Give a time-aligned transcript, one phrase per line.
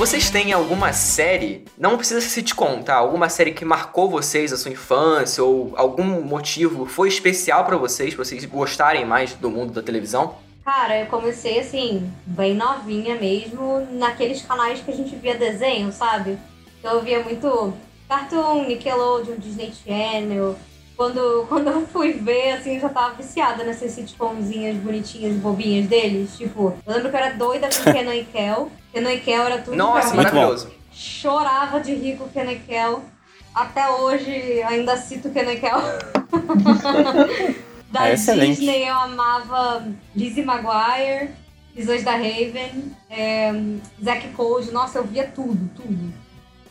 [0.00, 4.56] Vocês têm alguma série, não precisa se te contar, alguma série que marcou vocês, a
[4.56, 9.74] sua infância, ou algum motivo foi especial para vocês, pra vocês gostarem mais do mundo
[9.74, 10.36] da televisão?
[10.64, 16.38] Cara, eu comecei assim, bem novinha mesmo, naqueles canais que a gente via desenho, sabe?
[16.78, 17.74] Então eu via muito
[18.08, 20.56] Cartoon, Nickelodeon, Disney Channel.
[20.96, 26.38] Quando, quando eu fui ver, assim, eu já tava viciada nessas sitcomzinhas bonitinhas, bobinhas deles.
[26.38, 28.70] Tipo, eu lembro que eu era doida com Kenan e Kel.
[29.20, 30.70] Kel era tudo Nossa, maravilhoso.
[30.92, 33.02] Chorava de rir com Kenan e Kel.
[33.54, 35.80] Até hoje ainda cito Kel.
[37.90, 38.14] da É.
[38.14, 39.84] Disney eu amava
[40.14, 41.30] Lizzie McGuire,
[41.74, 43.52] Visões da Raven, é,
[44.02, 44.70] Zack Code.
[44.70, 46.12] Nossa, eu via tudo, tudo.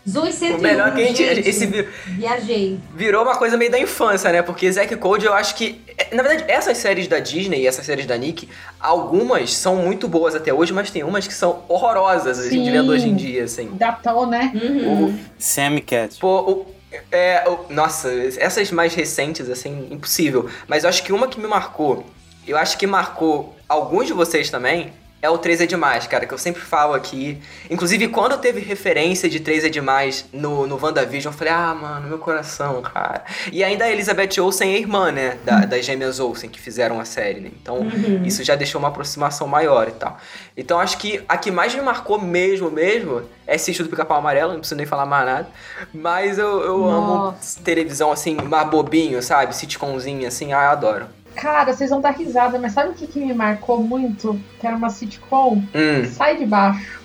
[0.07, 1.21] Zoe 101, O melhor que a gente.
[1.47, 2.79] Esse vi- Viajei.
[2.95, 4.41] virou uma coisa meio da infância, né?
[4.41, 5.81] Porque Zack Code, eu acho que.
[5.97, 8.47] é, Na verdade, essas séries da Disney e essas séries da Nick,
[8.79, 12.71] algumas são muito boas até hoje, mas tem umas que são horrorosas, a gente Sim.
[12.71, 13.69] vendo hoje em dia, assim.
[13.73, 14.51] Datão, né?
[14.55, 15.19] Uhum.
[15.37, 16.17] Sammy Cat.
[16.19, 16.65] Pô, o,
[17.11, 20.49] é, o- nossa, essas mais recentes, assim, impossível.
[20.67, 22.05] Mas eu acho que uma que me marcou,
[22.47, 26.33] eu acho que marcou alguns de vocês também, é o 3 é Demais, cara, que
[26.33, 27.37] eu sempre falo aqui.
[27.69, 32.07] Inclusive, quando teve referência de 3 é Demais no, no WandaVision, eu falei, ah, mano,
[32.07, 33.23] meu coração, cara.
[33.51, 37.05] E ainda a Elizabeth Olsen é irmã, né, da, das gêmeas Olsen, que fizeram a
[37.05, 37.51] série, né?
[37.61, 38.23] Então, Uhum.
[38.23, 40.17] isso já deixou uma aproximação maior e tal.
[40.55, 44.51] Então acho que a que mais me marcou mesmo, mesmo, é Sítio do Pica-Pau Amarelo,
[44.53, 45.47] não preciso nem falar mais nada.
[45.93, 49.55] Mas eu, eu amo televisão assim, mais bobinho, sabe?
[49.55, 51.05] Sitcomzinho assim, ah, eu adoro.
[51.39, 54.37] Cara, vocês vão dar risada, mas sabe o que, que me marcou muito?
[54.59, 55.63] Que era uma sitcom?
[55.73, 56.05] Hum.
[56.11, 56.99] Sai de baixo.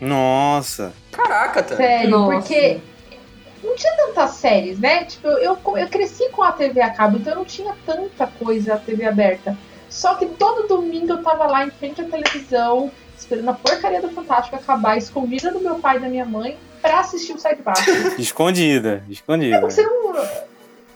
[0.00, 0.94] Nossa.
[1.12, 1.76] Caraca, tá.
[1.76, 2.32] Sério, Nossa.
[2.32, 2.80] porque
[3.62, 5.04] não tinha tantas séries, né?
[5.04, 8.74] Tipo, eu, eu cresci com a TV a cabo, então eu não tinha tanta coisa
[8.74, 9.56] a TV aberta.
[9.90, 14.08] Só que todo domingo eu tava lá em frente à televisão, esperando a porcaria do
[14.08, 17.62] Fantástico acabar, escondida do meu pai e da minha mãe, pra assistir o Sai de
[17.62, 17.90] Baixo.
[18.18, 19.04] Escondida.
[19.10, 19.60] Escondida.
[19.60, 20.53] Porque você não.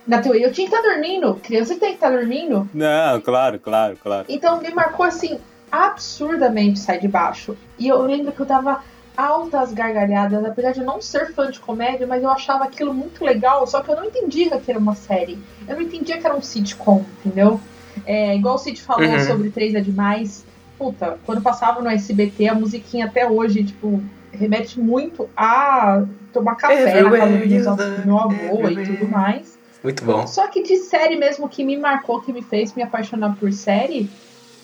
[0.09, 1.35] Na teoria, eu tinha que estar dormindo.
[1.43, 2.69] Criança tem que estar dormindo.
[2.73, 4.25] Não, claro, claro, claro.
[4.29, 5.39] Então me marcou assim,
[5.71, 7.57] absurdamente sai de baixo.
[7.79, 8.83] E eu lembro que eu dava
[9.17, 13.25] altas gargalhadas, apesar de eu não ser fã de comédia, mas eu achava aquilo muito
[13.25, 15.39] legal, só que eu não entendia que era uma série.
[15.67, 17.61] Eu não entendia que era um sitcom, entendeu?
[18.07, 19.21] É, igual o Cid falou Uhum.
[19.21, 20.47] sobre Três é Demais.
[20.79, 24.01] Puta, quando passava no SBT, a musiquinha até hoje, tipo,
[24.33, 29.58] remete muito a tomar café na casa do meu- avô e tudo mais.
[29.83, 30.27] Muito bom.
[30.27, 34.11] Só que de série mesmo que me marcou, que me fez me apaixonar por série,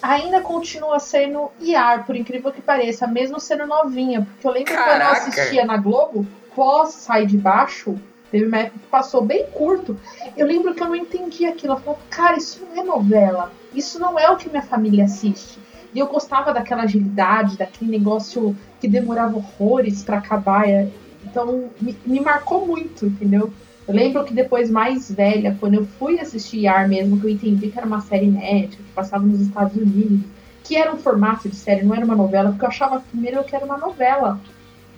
[0.02, 4.22] ainda continua sendo IAR, por incrível que pareça, mesmo sendo novinha.
[4.22, 5.12] Porque eu lembro quando eu Caraca!
[5.12, 7.96] assistia na Globo, pós Sai de Baixo,
[8.30, 9.98] teve uma época que passou bem curto.
[10.36, 11.74] Eu lembro que eu não entendia aquilo.
[11.74, 13.52] Eu falava, cara, isso não é novela.
[13.72, 15.58] Isso não é o que minha família assiste.
[15.94, 20.68] E eu gostava daquela agilidade, daquele negócio que demorava horrores pra acabar.
[20.68, 20.88] É,
[21.24, 23.52] Então me, me marcou muito, entendeu?
[23.86, 27.68] Eu lembro que depois, mais velha, quando eu fui assistir IAR mesmo, que eu entendi
[27.68, 30.20] que era uma série inédita, que passava nos Estados Unidos,
[30.62, 33.54] que era um formato de série, não era uma novela, porque eu achava primeiro que
[33.54, 34.40] era uma novela.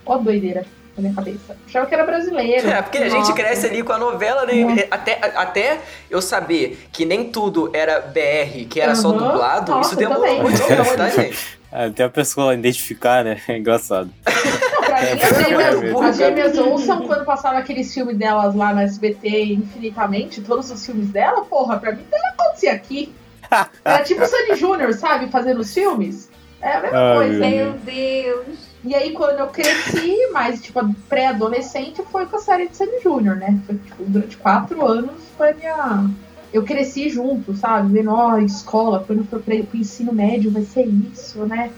[0.04, 0.64] Ó, a doideira
[0.96, 1.40] na minha cabeça.
[1.50, 2.68] Eu achava que era brasileiro.
[2.68, 4.52] É, porque a gente cresce ali com a novela, né?
[4.54, 4.76] Uhum.
[4.90, 9.18] Até, até eu saber que nem tudo era BR, que era só Uhum.
[9.18, 11.58] dublado, Nossa, isso demorou muito tempo, tá, gente?
[11.70, 13.40] Até a pessoa identificar, né?
[13.48, 14.10] É engraçado.
[14.96, 19.54] É, as gêmeas, é, as gêmeas Olsen, quando passava aqueles filmes delas lá no SBT
[19.54, 23.12] infinitamente, todos os filmes dela, porra, pra mim não acontecia aqui.
[23.84, 26.28] Era tipo o Sandy Júnior, sabe, fazendo os filmes.
[26.60, 27.38] É a mesma Ai, coisa.
[27.38, 28.58] meu Meu Deus.
[28.84, 33.36] E aí, quando eu cresci, mais tipo pré-adolescente, foi com a série de Sandy Júnior,
[33.36, 33.58] né?
[33.66, 36.10] Foi, tipo, durante quatro anos foi a minha.
[36.52, 37.92] Eu cresci junto, sabe?
[37.92, 41.70] Vendo, ó, escola, quando for pra- pro ensino médio vai ser isso, né?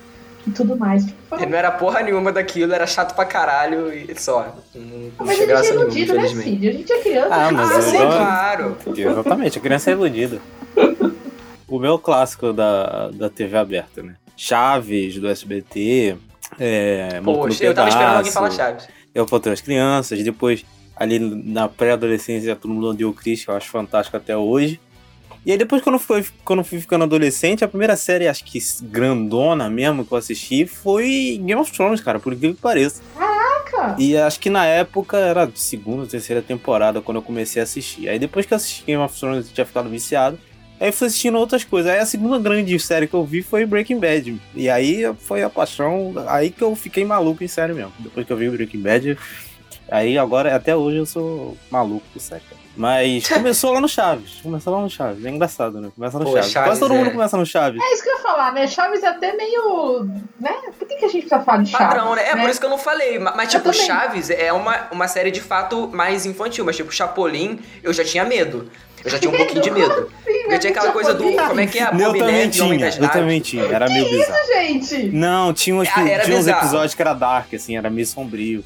[0.46, 1.04] E tudo mais.
[1.04, 4.56] Tipo, foi Não era porra nenhuma daquilo, era chato pra caralho e só.
[4.74, 6.50] Não, não Mas tinha a graça gente é nenhuma, iludido, né, infelizmente.
[6.50, 6.68] Cid?
[6.68, 7.28] A gente é criança.
[7.34, 8.76] Ah, mas Ah, eu sim, adoro- claro.
[8.96, 10.40] Exatamente, a criança é iludida.
[11.70, 14.14] O meu clássico da, da TV aberta, né?
[14.34, 16.16] Chaves, do SBT.
[16.58, 18.88] É, Poxa, eu tava esperando alguém falar Chaves.
[19.14, 20.22] Eu Patrão as Crianças.
[20.24, 20.64] Depois,
[20.96, 24.80] ali na pré-adolescência, todo mundo odeia o Chris, que eu acho fantástico até hoje.
[25.44, 28.58] E aí depois, quando, foi, quando eu fui ficando adolescente, a primeira série, acho que
[28.82, 33.02] grandona mesmo, que eu assisti foi Game of Thrones, cara, por incrível que pareça.
[33.16, 33.96] Caraca!
[33.98, 38.08] E acho que na época era segunda, terceira temporada quando eu comecei a assistir.
[38.08, 40.38] Aí depois que eu assisti Game of Thrones eu tinha ficado viciado.
[40.80, 41.90] Aí fui assistindo outras coisas.
[41.90, 44.40] Aí a segunda grande série que eu vi foi Breaking Bad.
[44.54, 47.92] E aí foi a paixão, aí que eu fiquei maluco em série mesmo.
[47.98, 49.18] Depois que eu vi Breaking Bad,
[49.90, 52.42] Aí agora, até hoje, eu sou maluco por série.
[52.78, 54.38] Mas começou lá no Chaves.
[54.42, 55.24] Começou lá no Chaves.
[55.24, 55.90] É engraçado, né?
[55.94, 56.50] Começa no Pô, Chaves.
[56.52, 57.82] Chaves Quase todo é- mundo começa no Chaves.
[57.82, 58.66] É isso que eu ia falar, né?
[58.68, 60.04] Chaves é até meio.
[60.40, 60.52] né?
[60.78, 61.86] Por que, que a gente precisa falar de Chaves?
[61.88, 62.22] Padrão, né?
[62.30, 63.18] É por isso que eu não falei.
[63.18, 63.86] ma- Mas, Eu tipo, também.
[63.86, 66.64] Chaves é uma, uma série de fato mais infantil.
[66.64, 68.70] Mas, tipo, Chapolin, eu já tinha medo.
[69.04, 70.10] Eu já tinha um pouquinho de medo.
[70.24, 71.22] Sim, Porque tinha aquela coisa do.
[71.24, 71.82] Como é que é?
[71.84, 73.64] eu Bob também Neve, Homem tinha, das eu também tinha.
[73.64, 74.46] Era meio bizarro.
[74.46, 75.04] gente.
[75.10, 78.64] Não, tinha uns, Ah, era tinha uns episódios que era dark, assim, era meio sombrio.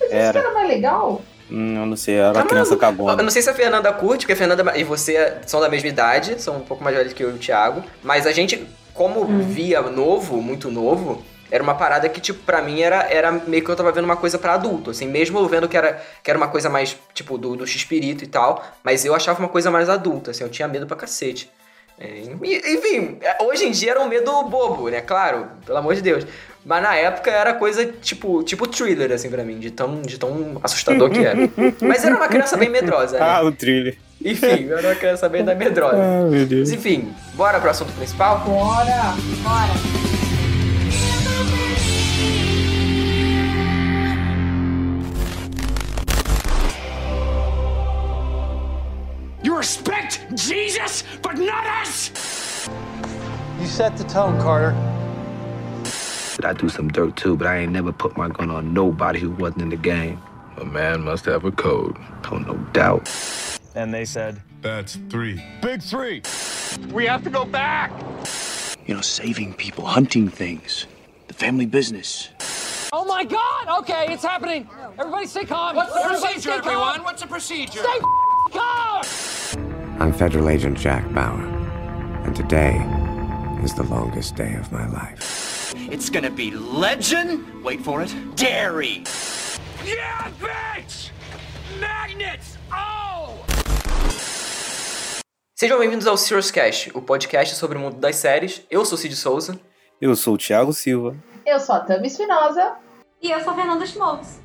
[0.00, 0.38] Mas isso Era.
[0.40, 1.22] era mais legal?
[1.50, 2.84] Hum, eu não sei, era Tá criança maluco.
[2.84, 3.22] Eu cagona.
[3.22, 6.40] não sei se a Fernanda curte, porque a Fernanda e você são da mesma idade,
[6.42, 7.82] são um pouco mais velhos que eu e o Thiago.
[8.02, 12.82] Mas a gente, como via novo, muito novo, era uma parada que, tipo, pra mim
[12.82, 14.90] era, era meio que eu tava vendo uma coisa pra adulto.
[14.90, 18.22] Assim, mesmo eu vendo que era, que era uma coisa mais, tipo, do, do X-Espírito
[18.22, 18.62] e tal.
[18.84, 21.50] Mas eu achava uma coisa mais adulta, assim, eu tinha medo pra cacete.
[22.00, 25.00] É, enfim, hoje em dia era um medo bobo, né?
[25.00, 26.24] Claro, pelo amor de Deus.
[26.68, 30.60] Mas na época era coisa tipo, tipo thriller, assim, pra mim, de tão, de tão
[30.62, 31.38] assustador que era.
[31.80, 33.24] Mas era uma criança bem medrosa, né?
[33.26, 33.96] Ah, o thriller.
[34.22, 35.96] Enfim, eu era uma criança bem da medrosa.
[35.96, 36.68] Ah, meu Deus.
[36.68, 38.40] Mas enfim, bora pro assunto principal?
[38.40, 39.14] Bora!
[39.42, 39.72] Bora.
[49.42, 52.12] You respect Jesus, but not us!
[53.58, 54.74] You set the tone, Carter.
[56.44, 59.30] I do some dirt too, but I ain't never put my gun on nobody who
[59.30, 60.20] wasn't in the game.
[60.56, 61.96] A man must have a code.
[62.30, 63.10] Oh, no doubt.
[63.74, 65.42] And they said, That's three.
[65.62, 66.22] Big three.
[66.92, 67.92] We have to go back!
[68.86, 70.86] You know, saving people, hunting things,
[71.28, 72.28] the family business.
[72.92, 73.80] Oh my god!
[73.80, 74.68] Okay, it's happening!
[74.98, 75.76] Everybody stay calm!
[75.76, 77.02] What's the procedure, everyone?
[77.04, 77.80] What's the procedure?
[77.80, 78.00] Stay
[78.50, 79.02] calm!
[80.00, 81.42] I'm Federal Agent Jack Bauer,
[82.24, 82.76] and today
[83.62, 85.37] is the longest day of my life.
[85.90, 87.64] It's gonna be legend.
[87.64, 88.14] Wait for it.
[88.36, 89.04] Dairy.
[89.86, 91.10] Yeah, bitch!
[91.80, 92.58] Magnets!
[92.70, 93.32] Oh!
[95.54, 98.62] Sejam bem-vindos ao Serious Cast, o podcast sobre o mundo das séries.
[98.70, 99.58] Eu sou Cid Souza.
[99.98, 101.16] Eu sou o Thiago Silva.
[101.46, 102.76] Eu sou a Tami Espinosa.
[103.22, 104.42] E eu sou a Fernanda Schmaltz.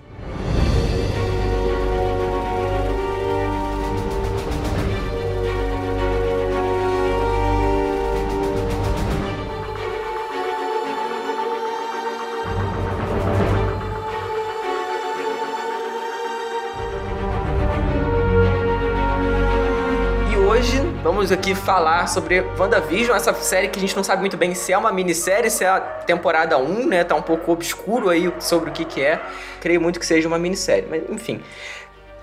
[21.24, 24.74] Vamos aqui falar sobre WandaVision, essa série que a gente não sabe muito bem se
[24.74, 27.04] é uma minissérie, se é a temporada 1, né?
[27.06, 29.22] Tá um pouco obscuro aí sobre o que que é.
[29.62, 31.42] Creio muito que seja uma minissérie, mas enfim.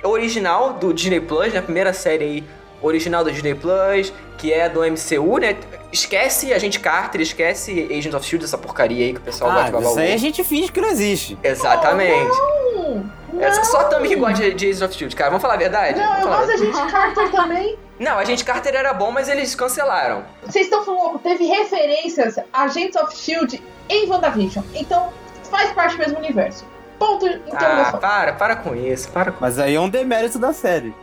[0.02, 1.61] É original do Disney Plus, né?
[1.61, 2.44] A primeira série aí
[2.82, 5.56] original do Disney Plus, que é do MCU, né?
[5.91, 9.67] Esquece Agente Carter, esquece Agents of S.H.I.E.L.D., essa porcaria aí que o pessoal gosta Ah,
[9.67, 11.38] de babar isso aí a gente finge que não existe.
[11.43, 12.37] Exatamente.
[12.75, 13.11] Não!
[13.41, 14.29] É só a Tami que não.
[14.29, 15.31] gosta de Agents of S.H.I.E.L.D., cara.
[15.31, 15.99] Vamos falar a verdade?
[15.99, 17.79] Não, eu a gosto da gente Carter também.
[18.00, 20.25] Não, a gente Carter era bom, mas eles cancelaram.
[20.43, 24.64] Vocês estão falando teve referências a Agents of Shield em WandaVision.
[24.75, 25.12] Então
[25.50, 26.64] faz parte do mesmo universo.
[26.99, 28.00] Ponto de Ah, interrogação.
[28.00, 30.94] para, para com isso, para com Mas aí é um demérito da série.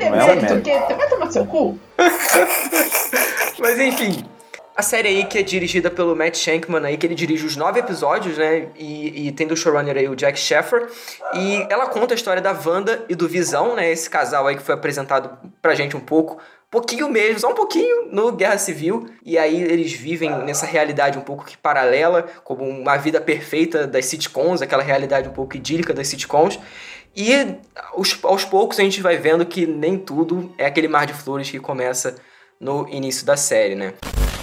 [0.00, 0.62] Não é um Certo, mérito.
[0.86, 1.78] que vai tomar seu cu?
[3.58, 4.24] Mas enfim,
[4.76, 7.80] a série aí que é dirigida pelo Matt Shankman aí, que ele dirige os nove
[7.80, 8.68] episódios, né?
[8.76, 10.88] E, e tem do showrunner aí o Jack Sheffer.
[11.34, 13.90] E ela conta a história da Wanda e do Visão, né?
[13.90, 16.38] Esse casal aí que foi apresentado pra gente um pouco.
[16.70, 19.10] Pouquinho mesmo, só um pouquinho no Guerra Civil.
[19.24, 24.06] E aí eles vivem nessa realidade um pouco que paralela, como uma vida perfeita das
[24.06, 26.60] sitcoms, aquela realidade um pouco idílica das sitcoms.
[27.14, 27.56] E
[27.92, 31.50] aos, aos poucos a gente vai vendo que nem tudo é aquele mar de flores
[31.50, 32.14] que começa
[32.60, 33.94] no início da série, né?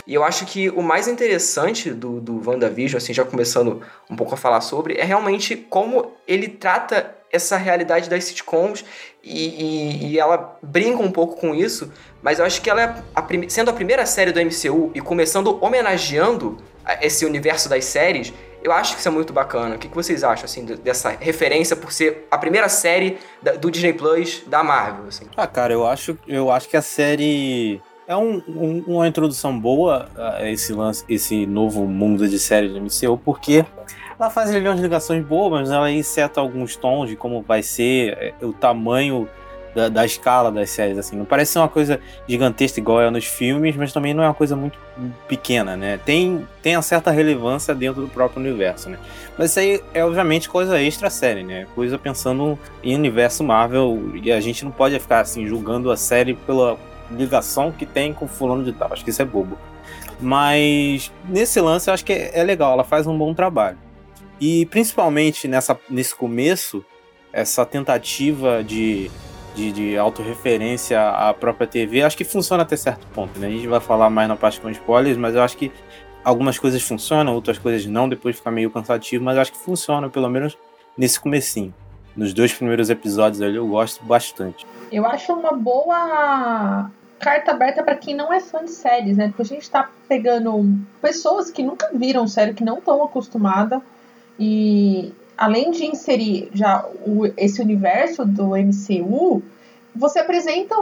[0.07, 4.33] E eu acho que o mais interessante do, do WandaVision, assim, já começando um pouco
[4.33, 8.85] a falar sobre, é realmente como ele trata essa realidade das sitcoms
[9.21, 12.95] e, e, e ela brinca um pouco com isso, mas eu acho que ela é,
[13.13, 16.57] a sendo a primeira série do MCU e começando homenageando
[17.01, 18.33] esse universo das séries,
[18.63, 19.75] eu acho que isso é muito bacana.
[19.75, 23.53] O que, que vocês acham, assim, de- dessa referência por ser a primeira série da-
[23.53, 25.25] do Disney Plus da Marvel, assim?
[25.35, 30.07] Ah, cara, eu acho, eu acho que a série é um- um- uma introdução boa
[30.15, 33.65] a esse lance, esse novo mundo de séries do MCU, porque
[34.17, 38.17] ela faz ali umas ligações boas, mas ela inseta alguns tons de como vai ser
[38.19, 39.27] é, o tamanho
[39.75, 41.15] da, da escala das séries, assim.
[41.15, 44.33] Não parece ser uma coisa gigantesca igual é nos filmes, mas também não é uma
[44.33, 44.79] coisa muito
[45.27, 45.99] pequena, né?
[46.03, 48.97] Tem, tem uma certa relevância dentro do próprio universo, né?
[49.37, 51.67] Mas isso aí é obviamente coisa extra série, né?
[51.75, 56.33] Coisa pensando em universo Marvel e a gente não pode ficar assim julgando a série
[56.33, 56.75] pela
[57.11, 58.91] ligação que tem com fulano de tal.
[58.91, 59.57] Acho que isso é bobo.
[60.19, 63.77] Mas nesse lance eu acho que é, é legal, ela faz um bom trabalho.
[64.39, 66.83] E principalmente nessa, nesse começo,
[67.31, 69.09] essa tentativa de,
[69.55, 73.47] de, de autorreferência à própria TV, acho que funciona até certo ponto, né?
[73.47, 75.71] A gente vai falar mais na parte com spoilers, mas eu acho que
[76.23, 80.29] algumas coisas funcionam, outras coisas não, depois fica meio cansativo, mas acho que funciona, pelo
[80.29, 80.57] menos
[80.97, 81.73] nesse comecinho.
[82.17, 84.65] Nos dois primeiros episódios ali eu gosto bastante.
[84.91, 89.27] Eu acho uma boa carta aberta para quem não é fã de séries, né?
[89.27, 93.81] Porque a gente tá pegando pessoas que nunca viram série, que não estão acostumadas
[94.39, 99.43] e além de inserir já o, esse universo do MCU,
[99.95, 100.75] você apresenta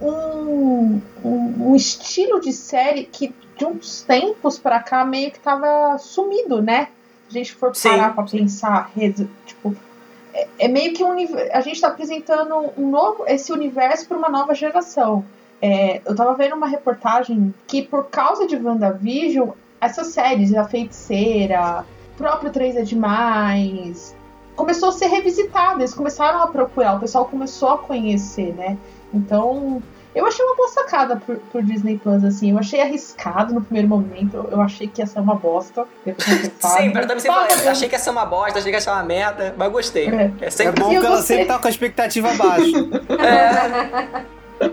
[0.00, 5.98] um, um, um estilo de série que de uns tempos para cá meio que tava
[5.98, 6.88] sumido, né?
[7.28, 8.90] Se a gente for parar para pensar,
[9.44, 9.76] tipo,
[10.32, 11.12] é, é, meio que um,
[11.52, 15.24] a gente está apresentando um novo esse universo para uma nova geração.
[15.62, 21.84] É, eu tava vendo uma reportagem que por causa de WandaVision, essas séries, A Feiticeira,
[22.16, 24.14] próprio 3 é Demais,
[24.56, 28.76] começou a ser revisitada, eles começaram a procurar, o pessoal começou a conhecer, né?
[29.12, 29.82] Então,
[30.12, 32.50] eu achei uma boa sacada por, por, Disney Plus, assim.
[32.50, 34.48] Eu achei arriscado no primeiro momento.
[34.50, 35.86] Eu achei que ia ser uma bosta.
[36.58, 38.90] sempre, eu também sempre falei, achei que ia ser uma bosta, achei que ia ser
[38.90, 40.08] uma merda, mas gostei.
[40.08, 40.82] É, é, sempre...
[40.82, 42.76] é bom que ela sempre tá com a expectativa baixa.
[44.60, 44.66] é.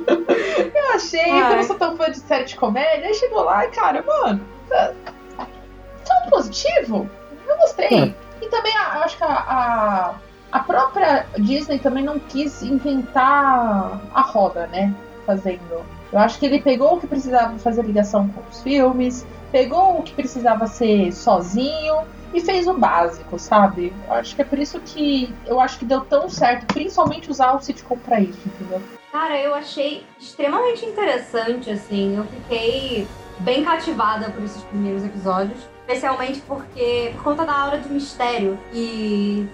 [0.76, 1.54] eu achei, Ai.
[1.54, 4.42] eu não sou tão fã de série de comédia, aí chegou lá e, cara, mano,
[4.68, 4.94] tá
[5.38, 7.08] tão positivo.
[7.48, 7.88] Eu gostei.
[7.88, 8.14] É.
[8.42, 10.16] E também eu acho que a, a,
[10.52, 14.94] a própria Disney também não quis inventar a roda, né?
[15.28, 15.86] Fazendo.
[16.12, 20.04] Eu acho que ele pegou o que precisava fazer ligação com os filmes, pegou o
[20.04, 21.98] que precisava ser sozinho
[22.34, 23.94] e fez o básico, sabe?
[24.08, 27.54] Eu acho que é por isso que eu acho que deu tão certo, principalmente usar
[27.54, 28.82] o sitcom pra isso, entendeu?
[29.12, 32.16] Cara, eu achei extremamente interessante, assim.
[32.18, 33.08] Eu fiquei
[33.40, 35.60] bem cativada por esses primeiros episódios.
[35.88, 39.50] Especialmente porque, por conta da aura de mistério que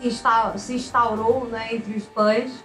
[0.00, 2.64] se, instaurou né, entre os fãs,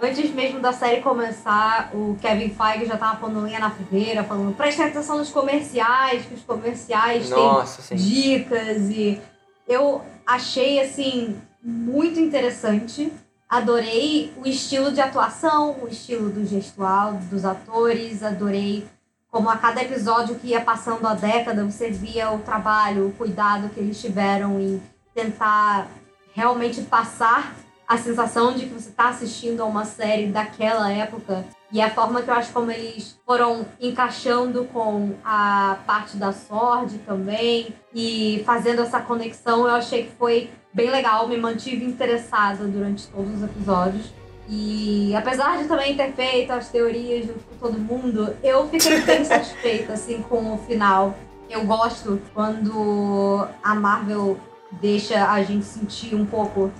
[0.00, 4.54] Antes mesmo da série começar, o Kevin Feige já tava pondo linha na fogueira, falando
[4.54, 8.04] preste atenção nos comerciais, que os comerciais Nossa, têm sim.
[8.04, 9.20] dicas e
[9.66, 13.12] eu achei assim muito interessante.
[13.48, 18.86] Adorei o estilo de atuação, o estilo do gestual dos atores, adorei
[19.30, 23.68] como a cada episódio que ia passando a década, você via o trabalho, o cuidado
[23.70, 24.80] que eles tiveram em
[25.12, 25.88] tentar
[26.34, 27.52] realmente passar
[27.88, 32.20] a sensação de que você está assistindo a uma série daquela época e a forma
[32.20, 38.82] que eu acho como eles foram encaixando com a parte da Sword também e fazendo
[38.82, 44.12] essa conexão, eu achei que foi bem legal, me mantive interessada durante todos os episódios.
[44.50, 49.24] E apesar de também ter feito as teorias junto com todo mundo, eu fiquei bem
[49.26, 51.14] satisfeita assim com o final.
[51.50, 54.38] Eu gosto quando a Marvel
[54.72, 56.70] deixa a gente sentir um pouco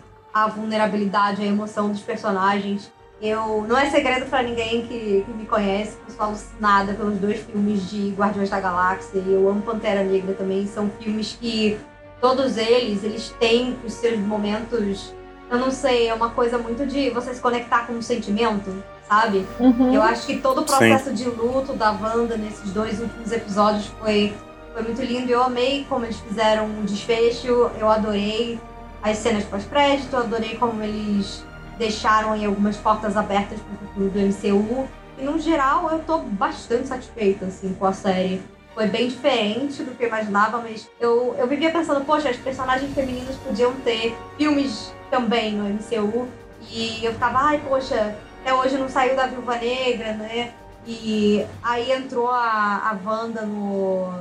[0.44, 2.90] a vulnerabilidade, a emoção dos personagens.
[3.20, 7.18] Eu não é segredo para ninguém que, que, me conhece, que eu sou alucinada pelos
[7.18, 10.66] dois filmes de Guardiões da Galáxia e eu amo Pantera Negra também.
[10.68, 11.78] São filmes que
[12.20, 15.12] todos eles, eles têm os seus momentos,
[15.50, 18.72] eu não sei, é uma coisa muito de você se conectar com um sentimento,
[19.08, 19.44] sabe?
[19.58, 19.92] Uhum.
[19.92, 21.14] Eu acho que todo o processo Sim.
[21.14, 24.32] de luto da Wanda nesses dois últimos episódios foi,
[24.72, 25.32] foi muito lindo.
[25.32, 28.60] Eu amei como eles fizeram um desfecho, eu adorei
[29.02, 31.44] as cenas pós-crédito, adorei como eles
[31.78, 34.88] deixaram aí algumas portas abertas para o futuro do MCU.
[35.18, 38.42] E no geral eu tô bastante satisfeita assim, com a série.
[38.74, 42.92] Foi bem diferente do que eu imaginava, mas eu, eu vivia pensando, poxa, as personagens
[42.94, 46.28] femininas podiam ter filmes também no MCU.
[46.70, 50.52] E eu ficava, ai, poxa, até hoje não saiu da Viúva Negra, né?
[50.86, 54.12] E aí entrou a, a Wanda no,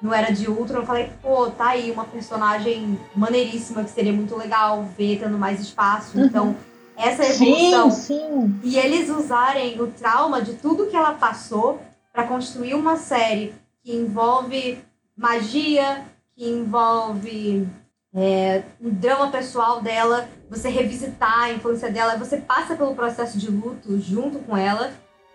[0.00, 4.36] no Era de Ultron, eu falei, pô, tá aí uma personagem maneiríssima que seria muito
[4.36, 6.16] legal ver tendo mais espaço.
[6.16, 6.24] Uhum.
[6.24, 6.56] Então,
[6.96, 7.90] essa evolução.
[7.90, 8.60] Sim, sim.
[8.62, 11.80] E eles usarem o trauma de tudo que ela passou
[12.12, 14.78] para construir uma série que envolve
[15.16, 16.04] magia,
[16.34, 17.68] que envolve
[18.14, 23.50] é, um drama pessoal dela, você revisitar a infância dela, você passa pelo processo de
[23.50, 24.92] luto junto com ela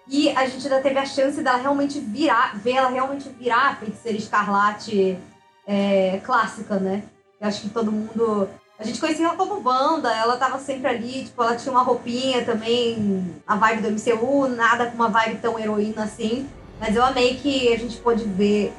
[0.07, 3.75] e a gente ainda teve a chance dela realmente virar, ver ela realmente virar a
[3.75, 5.17] feiticeira escarlate
[5.65, 7.03] é, clássica, né?
[7.39, 8.47] Eu acho que todo mundo.
[8.77, 12.43] A gente conhecia ela como banda, ela tava sempre ali, tipo, ela tinha uma roupinha
[12.43, 16.47] também, a vibe do MCU, nada com uma vibe tão heroína assim.
[16.79, 18.73] Mas eu amei que a gente pôde ver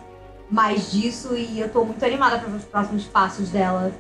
[0.51, 3.91] mais disso e eu tô muito animada para ver os próximos passos dela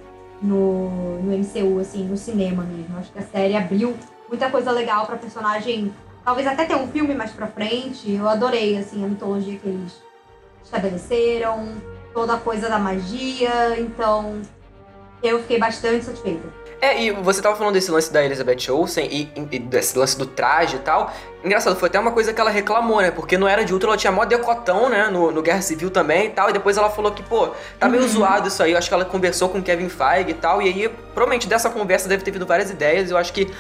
[0.43, 2.99] no, no MCU, assim, no cinema mesmo.
[2.99, 3.97] Acho que a série abriu
[4.29, 5.93] muita coisa legal pra personagem
[6.27, 8.13] Talvez até tenha um filme mais pra frente.
[8.13, 9.93] Eu adorei, assim, a mitologia que eles
[10.65, 11.77] estabeleceram,
[12.13, 13.79] toda a coisa da magia.
[13.79, 14.43] Então,
[15.23, 16.67] eu fiquei bastante satisfeita.
[16.81, 20.27] É, e você tava falando desse lance da Elizabeth Olsen e, e desse lance do
[20.27, 21.13] traje e tal.
[21.43, 23.11] Engraçado, foi até uma coisa que ela reclamou, né?
[23.11, 25.09] Porque no Era de Ultron ela tinha mó decotão, né?
[25.09, 26.51] No, no Guerra Civil também e tal.
[26.51, 28.09] E depois ela falou que, pô, tá meio uhum.
[28.09, 28.73] zoado isso aí.
[28.73, 30.61] Eu acho que ela conversou com o Kevin Feige e tal.
[30.61, 33.11] E aí, provavelmente dessa conversa deve ter vindo várias ideias.
[33.11, 33.51] Eu acho que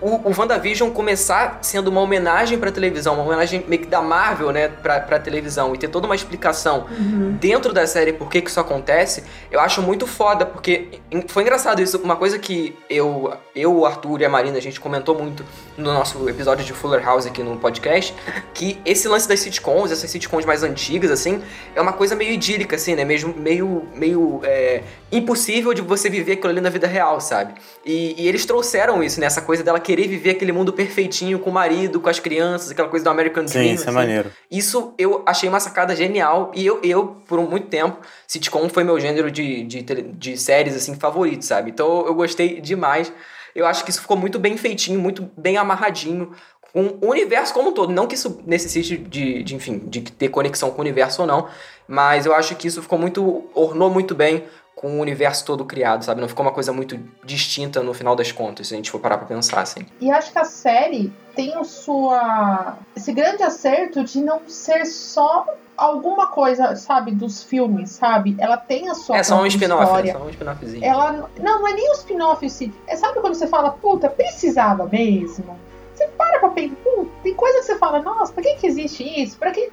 [0.00, 4.50] o, o WandaVision começar sendo uma homenagem pra televisão, uma homenagem meio que da Marvel,
[4.50, 7.36] né, pra, pra televisão, e ter toda uma explicação uhum.
[7.40, 11.80] dentro da série por que, que isso acontece, eu acho muito foda, porque foi engraçado
[11.80, 11.98] isso.
[11.98, 15.44] Uma coisa que eu, eu, o Arthur e a Marina, a gente comentou muito
[15.76, 18.14] no nosso episódio de Fuller House aqui no podcast,
[18.52, 21.42] que esse lance das sitcoms, essas sitcoms mais antigas, assim,
[21.74, 23.04] é uma coisa meio idílica, assim, né?
[23.04, 27.54] Mesmo, meio, meio é, impossível de você viver aquilo ali na vida real, sabe?
[27.84, 29.26] E, e eles trouxeram isso, né?
[29.26, 32.88] Essa coisa dela querer viver aquele mundo perfeitinho com o marido, com as crianças, aquela
[32.88, 33.68] coisa do American Dream.
[33.68, 33.90] Sim, isso é assim.
[33.90, 34.32] é maneiro.
[34.50, 36.50] Isso eu achei uma sacada genial.
[36.56, 40.96] E eu, eu por muito tempo, sitcom foi meu gênero de, de, de séries, assim,
[40.96, 41.70] favorito, sabe?
[41.70, 43.12] Então eu gostei demais.
[43.54, 46.32] Eu acho que isso ficou muito bem feitinho, muito bem amarradinho
[46.72, 47.92] com o universo como um todo.
[47.92, 51.46] Não que isso necessite de, de, enfim, de ter conexão com o universo ou não,
[51.86, 53.48] mas eu acho que isso ficou muito.
[53.54, 54.42] ornou muito bem
[54.86, 56.20] com o universo todo criado, sabe?
[56.20, 59.18] Não ficou uma coisa muito distinta no final das contas, se a gente for parar
[59.18, 59.84] pra pensar, assim.
[60.00, 62.78] E acho que a série tem o sua...
[62.94, 65.44] esse grande acerto de não ser só
[65.76, 68.36] alguma coisa, sabe, dos filmes, sabe?
[68.38, 70.84] Ela tem a sua É só um spin-off, é só um spin-offzinho.
[70.84, 71.12] Ela...
[71.36, 75.58] Não, não é nem um spin-off, é, sabe quando você fala, puta, precisava mesmo?
[75.96, 76.76] Você para pra pensar,
[77.24, 79.36] tem coisa que você fala, nossa, pra que que existe isso?
[79.36, 79.68] Pra que...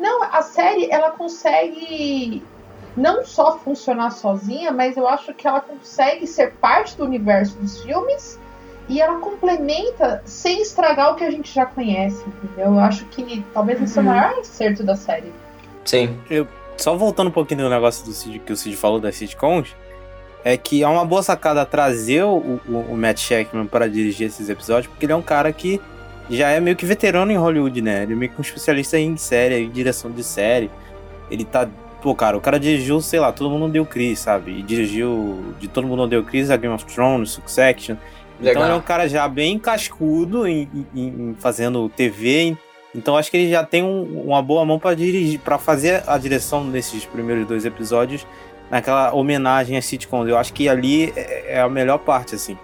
[0.00, 2.42] Não, a série, ela consegue
[2.98, 7.80] não só funcionar sozinha, mas eu acho que ela consegue ser parte do universo dos
[7.82, 8.38] filmes
[8.88, 12.72] e ela complementa sem estragar o que a gente já conhece, entendeu?
[12.72, 14.06] Eu acho que talvez esse uhum.
[14.06, 14.20] é o uhum.
[14.20, 15.32] maior acerto da série.
[15.84, 16.18] Sim.
[16.28, 19.74] Eu, só voltando um pouquinho no negócio do Cid, que o Cid falou das sitcoms,
[20.44, 24.48] é que é uma boa sacada trazer o, o, o Matt Shackman para dirigir esses
[24.48, 25.80] episódios, porque ele é um cara que
[26.30, 28.02] já é meio que veterano em Hollywood, né?
[28.02, 30.70] Ele é meio que um especialista em série, em direção de série.
[31.30, 31.68] Ele tá
[32.00, 34.52] Pô, cara, o cara dirigiu, sei lá, Todo Mundo Deu Chris, sabe?
[34.52, 37.96] E dirigiu de Todo Mundo Deu Chris a Game of Thrones, Succession.
[38.40, 38.62] Legal.
[38.62, 42.56] Então é um cara já bem cascudo em, em, em fazendo TV.
[42.94, 46.16] Então acho que ele já tem um, uma boa mão para dirigir, para fazer a
[46.16, 48.24] direção desses primeiros dois episódios
[48.70, 50.28] naquela homenagem a sitcoms.
[50.28, 52.56] Eu acho que ali é, é a melhor parte, assim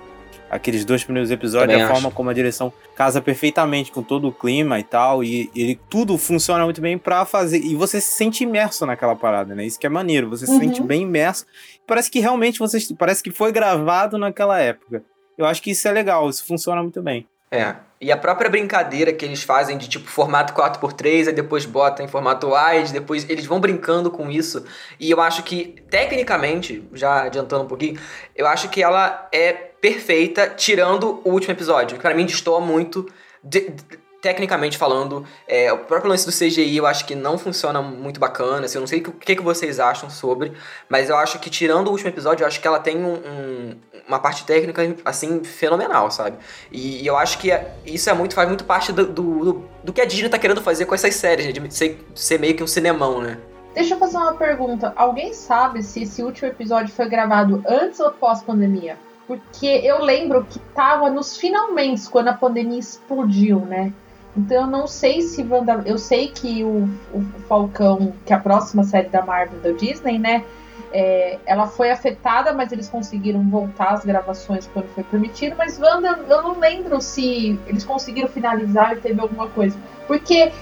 [0.55, 1.95] aqueles dois primeiros episódios, Também a acho.
[1.95, 6.17] forma como a direção casa perfeitamente com todo o clima e tal, e ele tudo
[6.17, 9.67] funciona muito bem para fazer, e você se sente imerso naquela parada, né?
[9.67, 10.53] Isso que é maneiro, você uhum.
[10.53, 11.45] se sente bem imerso.
[11.85, 15.03] Parece que realmente você parece que foi gravado naquela época.
[15.37, 17.27] Eu acho que isso é legal, isso funciona muito bem.
[17.51, 17.75] É.
[18.01, 22.09] E a própria brincadeira que eles fazem de tipo formato 4x3, aí depois bota em
[22.09, 24.65] formato wide, depois eles vão brincando com isso.
[25.01, 27.99] E eu acho que, tecnicamente, já adiantando um pouquinho,
[28.37, 33.07] eu acho que ela é perfeita, tirando o último episódio, que pra mim destoa muito.
[33.43, 33.85] De, de,
[34.23, 38.65] tecnicamente falando, é, o próprio lance do CGI eu acho que não funciona muito bacana,
[38.65, 40.53] assim, eu não sei o que, que vocês acham sobre,
[40.89, 43.77] mas eu acho que tirando o último episódio, eu acho que ela tem um, um,
[44.09, 46.39] uma parte técnica, assim, fenomenal, sabe?
[46.73, 49.93] E, e eu acho que é, isso é muito, faz muito parte do, do, do,
[49.93, 51.53] que a Disney tá querendo fazer com essas séries, né?
[51.53, 53.37] de ser, ser meio que um cinemão, né?
[53.75, 54.95] Deixa eu fazer uma pergunta.
[54.97, 58.97] Alguém sabe se esse último episódio foi gravado antes ou pós-pandemia?
[59.27, 63.93] Porque eu lembro que tava nos finalmente, quando a pandemia explodiu, né?
[64.37, 65.83] Então eu não sei se Wanda...
[65.87, 70.19] Eu sei que o, o Falcão, que é a próxima série da Marvel da Disney,
[70.19, 70.45] né?
[70.93, 75.57] É, ela foi afetada, mas eles conseguiram voltar as gravações quando foi permitido.
[75.57, 79.77] Mas Wanda, eu não lembro se eles conseguiram finalizar e teve alguma coisa.
[80.07, 80.53] Porque,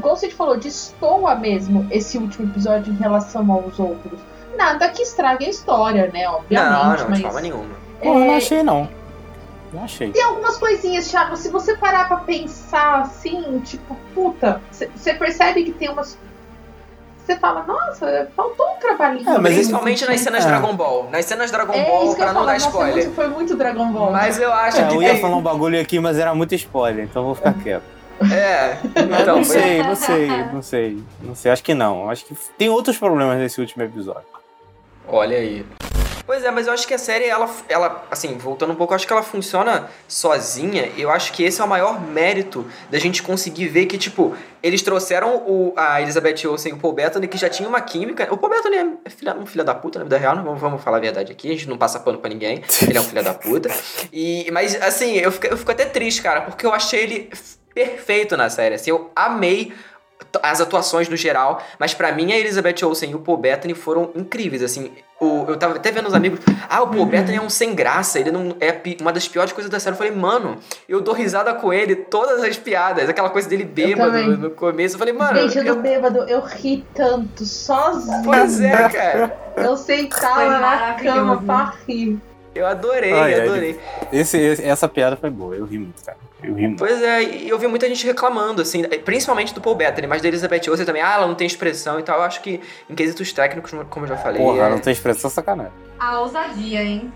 [0.00, 4.18] como você falou, destoa mesmo esse último episódio em relação aos outros.
[4.56, 6.28] Nada que estrague a história, né?
[6.28, 6.70] Obviamente.
[6.70, 7.85] Não, não, mas, de forma nenhuma.
[8.00, 8.88] É, eu não achei, não.
[9.72, 10.10] Não achei.
[10.10, 15.72] Tem algumas coisinhas, Thiago, se você parar pra pensar assim, tipo, puta, você percebe que
[15.72, 16.18] tem umas.
[17.18, 19.28] Você fala, nossa, faltou um trabalhinho.
[19.28, 20.48] É, mas principalmente nas cenas é.
[20.48, 21.08] Dragon Ball.
[21.10, 22.96] Nas cenas Dragon é, Ball, pra não falar, dar spoiler.
[22.96, 24.12] Nossa, foi muito Dragon Ball.
[24.12, 24.94] Mas eu acho é, que.
[24.94, 27.96] Eu ia falar um bagulho aqui, mas era muito spoiler, então vou ficar quieto.
[28.32, 28.78] É,
[29.20, 29.36] então.
[29.36, 31.02] não sei, não sei, não sei.
[31.20, 32.08] Não sei, acho que não.
[32.08, 34.24] Acho que tem outros problemas nesse último episódio.
[35.08, 35.66] Olha aí.
[36.26, 38.96] Pois é, mas eu acho que a série, ela, ela, assim, voltando um pouco, eu
[38.96, 40.90] acho que ela funciona sozinha.
[40.96, 44.82] Eu acho que esse é o maior mérito da gente conseguir ver que, tipo, eles
[44.82, 48.26] trouxeram o, a Elizabeth Olsen e o Paul Bettany, que já tinha uma química.
[48.32, 50.82] O Paul Bettany é filha, um filho da puta na vida real, não vamos, vamos
[50.82, 52.60] falar a verdade aqui, a gente não passa pano pra ninguém.
[52.82, 53.70] Ele é um filho da puta.
[54.12, 57.30] E, mas, assim, eu fico, eu fico até triste, cara, porque eu achei ele
[57.72, 58.74] perfeito na série.
[58.74, 59.72] Assim, eu amei
[60.42, 64.10] as atuações no geral, mas para mim a Elizabeth Olsen e o Paul Bettany foram
[64.14, 66.40] incríveis, assim, O, eu tava até vendo os amigos.
[66.68, 68.18] Ah, o Paul Bettany é um sem graça.
[68.18, 69.94] Ele não é pi- uma das piores coisas da série.
[69.94, 73.08] Eu falei, mano, eu dou risada com ele, todas as piadas.
[73.08, 74.94] Aquela coisa dele bêbado no começo.
[74.96, 75.38] Eu falei, mano.
[75.40, 78.20] Gente, eu eu- do bêbado, eu ri tanto, sozinha.
[78.22, 79.36] Pois é, cara.
[79.56, 82.18] Eu sentava na cama pra rir.
[82.54, 83.80] Eu adorei, Ai, ai, adorei.
[84.12, 86.16] Esse, esse- essa piada foi boa, eu ri muito, cara.
[86.46, 86.78] Eu ri muito.
[86.78, 90.28] Pois é, e eu vi muita gente reclamando, assim, principalmente do Paul Bettany, mas da
[90.28, 92.18] Elizabeth Olsen também, ah, ela não tem expressão e tal.
[92.18, 94.40] Eu acho que, em quesitos técnicos, como eu já falei.
[94.40, 94.70] Porra, é...
[94.70, 95.72] não tem expressão sacanagem.
[95.98, 97.12] A ousadia, hein?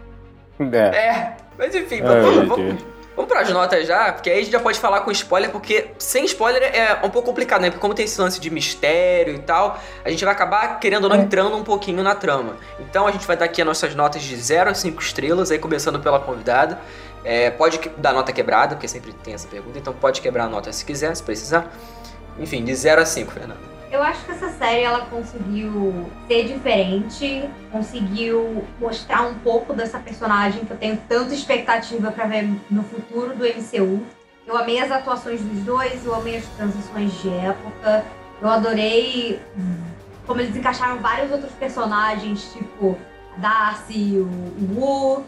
[0.72, 0.76] É.
[0.76, 2.84] É, mas enfim, Ai, vamos, meu vamos,
[3.16, 6.24] vamos pras notas já, porque aí a gente já pode falar com spoiler, porque sem
[6.26, 7.70] spoiler é um pouco complicado, né?
[7.70, 11.10] Porque como tem esse lance de mistério e tal, a gente vai acabar, querendo ou
[11.10, 11.20] não, É.
[11.20, 12.56] entrando um pouquinho na trama.
[12.78, 15.58] Então a gente vai dar aqui as nossas notas de 0 a 5 estrelas, aí
[15.58, 16.78] começando pela convidada.
[17.24, 20.72] É, pode dar nota quebrada, porque sempre tem essa pergunta, então pode quebrar a nota
[20.72, 21.70] se quiser, se precisar.
[22.38, 23.70] Enfim, de 0 a 5, Fernanda.
[23.90, 30.64] Eu acho que essa série ela conseguiu ser diferente, conseguiu mostrar um pouco dessa personagem
[30.64, 34.00] que eu tenho tanta expectativa pra ver no futuro do MCU.
[34.46, 38.04] Eu amei as atuações dos dois, eu amei as transições de época,
[38.40, 39.40] eu adorei
[40.26, 42.96] como eles encaixaram vários outros personagens, tipo
[43.38, 45.24] Darcy, o Wu,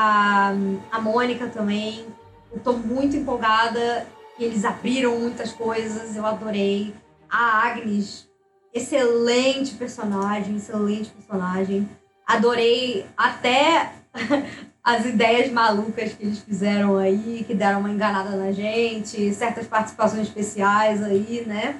[0.00, 0.54] a,
[0.90, 2.06] a Mônica também.
[2.50, 4.06] Eu tô muito empolgada,
[4.38, 6.94] eles abriram muitas coisas, eu adorei.
[7.28, 8.26] A Agnes,
[8.72, 11.88] excelente personagem, excelente personagem.
[12.26, 13.92] Adorei até
[14.82, 20.26] as ideias malucas que eles fizeram aí, que deram uma enganada na gente, certas participações
[20.26, 21.78] especiais aí, né?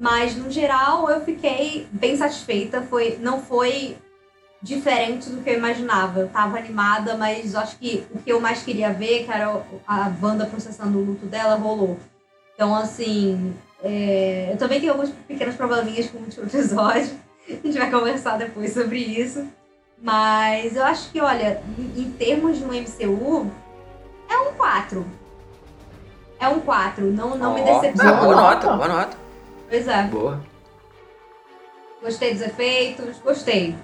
[0.00, 2.82] Mas no geral eu fiquei bem satisfeita.
[2.82, 3.96] Foi, não foi
[4.64, 6.20] diferente do que eu imaginava.
[6.20, 10.12] Eu tava animada, mas acho que o que eu mais queria ver, que era a
[10.20, 11.98] Wanda processando o luto dela, rolou.
[12.54, 17.10] Então, assim, é, eu também tenho alguns pequenos probleminhas com o último episódio.
[17.46, 19.46] A gente vai conversar depois sobre isso.
[20.02, 23.50] Mas eu acho que, olha, em, termos de um MCU,
[24.28, 25.06] é um 4.
[26.40, 27.04] É um 4.
[27.12, 28.16] Não, não me Ó, decepcionou.
[28.16, 29.16] Boa nota, boa nota.
[29.68, 30.02] Pois é.
[30.04, 30.40] Boa.
[32.02, 33.74] Gostei dos efeitos, gostei.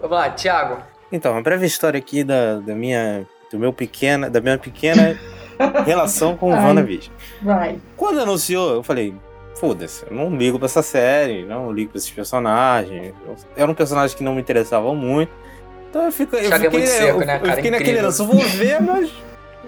[0.00, 0.78] Vamos lá, Thiago.
[1.10, 3.26] Então, uma breve história aqui da, da minha.
[3.50, 5.18] Do meu pequena, da minha pequena
[5.86, 6.54] relação com o.
[6.54, 7.12] WandaVision.
[7.42, 7.78] Vai.
[7.96, 9.14] Quando anunciou, eu falei,
[9.54, 13.14] foda-se, eu não ligo pra essa série, não ligo pra esses personagens.
[13.26, 15.32] Eu- Era um personagem que não me interessava muito.
[15.88, 17.54] Então eu, fico, eu é fiquei, muito seco, eu, né, eu cara?
[17.56, 18.04] fiquei naquele Incrível.
[18.08, 19.10] lance, eu vou ver, mas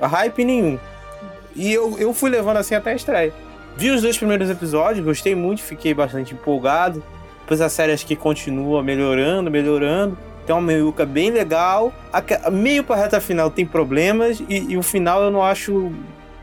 [0.02, 0.78] hype nenhum.
[1.56, 3.32] E eu, eu fui levando assim até a estreia.
[3.76, 7.02] Vi os dois primeiros episódios, gostei muito, fiquei bastante empolgado.
[7.50, 10.16] Depois a série acho que continua melhorando, melhorando.
[10.46, 11.92] Tem uma meiuca bem legal.
[12.52, 15.90] Meio pra reta final tem problemas e, e o final eu não acho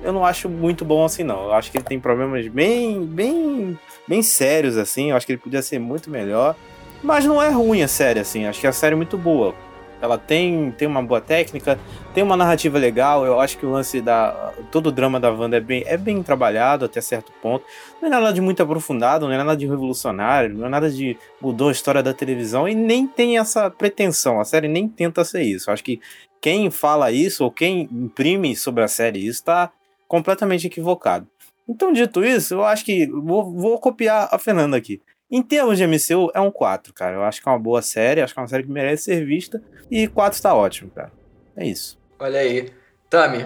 [0.03, 1.45] eu não acho muito bom assim não.
[1.45, 5.11] Eu acho que ele tem problemas bem bem bem sérios assim.
[5.11, 6.57] Eu acho que ele podia ser muito melhor.
[7.01, 8.45] Mas não é ruim a série assim.
[8.45, 9.55] Acho que a série é muito boa.
[10.01, 11.79] Ela tem, tem uma boa técnica,
[12.13, 13.25] tem uma narrativa legal.
[13.25, 14.53] Eu acho que o lance da.
[14.71, 17.65] Todo o drama da Wanda é bem, é bem trabalhado até certo ponto.
[18.01, 21.17] Não é nada de muito aprofundado, não é nada de revolucionário, não é nada de
[21.41, 24.39] mudou a história da televisão e nem tem essa pretensão.
[24.39, 25.69] A série nem tenta ser isso.
[25.69, 25.99] Eu acho que
[26.39, 29.71] quem fala isso ou quem imprime sobre a série isso está
[30.07, 31.27] completamente equivocado.
[31.67, 35.01] Então, dito isso, eu acho que vou, vou copiar a Fernanda aqui.
[35.29, 37.15] Em termos de MCU, é um 4, cara.
[37.15, 39.25] Eu acho que é uma boa série, acho que é uma série que merece ser
[39.25, 39.61] vista.
[39.89, 41.11] E 4 tá ótimo, cara.
[41.55, 41.97] É isso.
[42.19, 42.71] Olha aí.
[43.09, 43.45] Tami.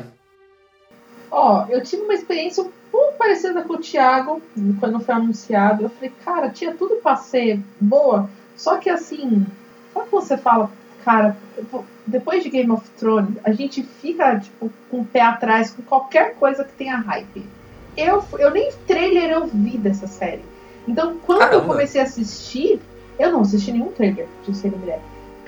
[1.30, 4.42] Ó, eu tive uma experiência um pouco parecida com o Thiago,
[4.80, 5.84] quando foi anunciado.
[5.84, 8.30] Eu falei, cara, tinha tudo pra ser boa.
[8.56, 9.46] Só que assim,
[9.94, 10.70] sabe quando você fala,
[11.06, 11.38] cara,
[12.06, 16.36] depois de Game of Thrones, a gente fica, tipo, com o pé atrás com qualquer
[16.36, 17.46] coisa que tenha hype.
[17.96, 20.44] Eu, eu nem trailer eu vi dessa série.
[20.88, 21.68] Então, quando eu Caramba.
[21.68, 22.80] comecei a assistir,
[23.20, 25.00] eu não assisti nenhum trailer de Ser Mulher.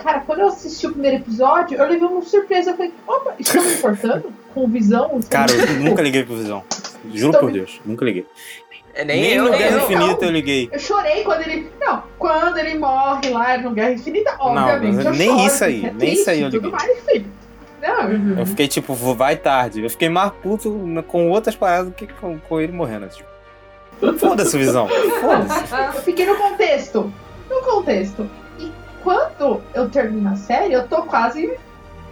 [0.04, 2.72] Cara, quando eu assisti o primeiro episódio, eu levei uma surpresa.
[2.72, 4.34] Eu falei, opa, estão me importando?
[4.54, 5.20] Com visão?
[5.30, 6.64] Cara, eu nunca liguei pro Visão.
[7.14, 8.26] Juro por Deus, nunca liguei.
[8.94, 9.84] É, nem, Nem eu, no nem Guerra eu.
[9.84, 10.70] Infinita eu liguei.
[10.72, 11.72] Eu chorei quando ele.
[11.82, 15.06] Não, quando ele morre lá no Guerra Infinita, obviamente.
[15.06, 16.72] eu nem choro, isso aí, é nem isso aí triste eu e tudo liguei.
[16.72, 17.26] mais, filho.
[17.82, 19.84] Não, Eu fiquei tipo, vai tarde.
[19.84, 23.08] Eu fiquei mais puto com outras paradas do que com, com ele morrendo.
[23.10, 23.28] Tipo.
[24.18, 24.88] Foda-se, Visão.
[24.88, 25.74] Foda-se.
[25.98, 27.12] eu fiquei no contexto.
[27.50, 28.30] No contexto.
[29.04, 31.58] Quando eu termino a série, eu tô quase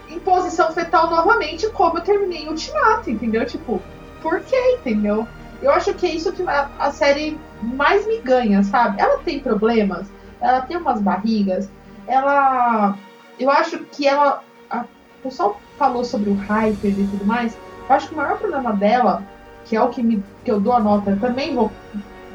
[0.10, 3.46] em posição fetal novamente, como eu terminei Ultimato, entendeu?
[3.46, 3.82] Tipo,
[4.22, 5.26] por quê, entendeu?
[5.62, 9.00] Eu acho que é isso que a, a série mais me ganha, sabe?
[9.00, 10.08] Ela tem problemas,
[10.42, 11.70] ela tem umas barrigas,
[12.08, 12.98] ela.
[13.40, 14.44] Eu acho que ela.
[14.70, 17.58] A, o pessoal falou sobre o hype e tudo mais.
[17.88, 19.24] Eu acho que o maior problema dela,
[19.66, 21.72] que é o que, me, que eu dou a nota, eu também vou.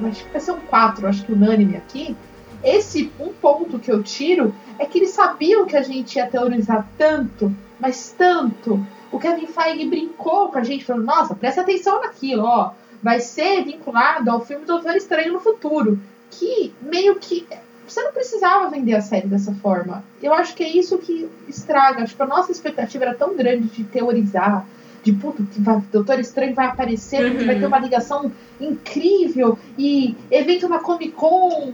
[0.04, 2.16] Acho que vai ser um 4, acho que unânime aqui.
[2.62, 6.86] Esse um ponto que eu tiro é que eles sabiam que a gente ia teorizar
[6.98, 8.84] tanto, mas tanto.
[9.12, 12.72] O Kevin Feige brincou com a gente, falando: nossa, presta atenção naquilo, ó.
[13.02, 15.98] Vai ser vinculado ao filme Doutor Estranho no futuro.
[16.30, 17.46] Que meio que.
[17.86, 20.02] Você não precisava vender a série dessa forma.
[20.20, 22.04] Eu acho que é isso que estraga.
[22.04, 24.66] Tipo, a nossa expectativa era tão grande de teorizar,
[25.04, 27.46] de puto, que vai, Doutor Estranho vai aparecer, Uhum.
[27.46, 31.72] vai ter uma ligação incrível e evento na Comic Con.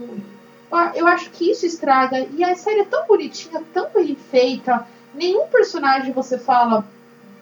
[0.95, 2.27] Eu acho que isso estraga.
[2.31, 4.85] E a série é tão bonitinha, tão bem feita.
[5.13, 6.85] Nenhum personagem você fala,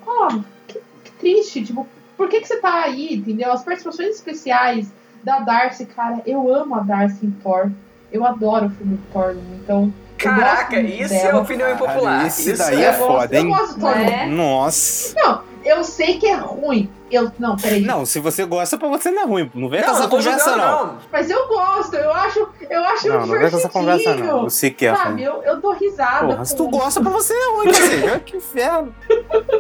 [0.05, 3.51] ó, que, que triste, tipo, por que, que você tá aí, entendeu?
[3.51, 4.91] As participações especiais
[5.23, 7.71] da Darcy, cara, eu amo a Darcy em Thor.
[8.11, 9.83] Eu adoro o filme Thor, então.
[9.83, 11.41] eu Caraca, isso é dela.
[11.41, 12.27] opinião impopular.
[12.27, 13.45] Isso daí é é foda, hein?
[13.45, 13.97] Eu gosto do Thor.
[13.97, 14.25] É.
[14.27, 15.15] Nossa.
[15.15, 16.89] Não, eu sei que é ruim.
[17.12, 17.82] Eu, não, peraí.
[17.82, 19.52] Não, se você gosta, pra você não é ruim.
[19.54, 20.86] Não vem com Não, essa não conversa, não.
[20.88, 20.97] não.
[21.12, 24.15] Mas eu gosto, eu acho, eu acho Não, não vem com essa conversa, não.
[24.15, 26.28] divertidinho, Você quer, Sabe, eu, eu dou risada.
[26.28, 28.19] Porra, se tu com- gosta, pra você é ruim, cacete.
[28.32, 28.95] Que inferno.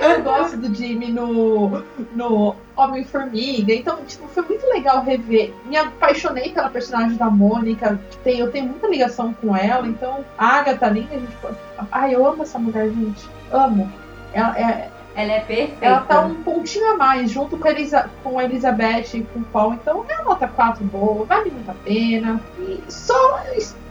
[0.00, 1.82] Eu gosto do Jimmy no,
[2.14, 3.72] no Homem-Formiga.
[3.74, 5.52] Então, tipo, foi muito legal rever.
[5.66, 8.00] Me apaixonei pela personagem da Mônica.
[8.22, 9.86] Tem, eu tenho muita ligação com ela.
[9.86, 11.56] Então, a Agatha linda, a gente pode.
[11.90, 13.28] Ai, eu amo essa mulher, gente.
[13.52, 13.90] Amo.
[14.32, 15.84] Ela, é, Ela é perfeita.
[15.84, 19.40] ela tá um pontinho a mais, junto com a, Elisa, com a Elizabeth e com
[19.40, 19.74] o Paul.
[19.74, 22.40] Então, é uma nota 4 boa, vale muito a pena.
[22.58, 23.40] E só.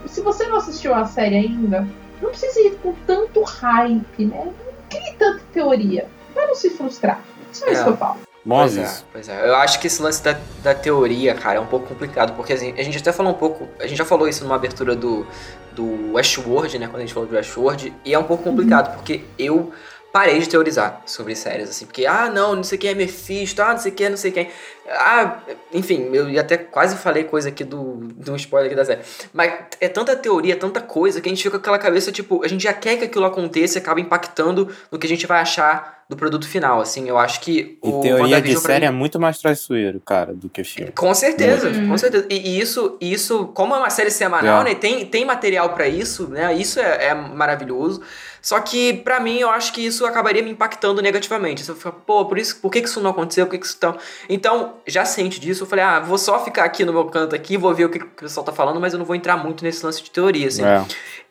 [0.05, 1.85] Se você não assistiu a série ainda,
[2.21, 4.45] não precisa ir com tanto hype, né?
[4.45, 4.53] Não
[4.89, 6.07] crie tanta teoria.
[6.33, 7.19] Pra não se frustrar.
[7.51, 7.83] Só isso É.
[7.83, 8.17] que eu falo.
[8.47, 9.05] Pois é, isso.
[9.11, 9.49] pois é.
[9.49, 12.73] Eu acho que esse lance da, da teoria, cara, é um pouco complicado, porque assim,
[12.77, 15.27] a gente até falou um pouco, a gente já falou isso numa abertura do,
[15.73, 19.25] do Westworld, né, quando a gente falou do Westworld, e é um pouco complicado, porque
[19.37, 19.73] eu
[20.17, 23.73] parei de teorizar sobre séries, assim, porque, ah, não, não sei quem é Mephisto, ah,
[23.73, 24.49] não sei quem, não sei quem,
[24.89, 25.37] ah,
[25.71, 29.01] enfim, eu até quase falei coisa aqui do, do spoiler aqui da série,
[29.31, 32.47] mas é tanta teoria, tanta coisa, que a gente fica com aquela cabeça, tipo, a
[32.47, 35.96] gente já quer que aquilo aconteça e acaba impactando no que a gente vai achar
[36.09, 39.19] do produto final, assim, eu acho que E o teoria de série é mim- muito
[39.19, 40.91] mais traiçoeiro, cara, do que filme.
[40.93, 41.89] com certeza, Uhum.
[41.89, 42.25] com certeza.
[42.29, 44.63] E, e isso, isso, como é uma série semanal, É.
[44.69, 44.75] né?
[44.75, 46.53] Tem, tem material pra isso, né?
[46.53, 48.01] Isso é, é maravilhoso.
[48.41, 51.65] Só que, pra mim, eu acho que isso acabaria me impactando negativamente.
[51.65, 53.45] Você fica, pô, por, isso, por que, que isso não aconteceu?
[53.45, 53.97] Por que, que isso tão.
[54.29, 57.57] Então, já ciente disso, eu falei, ah, vou só ficar aqui no meu canto aqui,
[57.57, 59.65] vou ver o que, que o pessoal tá falando, mas eu não vou entrar muito
[59.65, 60.63] nesse lance de teoria, assim.
[60.63, 60.85] É.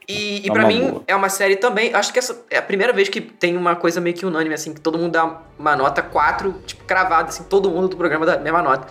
[0.09, 1.03] E, e pra uma mim boa.
[1.07, 1.93] é uma série também.
[1.93, 4.73] Acho que essa é a primeira vez que tem uma coisa meio que unânime, assim,
[4.73, 8.35] que todo mundo dá uma nota 4, tipo, cravada, assim, todo mundo do programa dá
[8.35, 8.87] a mesma nota.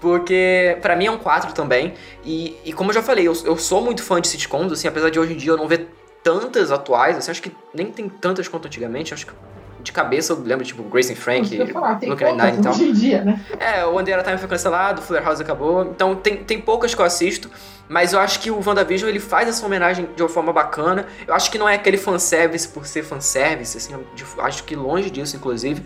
[0.00, 1.94] Porque pra mim é um 4 também.
[2.24, 5.10] E, e como eu já falei, eu, eu sou muito fã de sitcoms, assim, apesar
[5.10, 5.88] de hoje em dia eu não ver
[6.22, 9.14] tantas atuais, assim, acho que nem tem tantas quanto antigamente.
[9.14, 9.32] Acho que
[9.80, 12.72] de cabeça eu lembro, tipo, Grace and Frank, Brooklyn Nine e tal.
[12.72, 13.40] hoje em dia, né?
[13.58, 15.82] É, o a Time foi cancelado, o Fuller House acabou.
[15.82, 17.50] Então tem, tem poucas que eu assisto,
[17.88, 21.06] mas eu acho que o WandaVision ele faz essa homenagem de uma forma bacana.
[21.26, 23.94] Eu acho que não é aquele fanservice por ser fanservice, assim,
[24.38, 25.82] acho que longe disso, inclusive.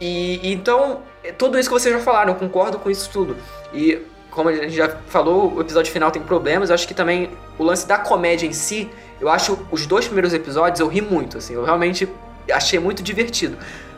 [0.00, 3.36] E então, é tudo isso que vocês já falaram, eu concordo com isso tudo.
[3.72, 7.30] E como a gente já falou, o episódio final tem problemas, eu acho que também
[7.58, 11.38] o lance da comédia em si, eu acho os dois primeiros episódios eu ri muito,
[11.38, 12.08] assim, eu realmente
[12.52, 13.56] achei muito divertido.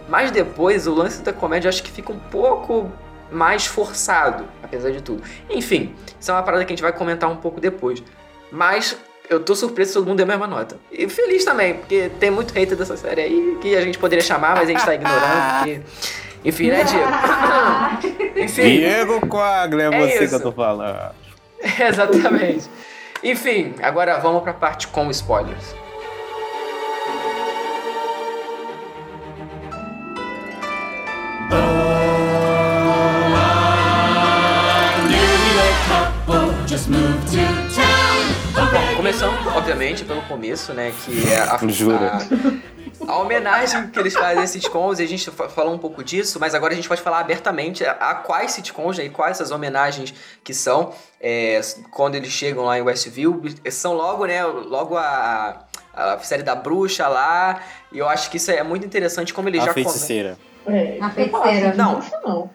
[0.08, 2.90] Mas depois o lance da comédia eu acho que fica um pouco
[3.30, 5.22] mais forçado, apesar de tudo.
[5.48, 8.02] Enfim, isso é uma parada que a gente vai comentar um pouco depois.
[8.50, 8.96] Mas
[9.28, 10.76] eu tô surpreso se todo mundo deu a mesma nota.
[10.90, 14.56] E feliz também, porque tem muito hater dessa série aí que a gente poderia chamar,
[14.56, 15.80] mas a gente tá ignorando, porque.
[16.42, 17.10] Enfim, né, Diego?
[18.40, 18.62] Enfim.
[18.62, 20.28] Diego Quaglia, é É você isso.
[20.30, 21.14] que eu tô falando.
[21.78, 22.68] Exatamente.
[23.22, 25.74] Enfim, agora vamos pra parte com spoilers.
[31.50, 31.79] Bom,
[38.96, 40.92] começando, obviamente, pelo começo, né?
[41.04, 42.18] Que é a, Jura?
[43.08, 46.02] a, a homenagem que eles fazem às sitcoms, e a gente fa- falou um pouco
[46.04, 49.36] disso, mas agora a gente pode falar abertamente a, a quais sitcoms né, e quais
[49.38, 50.12] essas homenagens
[50.44, 50.92] que são.
[51.20, 54.44] é, quando eles chegam lá em Westview, são logo, né?
[54.44, 57.60] Logo a, a série da bruxa lá,
[57.92, 60.38] e eu acho que isso é muito interessante como eles A já feiticeira.
[60.66, 61.68] É, A feiticeira.
[61.70, 62.00] assim, Não.
[62.24, 62.50] não.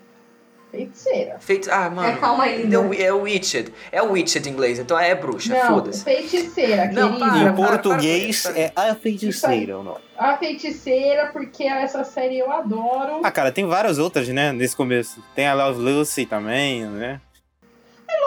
[0.75, 1.37] Feiticeira.
[1.39, 2.07] Feito, ah, mano.
[2.09, 3.01] É, calma aí, É, o- né?
[3.01, 3.73] é o Witched.
[3.91, 6.03] É o Witched em inglês, então é bruxa, foda-se.
[6.03, 7.19] feiticeira, Não, querida.
[7.19, 8.61] para, em para, para, português para, para.
[8.61, 9.99] é a feiticeira o nome.
[10.17, 13.21] A feiticeira, porque essa série eu adoro.
[13.23, 15.21] Ah, cara, tem várias outras, né, nesse começo.
[15.35, 17.19] Tem a Love Lucy também, né?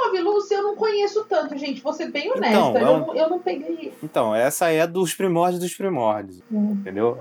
[0.08, 1.80] Love Lucy eu não conheço tanto, gente.
[1.80, 2.48] Vou ser bem honesta.
[2.48, 3.92] Então, é eu, um- não- eu não peguei.
[4.02, 6.76] Então, essa é dos primórdios dos primórdios, Hum.
[6.80, 7.18] entendeu?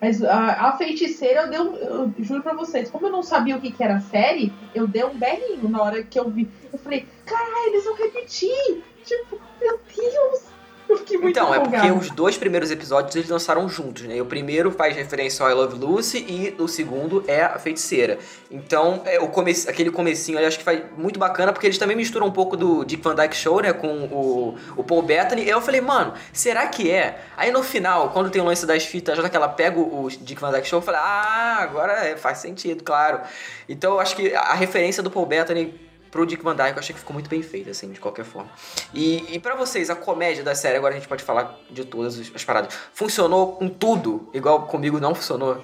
[0.00, 3.56] Mas a, a feiticeira, eu, dei um, eu juro pra vocês, como eu não sabia
[3.56, 6.48] o que, que era a série, eu dei um berrinho na hora que eu vi.
[6.72, 8.82] Eu falei, caralho, eles vão repetir!
[9.04, 10.49] Tipo, meu Deus!
[10.98, 14.16] Fiquei muito Então, é porque os dois primeiros episódios eles lançaram juntos, né?
[14.16, 18.18] E o primeiro faz referência ao I Love Lucy e o segundo é a feiticeira.
[18.50, 19.30] Então, é, o
[19.68, 22.84] aquele comecinho ali acho que faz muito bacana, porque eles também misturam um pouco do
[22.84, 23.72] Dick Van Dyke Show, né?
[23.72, 25.42] Com o, o Paul Bettany.
[25.42, 27.20] E eu falei, mano, será que é?
[27.36, 30.40] Aí no final, quando tem o lance das fitas, já que ela pega o Dick
[30.40, 33.20] Van Dyke Show, eu falei, ah, agora é, faz sentido, claro.
[33.68, 36.92] Então eu acho que a referência do Paul Bettany pro Dick Van Dyke, eu achei
[36.94, 38.50] que ficou muito bem feita, assim, de qualquer forma.
[38.92, 42.18] E, e para vocês, a comédia da série, agora a gente pode falar de todas
[42.18, 45.62] as- as paradas, funcionou com tudo, igual comigo não funcionou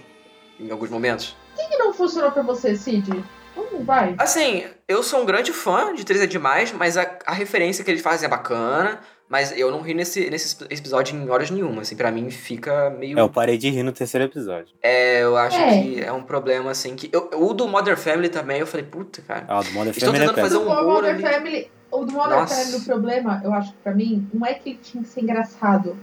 [0.60, 1.36] em alguns momentos?
[1.54, 3.24] O que, que não funcionou pra você, Cid?
[3.56, 4.14] Hum, vai.
[4.18, 7.90] Assim, eu sou um grande fã de Três é Demais, mas a, a referência que
[7.90, 11.96] eles fazem é bacana, mas eu não ri nesse, nesse episódio em horas nenhuma, assim,
[11.96, 13.18] pra mim fica meio...
[13.18, 14.68] É, eu parei de rir no terceiro episódio.
[14.82, 15.82] É, eu acho É.
[15.82, 17.10] que é um problema, assim, que...
[17.12, 19.44] Eu, o do Modern Family também, eu falei, puta, cara...
[19.48, 20.74] Ah, o do Modern Estão Family é tentando fazer péssimo.
[20.74, 21.22] um o humor ali.
[21.22, 22.54] Family, o do Modern Nossa.
[22.54, 25.20] Family, o problema, eu acho que pra mim, não é que ele tinha que ser
[25.22, 25.96] engraçado.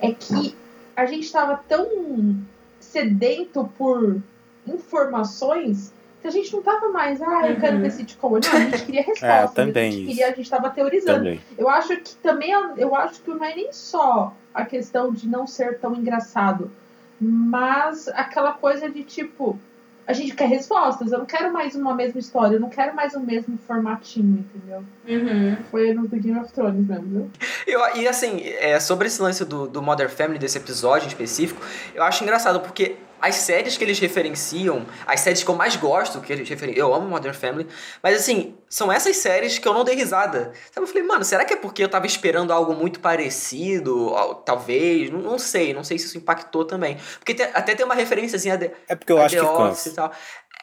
[0.00, 0.54] É que
[0.94, 2.36] a gente tava tão
[2.80, 4.20] sedento por
[4.66, 7.82] informações que a gente não tava mais, ah, eu quero Uhum.
[7.82, 8.30] ver sitcom.
[8.30, 9.26] Não, a gente queria resposta.
[9.26, 11.18] É, também a gente queria, a gente tava teorizando.
[11.18, 11.40] Também.
[11.56, 15.46] Eu acho que também, eu acho que não é nem só a questão de não
[15.46, 16.70] ser tão engraçado,
[17.20, 19.58] mas aquela coisa de tipo,
[20.06, 23.14] a gente quer respostas, eu não quero mais uma mesma história, eu não quero mais
[23.14, 24.82] o mesmo formatinho, entendeu?
[25.06, 25.56] Uhum.
[25.70, 27.30] Foi no do Game of Thrones mesmo, viu?
[27.66, 31.60] Eu, e assim, é, sobre esse lance do, do Modern Family, desse episódio em específico,
[31.94, 36.20] eu acho engraçado, porque as séries que eles referenciam, as séries que eu mais gosto,
[36.20, 37.66] que eles referenciam, eu amo Modern Family,
[38.02, 40.52] mas assim, são essas séries que eu não dei risada.
[40.72, 44.10] Sabe, eu falei, mano, será que é porque eu tava esperando algo muito parecido?
[44.44, 46.96] Talvez, não, não sei, não sei se isso impactou também.
[47.18, 49.84] Porque tem- até tem uma referênciazinha de, É porque eu a acho The que Office
[49.84, 49.88] cansa.
[49.88, 50.12] e tal.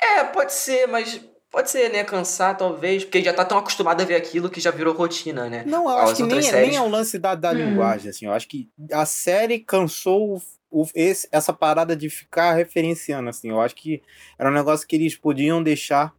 [0.01, 2.03] É, pode ser, mas pode ser, né?
[2.03, 5.63] Cansar, talvez, porque já tá tão acostumado a ver aquilo que já virou rotina, né?
[5.65, 7.55] Não, eu As acho que nem, é- séries- nem é o lance da, da Hum.
[7.55, 8.25] linguagem, assim.
[8.25, 10.41] Eu acho que a série cansou
[10.81, 13.49] o- esse- essa parada de ficar referenciando, assim.
[13.49, 14.01] Eu acho que
[14.37, 16.13] era um negócio que eles podiam deixar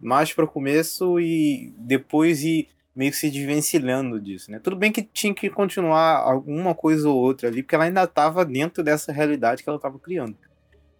[0.00, 4.58] mais para o começo e depois ir meio que se desvencilhando disso, né?
[4.58, 8.44] Tudo bem que tinha que continuar alguma coisa ou outra ali, porque ela ainda estava
[8.44, 10.36] dentro dessa realidade que ela estava criando.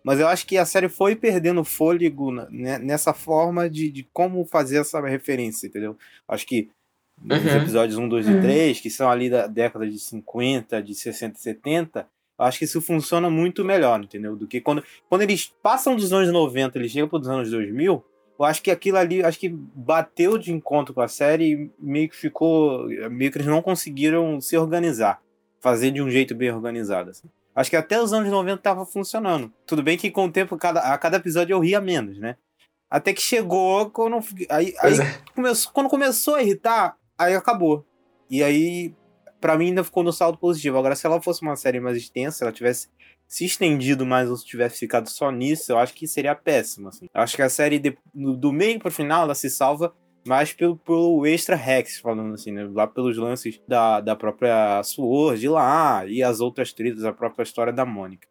[0.03, 4.45] Mas eu acho que a série foi perdendo fôlego né, nessa forma de, de como
[4.47, 5.97] fazer essa referência, entendeu?
[6.27, 6.71] Acho que
[7.23, 7.57] nos Uhum.
[7.61, 8.41] episódios 1, 2 e Uhum.
[8.41, 12.65] 3, que são ali da década de 50, de 60 e 70, eu acho que
[12.65, 14.37] isso funciona muito melhor, entendeu?
[14.37, 18.05] Do que quando, quando eles passam dos anos 90, eles chegam para os anos 2000,
[18.39, 22.09] eu acho que aquilo ali, acho que bateu de encontro com a série e meio
[22.09, 25.23] que ficou, meio que eles não conseguiram se organizar,
[25.61, 27.29] fazer de um jeito bem organizado, assim.
[27.55, 29.53] Acho que até os anos 90 tava funcionando.
[29.67, 32.37] Tudo bem que com o tempo, cada, a cada episódio eu ria menos, né?
[32.91, 34.19] Até que chegou quando.
[34.51, 35.19] Aí, aí é.
[35.35, 37.87] começou, quando começou a irritar, aí acabou.
[38.29, 38.95] E aí,
[39.43, 40.79] pra mim, ainda ficou no saldo positivo.
[40.79, 42.89] Agora, se ela fosse uma série mais extensa, ela tivesse
[43.27, 46.89] se estendido mais ou se tivesse ficado só nisso, eu acho que seria péssimo.
[46.89, 47.07] Assim.
[47.13, 49.93] Eu acho que a série, de- do meio pro final, ela se salva
[50.27, 52.69] mais pelo, pelo extra Rex, falando assim, né?
[52.73, 57.73] Lá pelos lances da, da própria Sword lá e as outras trilhas, a própria história
[57.73, 58.29] da Mônica.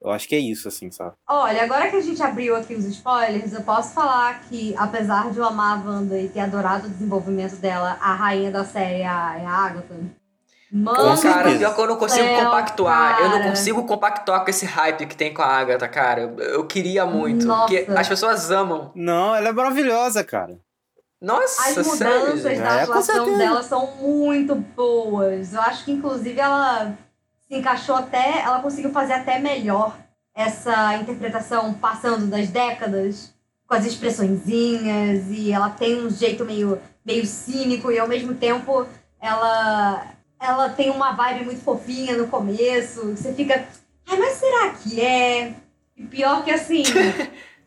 [0.00, 1.14] Eu acho que é isso, assim, sabe?
[1.28, 5.38] Olha, agora que a gente abriu aqui os spoilers, eu posso falar que, apesar de
[5.38, 9.06] eu amar a Wanda e ter adorado o desenvolvimento dela, a rainha da série é
[9.06, 9.94] a, é a Agatha.
[10.74, 13.18] Mano, cara, pior que eu não consigo céu, compactuar.
[13.20, 13.50] Eu não cara.
[13.50, 16.22] consigo compactuar com esse hype que tem com a Agatha, cara.
[16.22, 17.44] Eu, eu queria muito.
[17.46, 17.60] Nossa.
[17.66, 18.90] Porque as pessoas amam.
[18.94, 20.58] Não, ela é maravilhosa, cara.
[21.20, 22.62] Nossa, As mudanças sério.
[22.62, 25.52] da É, atuação dela são muito boas.
[25.52, 26.96] Eu acho que, inclusive, ela
[27.46, 28.40] se encaixou até.
[28.40, 29.94] Ela conseguiu fazer até melhor
[30.34, 33.32] essa interpretação passando das décadas,
[33.68, 38.86] com as expressõezinhas, e ela tem um jeito meio, meio cínico, e ao mesmo tempo
[39.20, 40.06] ela,
[40.42, 43.14] ela tem uma vibe muito fofinha no começo.
[43.14, 43.64] Você fica.
[44.08, 45.54] Ai, mas será que é?
[45.96, 46.82] E pior que assim.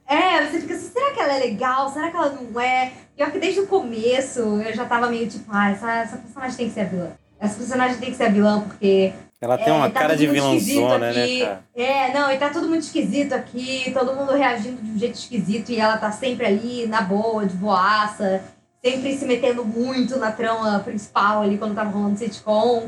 [0.07, 1.89] É, você fica assim, será que ela é legal?
[1.89, 2.91] Será que ela não é?
[3.15, 6.67] Pior que desde o começo eu já tava meio tipo, ah, essa, essa personagem tem
[6.67, 7.11] que ser a vilã.
[7.39, 9.13] Essa personagem tem que ser a vilã, porque.
[9.41, 11.63] Ela tem é, uma tá cara de vilãzona, né, cara?
[11.75, 15.71] É, não, e tá tudo muito esquisito aqui, todo mundo reagindo de um jeito esquisito
[15.71, 18.43] e ela tá sempre ali, na boa, de boaça,
[18.85, 22.87] sempre se metendo muito na trama principal ali quando tava rolando sitcom.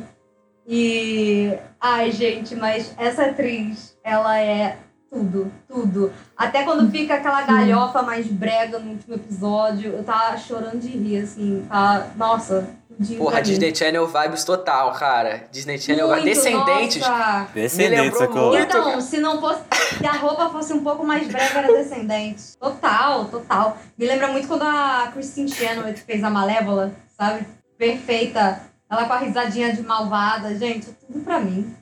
[0.68, 1.58] E.
[1.82, 4.78] Ai, gente, mas essa atriz, ela é
[5.10, 6.14] tudo, tudo.
[6.36, 11.24] Até quando fica aquela galhofa mais brega no último episódio, eu tava chorando de rir,
[11.24, 11.66] assim.
[11.68, 12.12] Tá...
[12.16, 13.42] Nossa, tudinho Porra.
[13.42, 15.48] Disney Channel vibes total, cara.
[15.52, 16.98] Disney Channel Muito, Descendentes.
[17.00, 17.48] nossa.
[17.54, 18.48] Descendentes, sacou?
[18.50, 18.64] muito.
[18.64, 19.62] Então, se não fosse.
[19.98, 22.58] Se a roupa fosse um pouco mais brega, era descendente.
[22.60, 23.78] Total, total.
[23.98, 27.48] Me lembra muito quando a Christine Chenoweth fez a Malévola, sabe?
[27.78, 28.62] Perfeita.
[28.90, 31.76] Ela com a risadinha de malvada, gente, tudo pra mim.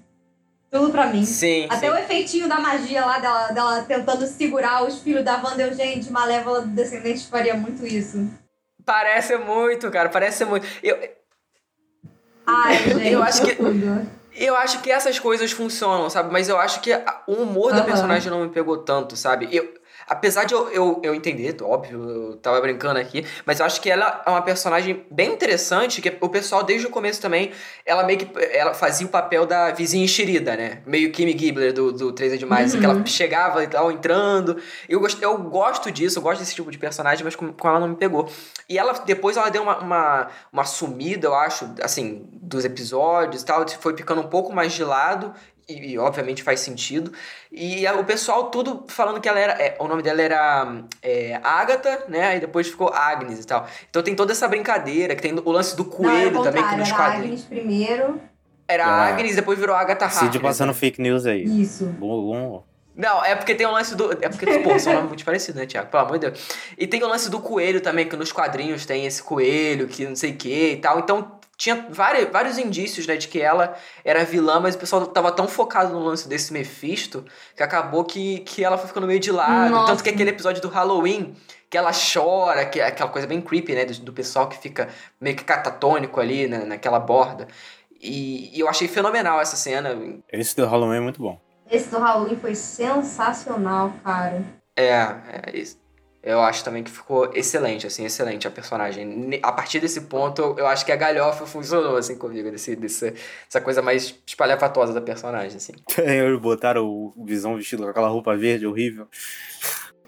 [0.71, 1.23] Tudo pra mim.
[1.23, 1.65] Sim.
[1.69, 1.93] Até sim.
[1.93, 5.63] o efeitinho da magia lá dela, dela tentando segurar os filhos da Wanda.
[5.63, 8.27] Eu, gente, Malévola do Descendente faria muito isso.
[8.85, 10.65] Parece muito, cara, parece muito.
[10.83, 10.97] Eu,
[12.45, 13.57] Ai, gente, Eu acho que-
[14.35, 16.31] eu acho que essas coisas funcionam, sabe?
[16.31, 16.91] Mas eu acho que
[17.25, 17.85] o humor da Aham.
[17.85, 19.47] personagem não me pegou tanto, sabe?
[19.51, 19.73] Eu,
[20.07, 23.89] apesar de eu, eu, eu entender, óbvio, eu tava brincando aqui, mas eu acho que
[23.89, 27.51] ela é uma personagem bem interessante, que o pessoal desde o começo também,
[27.85, 30.81] ela meio que ela fazia o papel da vizinha enxerida, né?
[30.85, 34.57] Meio Kimi Gibbler do, do 3 é Demais, assim, que ela chegava e tal, entrando.
[34.87, 37.79] Eu gosto, eu gosto disso, eu gosto desse tipo de personagem, mas com, com ela
[37.79, 38.29] não me pegou.
[38.69, 43.45] E ela, depois ela deu uma, uma, uma sumida, eu acho, assim, dos episódios e
[43.45, 45.33] tal, foi ficando um pouco mais de lado,
[45.67, 47.11] e, e, obviamente faz sentido.
[47.51, 49.53] E a- o pessoal tudo falando que ela era.
[49.53, 52.27] é, o nome dela era é, Agatha, né?
[52.27, 53.67] Aí depois ficou Agnes e tal.
[53.89, 56.63] Então tem toda essa brincadeira, que tem o lance do Não, era coelho o também,
[56.67, 57.25] que nos era quadrinhos.
[57.25, 58.21] Agnes primeiro.
[58.67, 59.07] Era Ah.
[59.09, 60.41] Agnes, depois virou Agatha Cid Harkness.
[60.41, 61.43] passando fake news aí.
[61.43, 61.85] Isso.
[61.85, 62.63] Bom, bom.
[62.97, 64.09] Não, é porque tem o lance do.
[64.23, 65.89] É porque, pô, são nomes muito parecidos, né, Tiago?
[65.91, 66.47] Pelo amor de Deus.
[66.77, 70.15] E tem o lance do coelho também, que nos quadrinhos tem esse coelho, que não
[70.15, 70.99] sei o que e tal.
[70.99, 75.31] Então tinha vários, vários indícios, né, de que ela era vilã, mas o pessoal tava
[75.31, 77.25] tão focado no lance desse Mephisto
[77.55, 79.71] que acabou que, que ela foi ficando meio de lado.
[79.71, 79.91] Nossa.
[79.91, 81.35] Tanto que aquele episódio do Halloween,
[81.69, 84.89] que ela chora, que é aquela coisa bem creepy, né, do, do pessoal que fica
[85.19, 87.47] meio que catatônico ali na, naquela borda.
[88.01, 89.97] E, e eu achei fenomenal essa cena.
[90.31, 91.39] Esse do Halloween é muito bom.
[91.71, 94.43] Esse do Halloween foi sensacional, cara.
[94.75, 95.84] É, é isso.
[96.25, 99.39] Eu acho também que ficou excelente, assim, excelente a personagem.
[99.43, 103.13] A partir desse ponto, eu- eu acho que a galhofa funcionou, assim, comigo, desse, desse,
[103.47, 105.73] essa coisa mais espalhafatosa da personagem, assim.
[105.99, 109.07] Eles botaram o Visão vestido com aquela roupa verde horrível.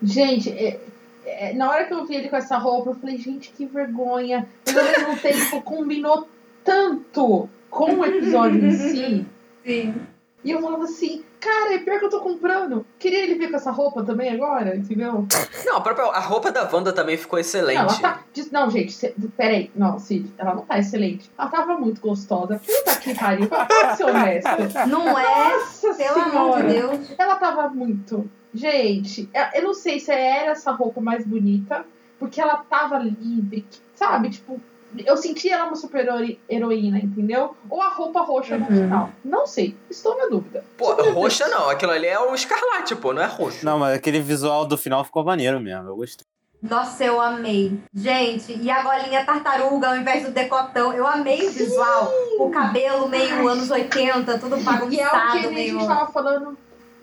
[0.02, 0.80] Gente, é-
[1.26, 4.48] é, na hora que eu vi ele com essa roupa, eu falei, gente, que vergonha.
[4.66, 6.28] Mas ao mesmo tempo combinou
[6.64, 9.26] tanto com o episódio em si.
[9.66, 9.96] Sim.
[10.44, 12.86] E eu falava assim, cara, é pior que eu tô comprando.
[13.00, 15.26] Queria ele vir com essa roupa também agora, entendeu?
[15.66, 17.78] Não, a própria a roupa da Wanda também ficou excelente.
[17.78, 18.20] Não, ela tá.
[18.34, 19.72] diz- Não, gente, cê- peraí.
[19.76, 21.32] Não, Cid, ela não tá excelente.
[21.38, 22.60] Ela tava muito gostosa.
[22.66, 23.48] Puta que pariu.
[23.48, 24.86] Pode ser honesta.
[24.88, 25.50] Não é?
[25.58, 26.74] Nossa Pelo amor de.
[26.74, 27.00] Deus.
[27.18, 28.30] Ela tava muito.
[28.54, 31.86] Gente, eu não sei se era essa roupa mais bonita,
[32.20, 34.30] porque ela tava livre, sabe?
[34.32, 34.60] Tipo,
[35.06, 37.56] eu senti ela uma super hero- heroína, entendeu?
[37.70, 38.72] Ou a roupa roxa no Uhum.
[38.84, 39.10] final.
[39.24, 40.64] Não sei, estou na dúvida.
[40.78, 43.66] Pô, roxa não, aquilo ali é o escarlate, pô, não é roxo.
[43.66, 45.88] Não, mas aquele visual do final ficou maneiro mesmo.
[45.90, 46.26] Eu gostei.
[46.60, 47.80] Nossa, eu amei.
[47.94, 50.92] Gente, e a golinha tartaruga ao invés do decotão.
[50.92, 52.12] Eu amei o visual.
[52.40, 55.80] O cabelo meio anos 80, tudo E é o que bagunçado, a meio...
[55.80, 56.58] gente tava falando,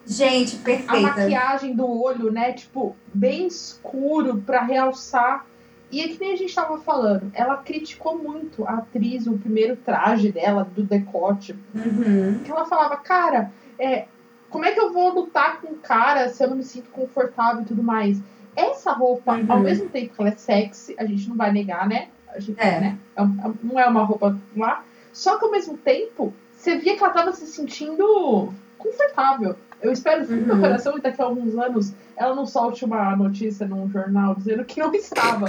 [0.06, 1.00] Gente, a perfeita.
[1.00, 2.52] maquiagem do olho, né?
[2.52, 5.46] Tipo, bem escuro pra realçar.
[5.94, 9.76] E é que nem a gente tava falando, ela criticou muito a atriz, o primeiro
[9.76, 12.40] traje dela, do decote, Uhum.
[12.44, 14.06] que ela falava, cara, é,
[14.50, 17.62] como é que eu vou lutar com o cara se eu não me sinto confortável
[17.62, 18.20] e tudo mais?
[18.56, 19.46] Essa roupa, Uhum.
[19.48, 22.08] ao mesmo tempo que ela é sexy, a gente não vai negar, né?
[22.34, 22.80] A gente, É.
[22.80, 22.98] né?
[23.16, 23.26] É é
[23.62, 24.84] não é uma roupa lá.
[25.12, 29.54] Só que ao mesmo tempo, você via que ela tava se sentindo confortável.
[29.80, 30.56] Eu espero do fundo do Uhum.
[30.58, 34.64] meu coração que daqui a alguns anos ela não solte uma notícia num jornal dizendo
[34.64, 35.46] que não estava.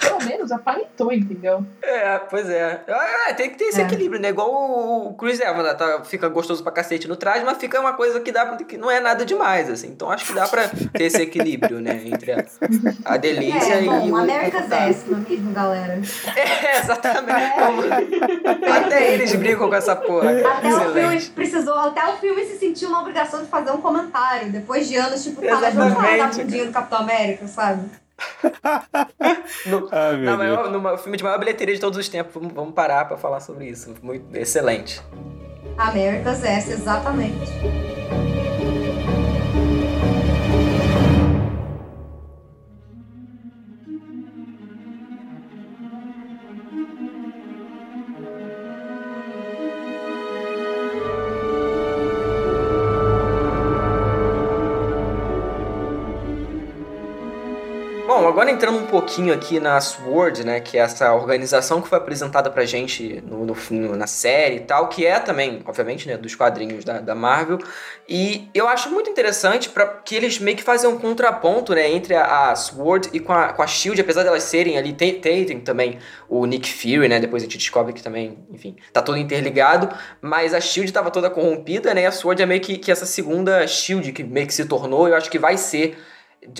[0.00, 1.64] Pelo menos aparentou, entendeu?
[1.82, 2.82] É, pois é.
[2.86, 3.84] É, tem que ter esse É.
[3.84, 4.28] equilíbrio, né?
[4.28, 5.74] Igual o o Chris Evans, né?
[5.74, 8.76] tá, fica gostoso pra cacete no traje, mas fica uma coisa que dá pra- que
[8.76, 9.88] não é nada demais, assim.
[9.88, 12.00] Então acho que dá pra ter esse equilíbrio, né?
[12.04, 12.44] Entre a,
[13.04, 16.00] a delícia É, e bom, o America's é mesmo, galera?
[16.36, 17.52] É, exatamente.
[18.70, 20.30] Até eles brincam com essa porra.
[20.30, 21.30] Até o filme Excelente.
[21.30, 24.50] precisou, até o filme se sentiu uma obrigação de fazer um comentário.
[24.50, 25.60] Depois de anos, tipo, tá,
[25.94, 26.44] da Exatamente.
[26.44, 27.88] bundinha do Capitão América, sabe?
[29.66, 30.38] No, Ai, meu na Deus.
[30.38, 32.32] maior, no filme de maior bilheteria de todos os tempos.
[32.34, 33.94] Vamos, vamos parar pra falar sobre isso.
[34.02, 35.00] Muito excelente.
[35.76, 37.50] America's Ass, exatamente.
[58.52, 62.64] Entrando um pouquinho aqui na SWORD, né, que é essa organização que foi apresentada pra
[62.64, 67.00] gente no, no- na série e tal, que é também, obviamente, né, dos quadrinhos da,
[67.00, 67.58] da Marvel,
[68.08, 72.14] e eu acho muito interessante para que eles meio que fazem um contraponto, né, entre
[72.14, 75.44] a, a SWORD e com a, com a SHIELD, apesar delas serem ali, tem, tem,
[75.44, 75.98] tem também
[76.28, 79.88] o Nick Fury, né, depois a gente descobre que também, enfim, tá todo interligado,
[80.20, 83.06] mas a SHIELD tava toda corrompida, né, e a SWORD é meio que, que essa
[83.06, 85.96] segunda SHIELD que meio que se tornou, eu acho que vai ser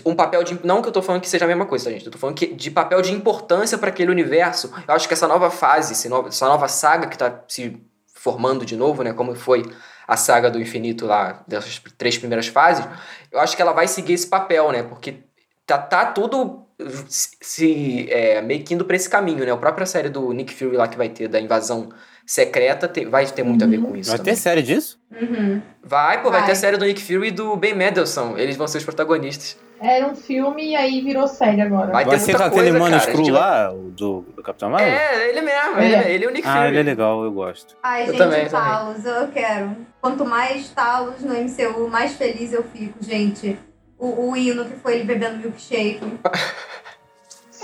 [0.05, 0.59] um papel de.
[0.65, 2.07] Não que eu tô falando que seja a mesma coisa, tá, gente?
[2.07, 4.73] Eu tô falando que de papel de importância para aquele universo.
[4.87, 7.81] Eu acho que essa nova fase, essa nova saga que tá se
[8.15, 9.13] formando de novo, né?
[9.13, 9.65] Como foi
[10.07, 12.87] a saga do infinito lá, dessas três primeiras fases,
[13.31, 14.83] eu acho que ela vai seguir esse papel, né?
[14.83, 15.25] Porque
[15.67, 16.67] tá, tá tudo
[17.11, 19.53] se é, meio que indo pra esse caminho, né?
[19.53, 21.91] A própria série do Nick Fury lá que vai ter da invasão
[22.27, 24.11] secreta tem, vai ter muito a ver com isso.
[24.11, 24.35] Vai também.
[24.35, 25.01] ter série disso?
[25.11, 25.61] Uhum.
[25.83, 26.47] Vai, pô, vai, Vai.
[26.47, 28.37] ter a série do Nick Fury e do Ben Mendelsohn.
[28.39, 29.57] Eles vão ser os protagonistas.
[29.83, 31.91] Era um filme e aí virou série agora.
[31.91, 34.43] Vai Vai ter ser muita com aquele coisa, mano gente vai- lá, o do, do
[34.43, 34.89] Capitão Marvel?
[34.89, 35.85] É, ele mesmo, É.
[35.85, 36.69] ele, ele é o Nick Ah, Fury.
[36.69, 37.77] ele é legal, eu gosto.
[37.83, 39.77] Ai, Eu gente, também, Talos, eu quero.
[40.01, 43.59] Quanto mais Talos no MCU, mais feliz eu fico, gente.
[43.99, 46.01] O, o hino que foi ele bebendo milkshake.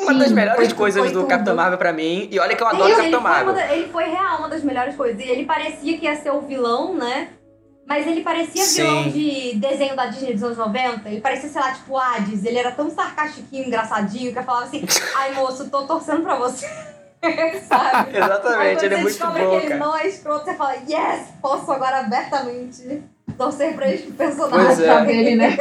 [0.01, 1.29] Uma das Sim, melhores foi- coisas foi do tudo.
[1.29, 2.29] Capitão Marvel pra mim.
[2.31, 3.55] E olha que eu adoro o ele, Capitão foi uma Marvel.
[3.55, 5.21] da- ele foi real uma das melhores coisas.
[5.21, 7.29] E ele parecia que ia ser o vilão, né?
[7.89, 8.83] Mas ele parecia Sim.
[8.83, 11.09] vilão de desenho da Disney dos anos 90.
[11.09, 12.45] Ele parecia, sei lá, tipo Hades.
[12.45, 14.85] Ele era tão sarcastiquinho, engraçadinho, que eu falava assim:
[15.17, 16.69] ai moço, tô torcendo pra você.
[17.67, 18.13] Sabe?
[18.17, 20.75] Exatamente, quando ele é você muito descobre bom, que ele não é escroto, você fala,
[20.89, 23.03] yes, posso agora abertamente
[23.39, 24.67] torcer pra este personagem.
[24.67, 25.05] Pois é.
[25.07, 25.57] Dele, né?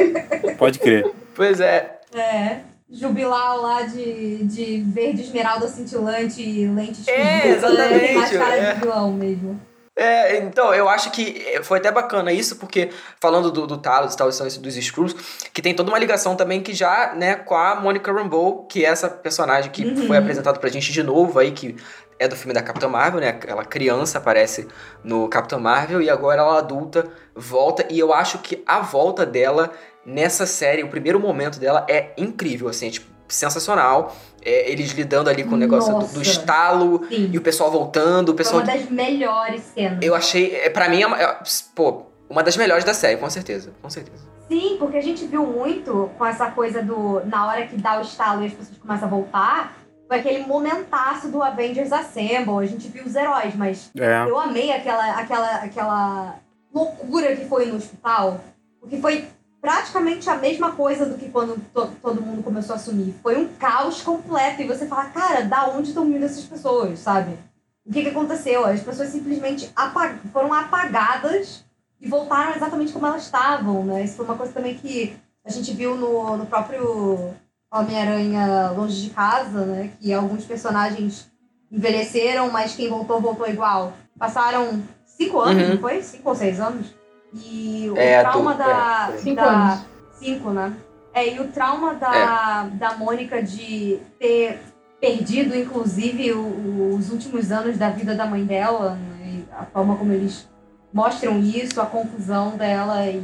[0.58, 1.10] Pode crer.
[1.34, 1.98] Pois é.
[2.14, 2.58] É.
[2.90, 7.98] Jubilau lá de, de verde esmeralda cintilante e lentes É, escuras, né?
[7.98, 8.74] Tem mais exatamente, cara é.
[8.74, 9.60] de vilão mesmo.
[10.00, 12.90] É, então, eu acho que foi até bacana isso, porque
[13.20, 15.16] falando do, do Talos e tal, são esses dos Skrulls,
[15.52, 18.88] que tem toda uma ligação também que já, né, com a Monica Rambeau, que é
[18.88, 20.06] essa personagem que Uhum.
[20.06, 21.74] foi apresentada pra gente de novo aí, que
[22.18, 23.38] é do filme da Capitã Marvel, né?
[23.46, 24.68] Ela criança aparece
[25.02, 29.70] no Capitão Marvel e agora ela adulta volta e eu acho que a volta dela
[30.04, 34.16] nessa série, o primeiro momento dela é incrível, assim, é, tipo, sensacional.
[34.48, 37.30] É, eles lidando ali com o negócio do, do estalo Sim.
[37.32, 39.98] e o pessoal voltando, o Foi pessoal uma das melhores cenas.
[40.02, 41.38] eu achei, é, pra mim, é uma, é,
[41.74, 43.70] pô, uma das melhores da série, com certeza.
[43.82, 44.24] Com certeza.
[44.48, 47.20] Sim, porque a gente viu muito com essa coisa do.
[47.26, 49.76] Na hora que dá o estalo e as pessoas começam a voltar,
[50.08, 52.58] foi aquele momentaço do Avengers Assemble.
[52.62, 54.24] A gente viu os heróis, mas É.
[54.26, 56.34] eu amei aquela, aquela, aquela
[56.74, 58.40] loucura que foi no hospital.
[58.80, 59.26] Porque foi
[59.60, 63.14] praticamente a mesma coisa do que quando to- todo mundo começou a sumir.
[63.22, 64.62] Foi um caos completo.
[64.62, 67.36] E você fala, cara, da onde estão vindo essas pessoas, sabe?
[67.84, 68.64] O que, que aconteceu?
[68.64, 71.64] As pessoas simplesmente apa- foram apagadas
[72.00, 74.04] e voltaram exatamente como elas estavam, né?
[74.04, 77.34] Isso foi uma coisa também que a gente viu no, no próprio
[77.72, 79.90] Homem-Aranha Longe de Casa, né?
[80.00, 81.30] Que alguns personagens
[81.72, 83.92] envelheceram, mas quem voltou, voltou igual.
[84.18, 85.70] Passaram cinco anos, Uhum.
[85.74, 86.02] não foi?
[86.02, 86.94] Cinco ou seis anos?
[87.32, 89.08] E o É, trauma tu- da...
[89.12, 89.84] é, Cinco da- anos.
[90.12, 90.72] Cinco, né?
[91.14, 94.60] É, e o trauma da, da Mônica de ter
[95.00, 99.42] perdido, inclusive, o- os últimos anos da vida da mãe dela, né?
[99.52, 100.48] A forma como eles
[100.92, 103.22] mostram isso, a confusão dela e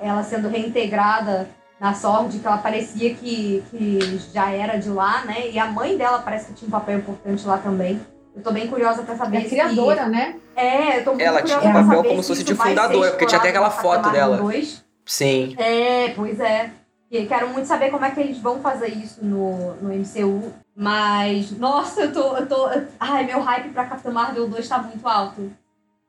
[0.00, 1.48] ela sendo reintegrada
[1.80, 5.48] na sorte, que ela parecia que, que já era de lá, né?
[5.50, 8.00] E a mãe dela parece que tinha um papel importante lá também.
[8.38, 9.48] Eu tô bem curiosa pra saber É se...
[9.48, 10.36] criadora, né?
[10.54, 12.54] É, eu tô muito Ela curiosa tinha um papel saber como se fosse isso de
[12.54, 14.36] fundadora, porque tinha até aquela foto Capitão dela.
[14.36, 14.84] Marvel 2.
[15.04, 15.56] Sim.
[15.58, 16.70] É, pois é.
[17.10, 20.52] E quero muito saber como é que eles vão fazer isso no, no MCU.
[20.76, 22.68] Mas, nossa, eu tô, eu tô.
[23.00, 25.50] Ai, meu hype pra Capitã Marvel 2 tá muito alto.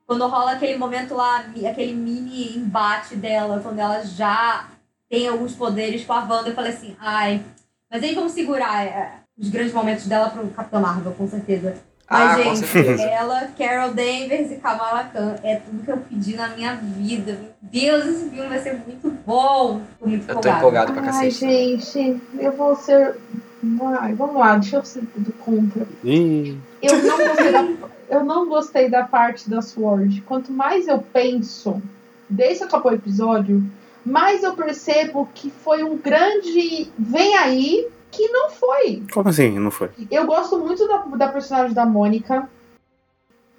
[0.06, 4.68] Quando rola aquele momento lá, aquele mini embate dela, quando ela já
[5.10, 7.42] tem alguns poderes com a Wanda, eu falei assim, ai.
[7.90, 11.89] Mas eles vão segurar é, os grandes momentos dela pro Capitã Marvel, com certeza.
[12.10, 16.48] Mas, Ah, gente, ela, Carol Danvers e Kamala Khan é tudo que eu pedi na
[16.50, 17.34] minha vida.
[17.34, 19.82] Meu Deus, esse filme vai ser muito bom.
[20.00, 20.58] Tô muito Eu tô empolgada.
[20.58, 21.40] empolgado pra Ai, cacete.
[21.40, 23.16] gente, eu vou ser.
[24.00, 25.86] Ai, vamos lá, deixa eu ser tudo contra.
[26.04, 27.68] Ih, Eu não gostei da,
[28.10, 30.22] eu não gostei da parte da Sword.
[30.22, 31.80] Quanto mais eu penso,
[32.30, 33.64] desde que acabou o episódio,
[34.04, 39.04] mais eu percebo que foi um grande vem aí que não foi.
[39.14, 39.58] como assim?
[39.60, 39.90] Não foi?
[40.10, 42.50] Eu gosto muito da, da personagem da Mônica.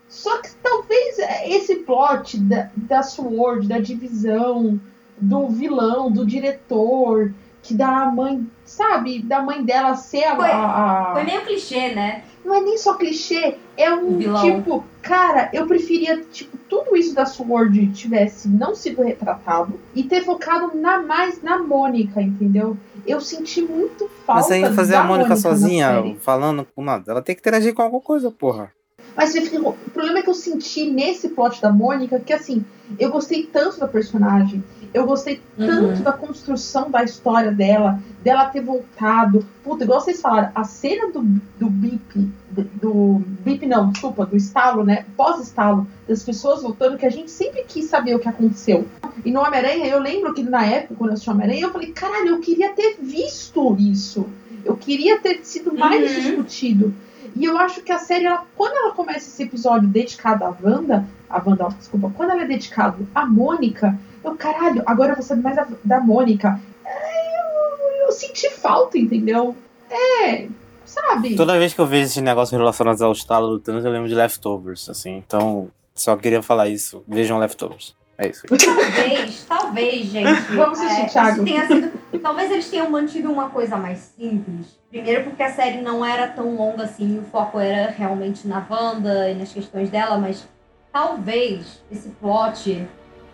[0.08, 4.80] Só que talvez esse plot da, da Sword, da divisão,
[5.16, 7.32] do vilão, do diretor,
[7.62, 12.24] que da mãe, sabe, da mãe dela ser a- Foi- a- Foi meio clichê, né?
[12.44, 14.42] não é nem só clichê, é um Vilão.
[14.42, 20.24] tipo, cara, eu preferia, tipo, tudo isso da Sword tivesse não sido retratado e ter
[20.24, 22.76] focado na mais na Mônica, entendeu?
[23.06, 27.10] Eu senti muito falta Mas aí fazer da a Mônica na sozinha, falando com nada.
[27.10, 28.72] Ela tem que interagir com alguma coisa, porra.
[29.16, 32.64] Mas o problema é que eu senti nesse plot da Mônica que assim,
[32.98, 34.62] eu gostei tanto da personagem,
[34.92, 35.66] eu gostei Uhum.
[35.66, 39.46] tanto da construção da história dela, dela ter voltado.
[39.62, 41.20] Puta, igual vocês falaram, a cena do,
[41.58, 45.04] do Bip do blip não, desculpa, do estalo, né?
[45.16, 48.88] Pós-estalo, das pessoas voltando, que a gente sempre quis saber o que aconteceu.
[49.24, 52.28] E no Homem-Aranha, eu lembro que na época, quando eu assisti Homem-Aranha, eu falei, caralho,
[52.30, 54.26] eu queria ter visto isso.
[54.64, 56.20] Eu queria ter sido mais Uhum.
[56.22, 56.94] discutido.
[57.36, 61.06] E eu acho que a série, ela, quando ela começa esse episódio dedicado à Wanda,
[61.28, 65.42] a Wanda, desculpa, quando ela é dedicado à Mônica, eu, caralho, agora eu vou saber
[65.42, 66.60] mais da, da Mônica.
[66.84, 69.54] É, eu, eu senti falta, entendeu?
[69.90, 70.48] É,
[70.84, 71.36] sabe?
[71.36, 74.14] Toda vez que eu vejo esses negócios relacionados ao estalo do Thanos, eu lembro de
[74.14, 75.16] Leftovers, assim.
[75.16, 77.02] Então, só queria falar isso.
[77.06, 77.94] Vejam Leftovers.
[78.20, 78.42] É isso.
[78.46, 80.42] Talvez, talvez, gente.
[80.54, 81.46] Vamos assistir, é, Thiago.
[81.46, 82.20] sido.
[82.20, 84.78] Talvez eles tenham mantido uma coisa mais simples.
[84.90, 89.30] Primeiro porque a série não era tão longa assim, o foco era realmente na Wanda
[89.30, 90.46] e nas questões dela, mas
[90.92, 92.86] talvez esse plot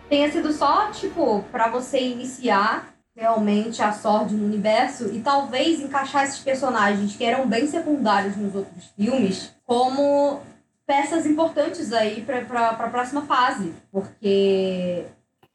[0.09, 6.23] tenha sido só, tipo, pra você iniciar realmente a Sword no universo e talvez encaixar
[6.23, 10.39] esses personagens que eram bem secundários nos outros filmes como
[10.85, 13.73] peças importantes aí pra, pra, pra próxima fase.
[13.91, 15.05] Porque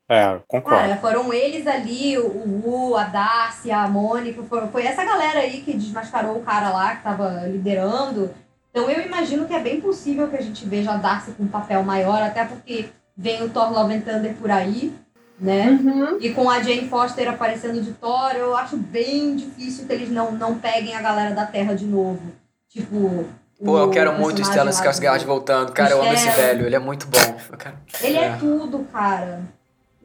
[0.09, 0.77] É, concordo.
[0.77, 5.39] Cara, foram eles ali, o o Wu, a Darcy, a Mônica, foi, foi essa galera
[5.41, 8.35] aí que desmascarou o cara lá que tava liderando.
[8.71, 11.49] Então eu imagino que é bem possível que a gente veja a Darcy com um
[11.49, 14.95] papel maior, até porque vem o Thor Love and Thunder por aí,
[15.39, 15.71] né?
[15.83, 16.19] Uhum.
[16.21, 20.33] E com a Jane Foster aparecendo de Thor, eu acho bem difícil que eles não,
[20.33, 22.21] não peguem a galera da Terra de novo.
[22.69, 23.25] Tipo.
[23.65, 25.73] Pô, eu quero muito Stellan Skarsgård do- voltando.
[25.73, 26.37] Cara, eu amo esse Stellan.
[26.49, 26.67] velho.
[26.67, 27.57] Ele é muito bom.
[27.57, 27.77] Cara.
[28.03, 28.25] Ele é.
[28.25, 28.37] É.
[28.37, 29.41] tudo, cara.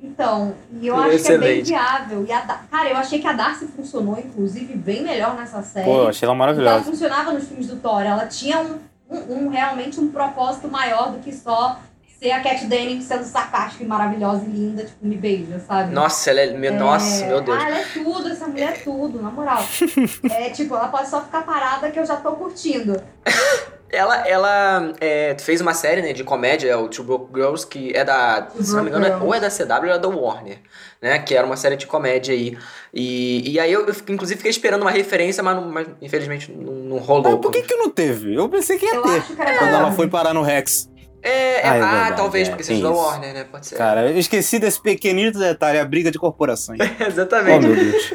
[0.01, 2.23] Então, e eu Ele é acho que é bem viável.
[2.27, 5.85] E a Da- cara, eu achei que a Darcy funcionou, inclusive, bem melhor nessa série.
[5.85, 6.83] Pô, eu achei ela que ela maravilhosa.
[6.83, 8.01] funcionava nos filmes do Thor.
[8.03, 8.77] Ela tinha um,
[9.09, 11.79] um, um- realmente um propósito maior do que só
[12.19, 15.93] ser a Cat Dennings sendo sarcástica e maravilhosa e linda, tipo, me beija, sabe?
[15.93, 16.51] Nossa, ela é.
[16.51, 17.57] Meu, Nossa, meu Deus.
[17.61, 19.63] Ah, ela é tudo, essa mulher é tudo, na moral.
[20.31, 23.01] é tipo, ela pode só ficar parada que eu já tô curtindo.
[23.89, 27.95] Ela, ela é, fez uma série né, de comédia, é o Two Broke Girls, que
[27.95, 28.45] é da.
[28.59, 29.25] Se não me engano, é- Girls.
[29.25, 30.57] ou é da CW ou é da Warner,
[31.01, 31.19] né?
[31.19, 32.57] Que era uma série de comédia aí.
[32.93, 36.73] E, e aí eu, eu inclusive fiquei esperando uma referência, mas, não- mas infelizmente não,
[36.73, 37.35] não rolou.
[37.35, 38.35] Ah, por que que não teve?
[38.35, 39.19] Eu pensei que ia Eu ter.
[39.19, 40.89] acho que era Quando ela foi parar no Rex.
[41.21, 42.91] É, é- Ah, é ah, verdade, talvez, é, porque seja da.
[42.91, 43.43] Warner, né?
[43.43, 43.75] Pode ser.
[43.75, 46.79] Cara, eu esqueci desse pequenino detalhe, a briga de corporações.
[46.99, 47.65] oh, Exatamente.
[47.67, 48.13] meu Deus.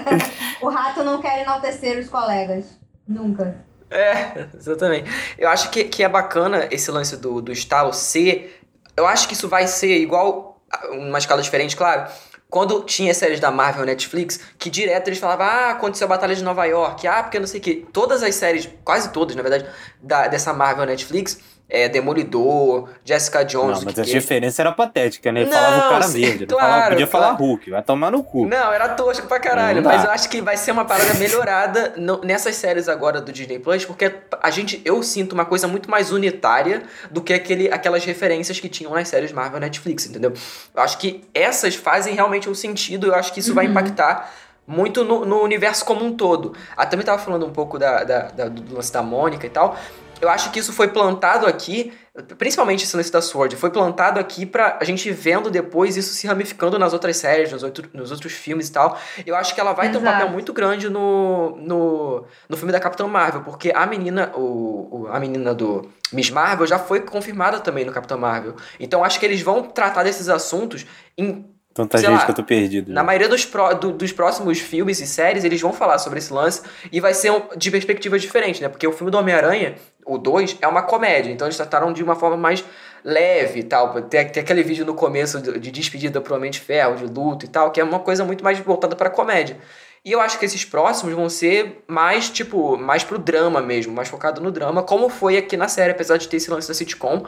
[0.60, 2.66] o rato não quer enaltecer os colegas.
[3.06, 3.64] Nunca.
[3.90, 5.10] É, exatamente.
[5.38, 8.60] Eu acho que, que é bacana esse lance do, do estalo ser.
[8.96, 12.10] Eu acho que isso vai ser igual, uma escala diferente, claro.
[12.48, 16.42] Quando tinha séries da Marvel Netflix, que direto eles falavam, ah, aconteceu a Batalha de
[16.42, 17.86] Nova York, ah, porque não sei o que.
[17.92, 19.66] Todas as séries, quase todas, na verdade,
[20.00, 23.78] da, dessa Marvel Netflix, é, Demolidor, Jessica Jones.
[23.78, 25.40] Não, mas que- a diferença era patética, né?
[25.42, 26.46] Ele Não, falava o cara sim, verde.
[26.46, 27.44] Claro, falava, podia falar claro.
[27.44, 28.46] Hulk, vai tomar no cu.
[28.46, 32.20] Não, era tosco pra caralho, mas eu acho que vai ser uma parada melhorada no-
[32.22, 34.12] nessas séries agora do Disney Plus, porque
[34.42, 38.68] a gente, eu sinto uma coisa muito mais unitária do que aquele, aquelas referências que
[38.68, 40.32] tinham nas séries Marvel Netflix, entendeu?
[40.74, 44.30] Eu acho que essas fazem realmente um sentido, eu acho que isso vai impactar
[44.66, 46.54] muito no, no universo como um todo.
[46.76, 49.76] A também tava falando um pouco da, da- da- do lance da Mônica e tal.
[50.20, 51.92] Eu acho que isso foi plantado aqui,
[52.38, 56.26] principalmente esse lance da Sword, foi plantado aqui pra a gente vendo depois isso se
[56.26, 58.98] ramificando nas outras séries, nos, outro, nos outros filmes e tal.
[59.26, 60.16] Eu acho que ela vai ter um Exato.
[60.18, 65.08] papel muito grande no, no, no filme da Capitã Marvel, porque a menina, o, o-
[65.08, 68.54] a menina do Miss Marvel já foi confirmada também no Capitão Marvel.
[68.80, 70.86] Então acho que eles vão tratar desses assuntos
[71.18, 71.44] em
[71.74, 72.92] Tanta sei gente lá, que eu tô perdido.
[72.92, 76.32] na maioria dos, pró- do- dos próximos filmes e séries, eles vão falar sobre esse
[76.32, 76.62] lance
[76.92, 78.68] e vai ser um- de perspectivas diferentes, né?
[78.68, 79.74] Porque o filme do Homem-Aranha,
[80.06, 82.64] o 2, é uma comédia, então eles trataram de uma forma mais
[83.02, 84.00] leve e tal.
[84.02, 87.44] Tem, tem aquele vídeo no começo de, de despedida pro Homem de Ferro, de luto
[87.44, 89.56] e tal, que é uma coisa muito mais voltada pra comédia.
[90.04, 94.06] E eu acho que esses próximos vão ser mais, tipo, mais pro drama mesmo, mais
[94.08, 97.24] focado no drama, como foi aqui na série, apesar de ter esse lance da sitcom.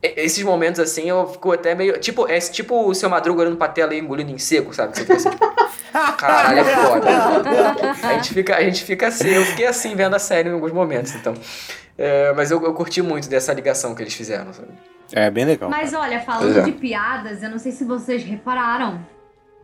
[0.00, 1.98] Esses momentos assim, eu fico até meio.
[1.98, 4.92] Tipo, é tipo o seu Madruga olhando pra tela e engolindo em seco, sabe?
[4.92, 5.54] Que Você fica assim, tipo,
[6.16, 7.08] caralho, é foda.
[8.02, 10.72] A gente, fica, a gente fica assim, eu fiquei assim vendo a série em alguns
[10.72, 11.34] momentos, então.
[11.96, 14.68] É, mas eu, eu curti muito dessa ligação que eles fizeram, sabe?
[15.12, 15.68] É bem legal.
[15.68, 16.04] Mas cara.
[16.04, 16.62] olha, falando é.
[16.62, 19.04] de piadas, eu não sei se vocês repararam,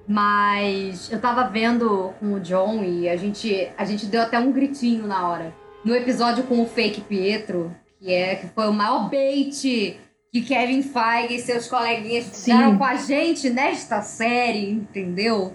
[0.07, 4.51] mas eu tava vendo com o John e a gente, a gente deu até um
[4.51, 5.55] gritinho na hora.
[5.85, 9.99] No episódio com o fake Pietro, que é que foi o maior bait
[10.35, 15.55] que Kevin Feige e seus coleguinhas fizeram com a gente nesta série, entendeu?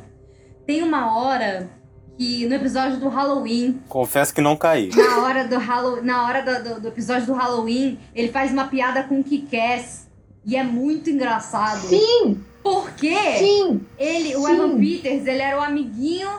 [0.65, 1.69] Tem uma hora
[2.17, 4.89] que no episódio do Halloween, Confesso que não caí.
[4.95, 6.01] na hora do Hallow...
[6.01, 10.07] na hora do, do- do episódio do Halloween, ele faz uma piada com o Kikass
[10.45, 11.81] e é muito engraçado.
[11.81, 13.81] Sim, Porque sim.
[13.97, 14.53] ele, o Sim.
[14.53, 16.29] Evan Peters, ele era o amiguinho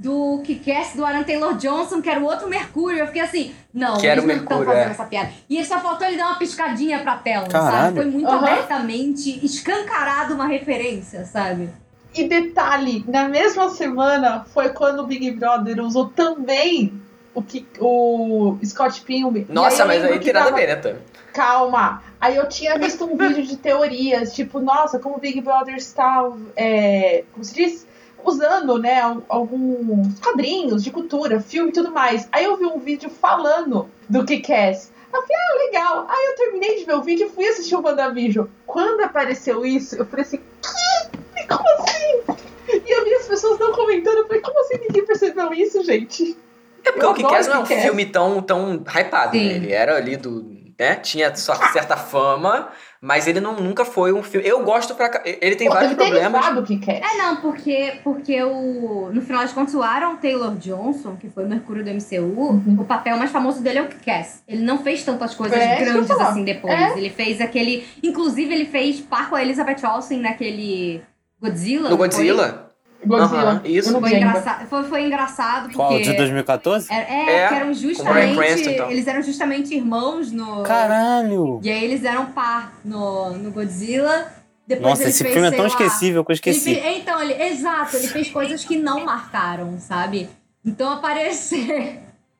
[0.00, 3.00] do Kick-Ass do Aaron Taylor Johnson, que era o outro Mercúrio.
[3.00, 4.90] Eu fiquei assim, não, Que eles não estão fazendo é.
[4.90, 5.30] essa piada.
[5.46, 7.70] E ele só faltou ele dar uma piscadinha pra tela, Caralho.
[7.70, 7.96] sabe?
[7.96, 8.38] Foi muito Aham.
[8.38, 11.68] abertamente escancarado uma referência, sabe?
[12.14, 16.94] E detalhe, na mesma semana foi quando o Big Brother usou também
[17.34, 19.46] o, que, o Scott Pilgrim.
[19.50, 20.96] Nossa, eu mas aí que tem nada a ver, né, Tam?
[21.34, 22.02] Calma.
[22.18, 26.26] Aí eu tinha visto um vídeo de teorias, tipo, nossa, como o Big Brother está,
[26.56, 27.86] é, como se diz,
[28.24, 32.28] usando, né, al- alguns quadrinhos de cultura, filme e tudo mais.
[32.32, 34.92] Aí eu vi um vídeo falando do Kick-Ass.
[35.12, 36.06] Eu falei, ah, legal.
[36.08, 38.46] Aí eu terminei de ver o vídeo e fui assistir o WandaVision.
[38.66, 41.46] Quando apareceu isso, eu falei assim, que?
[41.48, 42.40] Como assim?
[42.86, 46.36] E eu vi as pessoas não comentando, eu falei, como assim ninguém percebeu isso, gente?
[46.84, 47.82] É porque Eu o Kick-Ass não é um Kick-Ass.
[47.82, 49.48] filme tão, tão hypado, Sim.
[49.48, 49.54] né?
[49.54, 50.60] Ele era ali do...
[50.78, 50.94] Né?
[50.96, 52.70] Tinha só certa fama,
[53.00, 54.46] mas ele não, nunca foi um filme...
[54.46, 55.22] Eu gosto pra...
[55.24, 56.32] Ele tem Pô, vários problemas.
[56.32, 57.00] derivado do Kick-Ass.
[57.00, 61.44] É, não, porque, porque o, no final de contas, o Aaron Taylor Johnson, que foi
[61.44, 64.42] o Mercúrio do MCU, o papel mais famoso dele é o Kick-Ass.
[64.46, 66.74] Ele não fez tantas coisas É, que grandes assim depois.
[66.74, 66.98] É.
[66.98, 67.86] Ele fez aquele.
[68.02, 71.02] Inclusive, ele fez par com a Elizabeth Olsen naquele
[71.40, 71.88] Godzilla.
[71.88, 72.69] No Godzilla?
[73.04, 73.42] Godzilla.
[73.42, 73.98] Aham, isso.
[73.98, 75.76] Foi, engraçado, foi, foi engraçado porque.
[75.76, 76.00] Qual?
[76.00, 76.92] De 2014?
[76.92, 78.68] É, é, É, que eram justamente.
[78.68, 78.90] Então.
[78.90, 80.62] Eles eram justamente irmãos no.
[80.62, 81.60] Caralho!
[81.62, 84.26] E aí eles eram par no, no Godzilla.
[84.66, 86.74] Depois Nossa, ele esse fez, filme é tão lá, esquecível que eu ele esqueci.
[86.76, 90.28] fez- então, ele, exato, ele fez coisas que não marcaram, sabe?
[90.64, 91.98] Então aparecer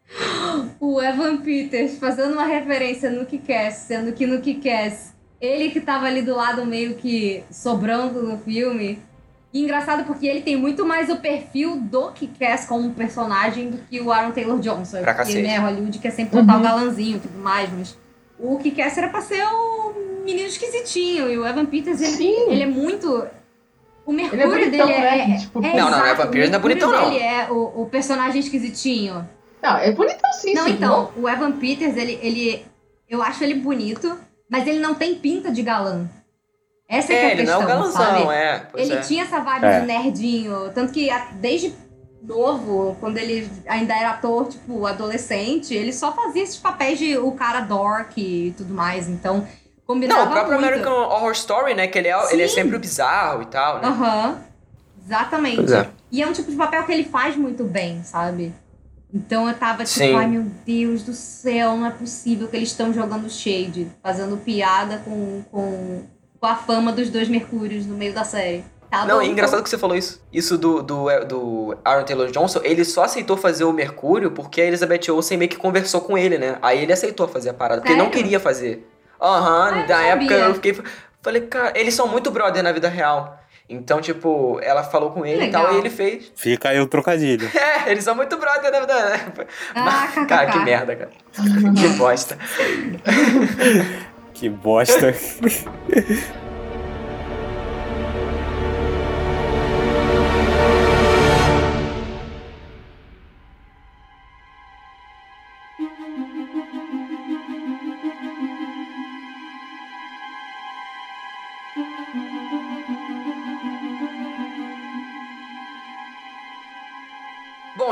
[0.79, 6.07] o Evan Peters fazendo uma referência no Kick-Ass, sendo que no Kick-Ass ele que tava
[6.07, 8.99] ali do lado meio que sobrando no filme.
[9.53, 14.01] E engraçado porque ele tem muito mais o perfil do Kick-Ass como personagem do que
[14.01, 15.01] o Aaron Taylor Johnson.
[15.01, 16.61] Pra porque, né, Hollywood quer sempre botar Uhum.
[16.61, 17.99] o galanzinho e tudo mais, mas
[18.39, 19.93] o Kick-Ass era pra ser o
[20.25, 21.29] menino esquisitinho.
[21.29, 23.27] E o Evan Peters, ele, ele é muito...
[24.07, 25.01] O mercúrio bonitão, dele é...
[25.27, 25.35] né?
[25.35, 27.11] é- Tipo- é Não, não, exato, Evan o Peters não é bonitão, não.
[27.11, 29.29] dele é o, o personagem esquisitinho.
[29.63, 30.73] Não, é bonitão sim, Não, sim.
[30.73, 32.65] então, o Evan Peters, ele, ele.
[33.09, 34.17] Eu acho ele bonito,
[34.49, 36.09] mas ele não tem pinta de galã.
[36.91, 38.35] Essa é, que é É, a ele não é questão, o galãozão, sabe?
[38.35, 38.67] é.
[38.75, 39.01] Ele é.
[39.01, 39.81] tinha essa vibe É.
[39.81, 40.71] de nerdinho.
[40.75, 41.73] Tanto que desde
[42.23, 47.33] novo, quando ele ainda era ator, tipo, adolescente, ele só fazia esses papéis de o
[47.33, 49.09] cara dork e tudo mais.
[49.09, 49.47] Então,
[49.87, 50.67] combinava Não, o próprio muito.
[50.69, 51.87] American Horror Story, né?
[51.87, 53.87] Que ele é, ele é sempre o bizarro e tal, né?
[53.89, 54.39] Aham.
[55.07, 55.57] Exatamente.
[55.57, 55.89] Pois é.
[56.13, 58.53] E é um tipo de papel que ele faz muito bem, sabe?
[59.13, 60.15] Então eu tava tipo, Sim.
[60.15, 64.99] ai meu Deus do céu, não é possível que eles estão jogando shade, fazendo piada
[65.05, 66.03] com, com,
[66.41, 68.65] com a fama dos dois Mercúrios no meio da série.
[68.91, 69.33] Tá Não, bom, é então.
[69.33, 70.21] engraçado que você falou isso.
[70.33, 74.65] Isso do, do, do Aaron Taylor Johnson, ele só aceitou fazer o Mercúrio porque a
[74.65, 76.59] Elizabeth Olsen meio que conversou com ele, né?
[76.61, 78.23] Aí ele aceitou fazer a parada, porque ele não Sério?
[78.23, 78.89] queria fazer.
[79.21, 80.45] Aham, Ah, na não época sabia.
[80.49, 80.79] eu fiquei.
[81.23, 83.39] Falei, cara, eles são muito brother na vida real.
[83.69, 85.77] Então, tipo, ela falou com ele e tal, legal.
[85.77, 86.33] e ele fez.
[86.35, 87.49] Fica aí o trocadilho.
[87.87, 89.47] É, eles são muito brother na vida real.
[89.75, 90.27] Ah, kkk.
[90.27, 91.11] Cara, que merda, cara.
[91.81, 92.37] que bosta.
[94.41, 95.13] Que bosta.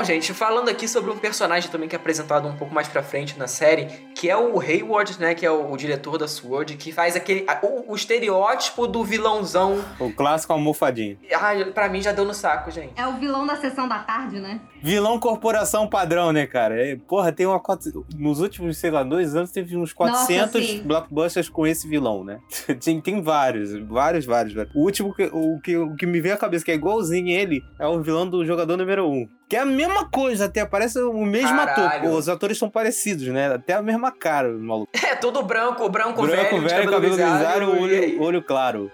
[0.09, 3.39] gente, falando aqui sobre um personagem também que é apresentado um pouco mais pra frente
[3.39, 3.85] na série,
[4.15, 7.45] que é o Hayward, né, que é o, o diretor da SWORD, que faz aquele
[7.47, 9.85] a- o, o estereótipo do vilãozão.
[10.01, 11.19] o clássico almofadinho.
[11.39, 12.93] Ai, pra mim já deu no saco, gente.
[12.97, 14.61] É o vilão da sessão da tarde, né?
[14.83, 16.81] Vilão corporação padrão, né, cara?
[16.81, 17.59] É, porra, tem uma.
[17.61, 20.83] quatro- Nos últimos, sei lá, dois anos teve uns 400 sim.
[20.83, 22.39] blockbusters com esse vilão, né?
[22.83, 24.75] tem, tem vários, vários, vários, vários.
[24.75, 27.63] O último, que, o, que, o que me veio à cabeça, que é igualzinho ele,
[27.79, 29.13] é o vilão do jogador número 1.
[29.13, 29.29] Um.
[29.49, 31.87] Que é a mesma coisa, até parece o mesmo Caralho.
[32.07, 32.11] ator.
[32.19, 33.55] Os atores são parecidos, né?
[33.55, 34.91] Até a mesma cara, o maluco.
[35.03, 38.91] É tudo branco, branco, Branco, velho, de velho, cabelo grisalho, e- olho, olho claro.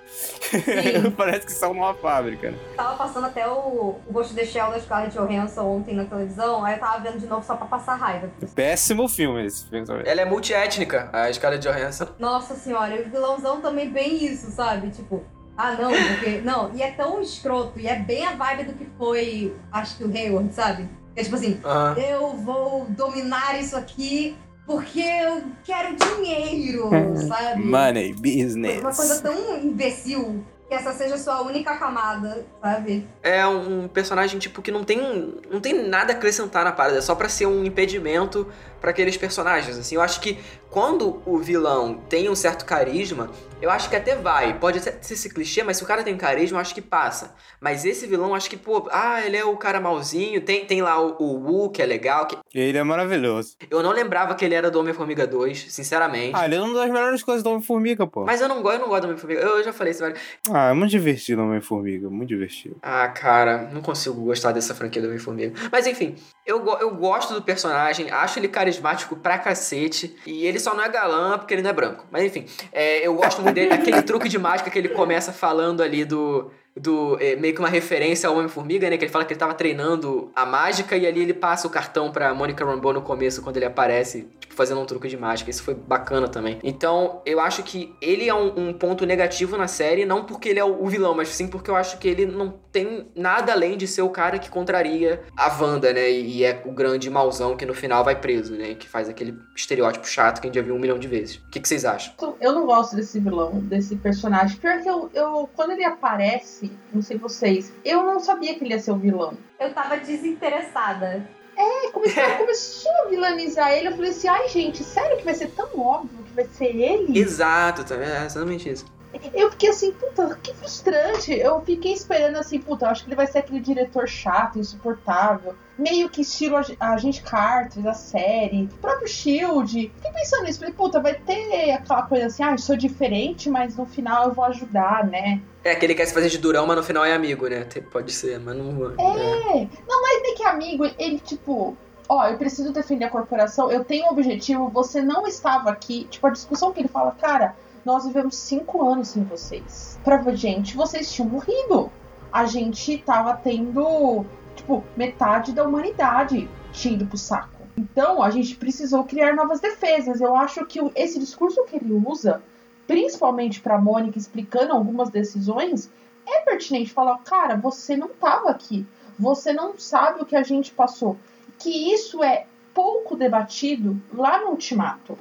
[1.16, 2.58] Parece que são numa fábrica, né?
[2.76, 6.74] Tava passando até o, o Ghost de Shell da Scarlett Johansson ontem na televisão, aí
[6.74, 8.30] eu tava vendo de novo só pra passar raiva.
[8.54, 10.04] Péssimo filme esse filme também.
[10.06, 12.08] Ela é multiétnica, a Scarlett Johansson.
[12.18, 14.90] Nossa senhora, e o vilãozão também bem isso, sabe?
[14.90, 15.22] Tipo,
[15.56, 16.40] ah não, porque.
[16.42, 20.04] Não, e é tão escroto, e é bem a vibe do que foi, acho que
[20.04, 20.88] o Hayward, sabe?
[21.16, 21.60] É tipo assim,
[21.96, 26.90] eu vou dominar isso aqui porque eu quero dinheiro,
[27.28, 27.62] sabe?
[27.62, 28.80] Money, Uma business.
[28.96, 30.44] coisa tão imbecil
[30.74, 33.06] que essa seja a sua única camada, sabe?
[33.22, 37.00] É um personagem, tipo, que não tem, não tem nada a acrescentar na parada, é
[37.00, 38.50] só pra ser um impedimento
[38.84, 39.94] para aqueles personagens, assim.
[39.94, 43.30] Eu acho que quando o vilão tem um certo carisma,
[43.62, 44.58] eu acho que até vai.
[44.58, 47.34] Pode ser esse clichê, mas se o cara tem carisma, eu acho que passa.
[47.58, 50.42] Mas esse vilão, eu acho que, pô, ah, ele é o cara malzinho.
[50.42, 52.26] Tem, tem lá o, o Wu, que é legal.
[52.26, 52.36] Que...
[52.54, 53.56] Ele é maravilhoso.
[53.70, 56.32] Eu não lembrava que ele era do Homem-Formiga 2, sinceramente.
[56.34, 58.26] Ah, ele é uma das melhores coisas do Homem-Formiga, pô.
[58.26, 59.40] Mas eu não gosto, eu não gosto do Homem-Formiga.
[59.40, 60.16] Eu, eu já falei isso, velho.
[60.50, 62.76] Ah, é muito divertido o Homem-Formiga, muito divertido.
[62.82, 65.54] Ah, cara, não consigo gostar dessa franquia do Homem-Formiga.
[65.72, 68.73] Mas enfim, eu, eu gosto do personagem, acho ele carismático
[69.16, 70.16] pra cacete.
[70.26, 72.06] E ele só não é galã porque ele não é branco.
[72.10, 73.72] Mas enfim, é, eu gosto muito dele.
[73.72, 77.68] Aquele truque de mágica que ele começa falando ali do do é, meio que uma
[77.68, 78.96] referência ao Homem-Formiga, né?
[78.96, 82.10] Que ele fala que ele tava treinando a mágica e ali ele passa o cartão
[82.10, 85.50] pra Monica Rambeau no começo, quando ele aparece, tipo, fazendo um truque de mágica.
[85.50, 86.58] Isso foi bacana também.
[86.62, 90.58] Então, eu acho que ele é um, um ponto negativo na série, não porque ele
[90.58, 93.76] é o, o, vilão, mas sim porque eu acho que ele não tem nada além
[93.76, 96.10] de ser o cara que contraria a Wanda, né?
[96.10, 98.74] E, e é o grande mauzão que no final vai preso, né?
[98.74, 101.36] Que faz aquele estereótipo chato que a gente já viu um milhão de vezes.
[101.36, 102.14] O que, que vocês acham?
[102.40, 104.56] Eu não gosto desse vilão, desse personagem.
[104.56, 108.74] Pior que eu, eu quando ele aparece não sei vocês, eu não sabia que ele
[108.74, 109.36] ia ser o vilão.
[109.58, 111.28] Eu tava desinteressada.
[111.56, 113.88] É, começou, começou a vilanizar ele.
[113.88, 117.18] Eu falei assim: ai, gente, sério que vai ser tão óbvio que vai ser ele?
[117.18, 118.84] Exato, tá, é exatamente isso.
[119.32, 121.32] Eu fiquei assim, puta, que frustrante.
[121.32, 125.54] Eu fiquei esperando assim, puta, eu acho que ele vai ser aquele diretor chato, insuportável.
[125.78, 129.92] Meio que estilo Agente Carter da série, o próprio Shield.
[129.96, 133.76] Fiquei pensando nisso, falei, puta, vai ter aquela coisa assim, ah, eu sou diferente, mas
[133.76, 135.40] no final eu vou ajudar, né?
[135.64, 137.66] É, que ele quer se fazer de durão, mas no final é amigo, né?
[137.90, 138.92] Pode ser, mas não.
[138.98, 139.68] É, é.
[139.88, 141.76] não, mas nem que é amigo, ele, tipo,
[142.08, 146.06] ó, eu preciso defender a corporação, eu tenho um objetivo, você não estava aqui.
[146.10, 149.98] Tipo, a discussão que ele fala, cara, nós vivemos cinco anos sem vocês.
[150.02, 151.90] Pra gente, vocês tinham morrido.
[152.32, 154.24] A gente tava tendo,
[154.56, 157.62] tipo, metade da humanidade tinha ido pro saco.
[157.76, 160.20] Então, a gente precisou criar novas defesas.
[160.20, 162.42] Eu acho que esse discurso que ele usa,
[162.86, 165.90] principalmente pra Mônica, explicando algumas decisões,
[166.26, 168.86] é pertinente falar, cara, você não tava aqui.
[169.18, 171.16] Você não sabe o que a gente passou.
[171.58, 175.16] Que isso é pouco debatido lá no Ultimato.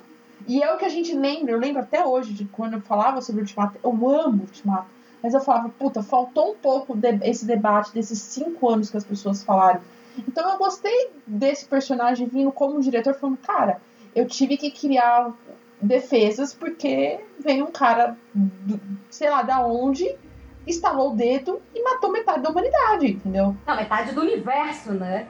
[0.47, 3.21] E é o que a gente lembra, eu lembro até hoje de quando eu falava
[3.21, 4.87] sobre o Ultimato, eu amo o Ultimato,
[5.21, 9.05] mas eu falava, puta, faltou um pouco de, esse debate desses cinco anos que as
[9.05, 9.81] pessoas falaram.
[10.27, 13.81] Então eu gostei desse personagem vindo como diretor, falando, cara,
[14.13, 15.33] eu tive que criar
[15.81, 18.17] defesas porque veio um cara,
[19.09, 20.13] sei lá, da onde,
[20.67, 23.55] estalou o dedo e matou metade da humanidade, entendeu?
[23.65, 25.27] Não, metade do universo, né?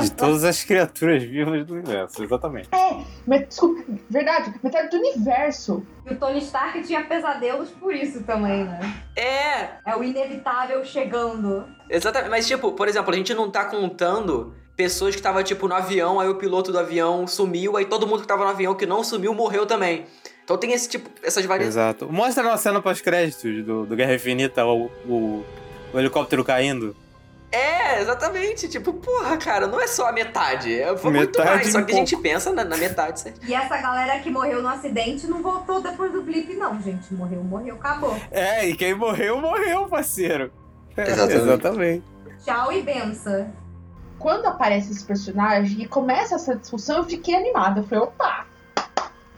[0.00, 2.68] De todas as criaturas vivas do universo, exatamente.
[2.72, 5.86] É, mas, desculpa, verdade, metade do universo.
[6.08, 8.80] E o Tony Stark tinha pesadelos por isso também, né?
[9.16, 9.90] É!
[9.90, 11.64] É o inevitável chegando.
[11.88, 15.74] Exatamente, mas tipo, por exemplo, a gente não tá contando pessoas que estavam tipo no
[15.74, 18.86] avião, aí o piloto do avião sumiu, aí todo mundo que tava no avião que
[18.86, 20.06] não sumiu morreu também.
[20.42, 21.74] Então tem esse tipo, essas variações.
[21.74, 22.12] Exato.
[22.12, 25.44] Mostra na cena pós-créditos do, do Guerra Infinita o, o,
[25.92, 26.94] o helicóptero caindo.
[27.54, 28.68] É, exatamente.
[28.68, 30.74] Tipo, porra, cara, não é só a metade.
[30.74, 31.72] É, foi metade muito mais.
[31.72, 33.40] Só que a gente pensa na, na, metade, certo?
[33.46, 37.14] E essa galera que morreu no acidente não voltou depois do blip, não, gente.
[37.14, 38.16] Morreu, morreu, acabou.
[38.32, 40.50] É, e quem morreu, morreu, parceiro.
[40.96, 41.42] Exatamente.
[41.42, 42.04] exatamente.
[42.44, 43.52] Tchau e benção.
[44.18, 47.80] Quando aparece esse personagem e começa essa discussão, eu fiquei animada.
[47.80, 48.46] Eu falei, opa,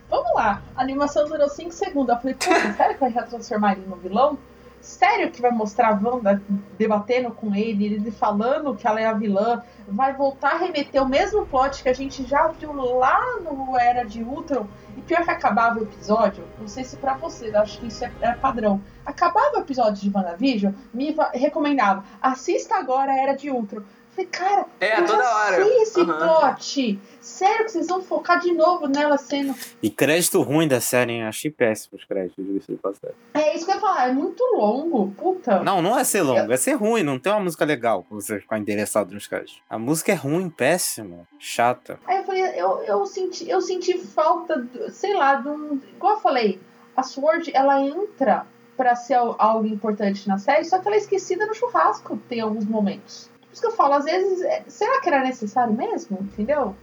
[0.09, 0.63] vamos lá.
[0.75, 2.15] A animação durou 5 segundos.
[2.15, 4.39] Eu falei, puta, sério que vai transformar ele no vilão?
[4.87, 6.41] Sério que vai mostrar a Wanda
[6.79, 11.09] debatendo com ele, ele falando que ela é a vilã, vai voltar a remeter o
[11.09, 14.67] mesmo plot que a gente já viu lá no Era de Ultron,
[14.97, 18.13] e pior que acabava o episódio, não sei se para vocês, acho que isso é,
[18.21, 18.81] é, padrão.
[19.05, 23.83] Acabava o episódio de WandaVision, me recomendava, assista agora a Era de Ultron.
[24.11, 25.57] Falei, cara, é, eu toda já hora.
[25.57, 26.07] sei esse uhum.
[26.07, 27.01] plot.
[27.37, 29.55] Sério que vocês vão focar de novo nela sendo.
[29.83, 31.25] E crédito ruim da série, hein?
[31.25, 33.15] Achei péssimo os créditos de passagem.
[33.35, 35.63] É isso que eu ia falar, é muito longo, puta.
[35.63, 38.41] Não, não é ser longo, é ser ruim, não tem uma música legal pra você
[38.41, 39.61] ficar interessado nos créditos.
[39.69, 42.01] A música é ruim, péssima, chata.
[42.07, 45.79] Aí eu falei, eu, eu, senti, eu senti falta, sei lá, de um.
[45.95, 46.59] Igual eu falei,
[46.97, 48.47] a Sword, ela entra
[48.79, 52.65] para ser algo importante na série, só que ela é esquecida no churrasco, tem alguns
[52.65, 56.19] momentos isso que eu falo, às vezes, é, será que era necessário mesmo?
[56.21, 56.77] Entendeu?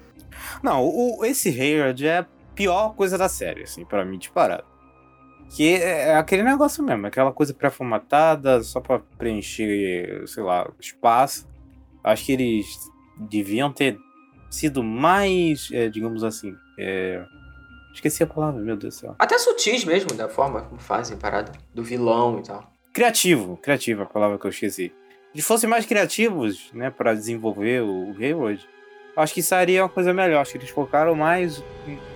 [0.61, 4.66] Não, o, esse Hayward é a pior coisa da série, assim, para mim, disparado.
[5.55, 11.47] Que é, é aquele negócio mesmo, aquela coisa pré-formatada, só pra preencher, sei lá, espaço.
[12.03, 12.66] Acho que eles
[13.30, 13.97] deviam ter
[14.49, 17.24] sido mais, é, digamos assim, é...
[17.93, 19.16] esqueci a palavra, meu Deus do céu.
[19.20, 22.72] Até sutis mesmo, da forma como fazem parada, do vilão e tal.
[22.93, 24.93] criativo, criativo a palavra que eu esqueci.
[25.36, 28.68] Se fossem mais criativos, né, para desenvolver o, o Hayward,
[29.16, 30.41] acho que seria uma coisa melhor.
[30.41, 31.64] Acho que eles focaram mais,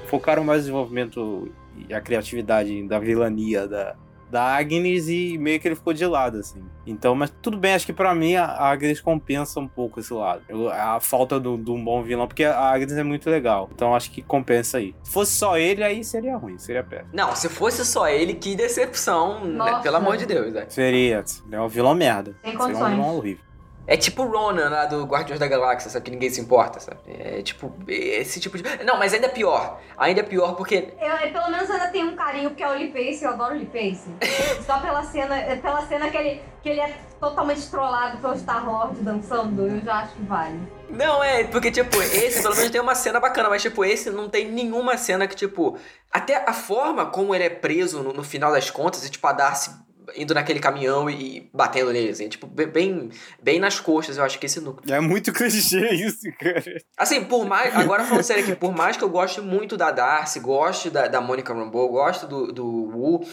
[0.08, 1.52] focaram mais no desenvolvimento
[1.88, 3.96] e a criatividade da vilania da,
[4.32, 6.62] da Agnes e meio que ele ficou de lado, assim.
[6.86, 10.42] Então, mas tudo bem, acho que pra mim a Agnes compensa um pouco esse lado.
[10.50, 13.70] Eu- a falta do- de um bom vilão, porque a Agnes é muito legal.
[13.74, 14.94] Então acho que compensa aí.
[15.04, 17.10] Se fosse só ele, aí seria ruim, seria péssimo.
[17.14, 19.80] Não, se fosse só ele, que decepção, né?
[19.84, 20.66] Pelo amor de Deus, né?
[20.68, 22.36] Seria, é um vilão merda.
[22.44, 23.44] Sem seria um vilão horrível.
[23.88, 26.04] É tipo o Ronan lá do Guardiões da Galáxia, sabe?
[26.04, 27.00] Que ninguém se importa, sabe?
[27.08, 28.84] É tipo esse tipo de.
[28.84, 29.80] Não, mas ainda é pior.
[29.98, 30.94] Ainda é pior porque.
[31.00, 33.58] Eu, pelo menos ainda tenho um carinho porque é o Lee Pace, eu adoro o
[33.58, 34.10] Lee Pace.
[34.68, 39.68] Só pela cena, pela cena que ele, que ele é totalmente trollado pelo Star-Lord dançando,
[39.68, 40.60] eu já acho que vale.
[40.90, 44.30] Não, é, porque, tipo, esse pelo menos tem uma cena bacana, mas, tipo, esse não
[44.30, 45.78] tem nenhuma cena que, tipo.
[46.12, 49.32] Até a forma como ele é preso no, no final das contas, e, tipo, a
[49.32, 53.10] Darcy indo naquele caminhão e, batendo nele, assim, tipo, be- bem,
[53.42, 54.94] bem nas coxas, eu acho que esse núcleo.
[54.94, 56.64] É muito clichê isso, cara.
[56.98, 57.76] Assim, por mais.
[57.76, 61.20] Agora falando sério aqui, por mais que eu goste muito da Darcy, goste da, da
[61.22, 63.28] Monica Rambeau, gosto do, do Wu.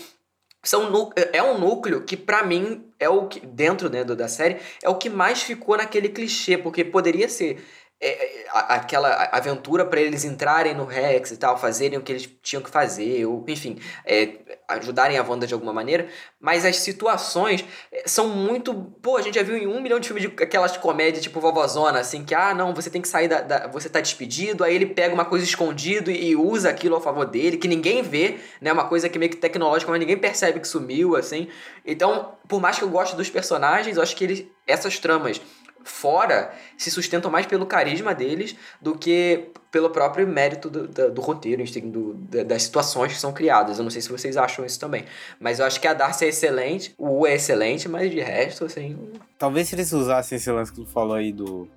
[0.63, 0.91] São
[1.33, 3.39] é um núcleo que, pra mim, é o que.
[3.45, 7.63] Dentro né, do- da série, é o que mais ficou naquele clichê, porque poderia ser.
[8.07, 12.29] É, é, aquela aventura pra eles entrarem no Rex e tal, fazerem o que eles
[12.43, 14.35] tinham que fazer, ou enfim, é,
[14.69, 16.07] ajudarem a Wanda de alguma maneira,
[16.39, 18.75] mas as situações é, são muito.
[19.03, 22.01] Pô, a gente já viu em um milhão de filmes de aquelas comédias tipo vovozona,
[22.01, 23.41] assim, que, ah, não, você tem que sair da.
[23.41, 27.01] da- você tá despedido, aí ele pega uma coisa escondido e, e usa aquilo a
[27.01, 28.71] favor dele, que ninguém vê, né?
[28.73, 31.49] Uma coisa que meio que tecnológica, mas ninguém percebe que sumiu, assim.
[31.87, 35.41] Então, por mais que eu goste dos personagens, eu acho que eles, essas tramas
[35.85, 41.21] fora se sustentam mais pelo carisma deles do que pelo próprio mérito do, da- do
[41.21, 43.79] roteiro, do- da- das situações que são criadas.
[43.79, 45.05] Eu não sei se vocês acham isso também.
[45.39, 48.65] Mas eu acho que a Darcy é excelente, o Wu é excelente, mas de resto,
[48.65, 48.97] assim.
[49.39, 51.69] Talvez se eles usassem esse lance que tu falou aí do,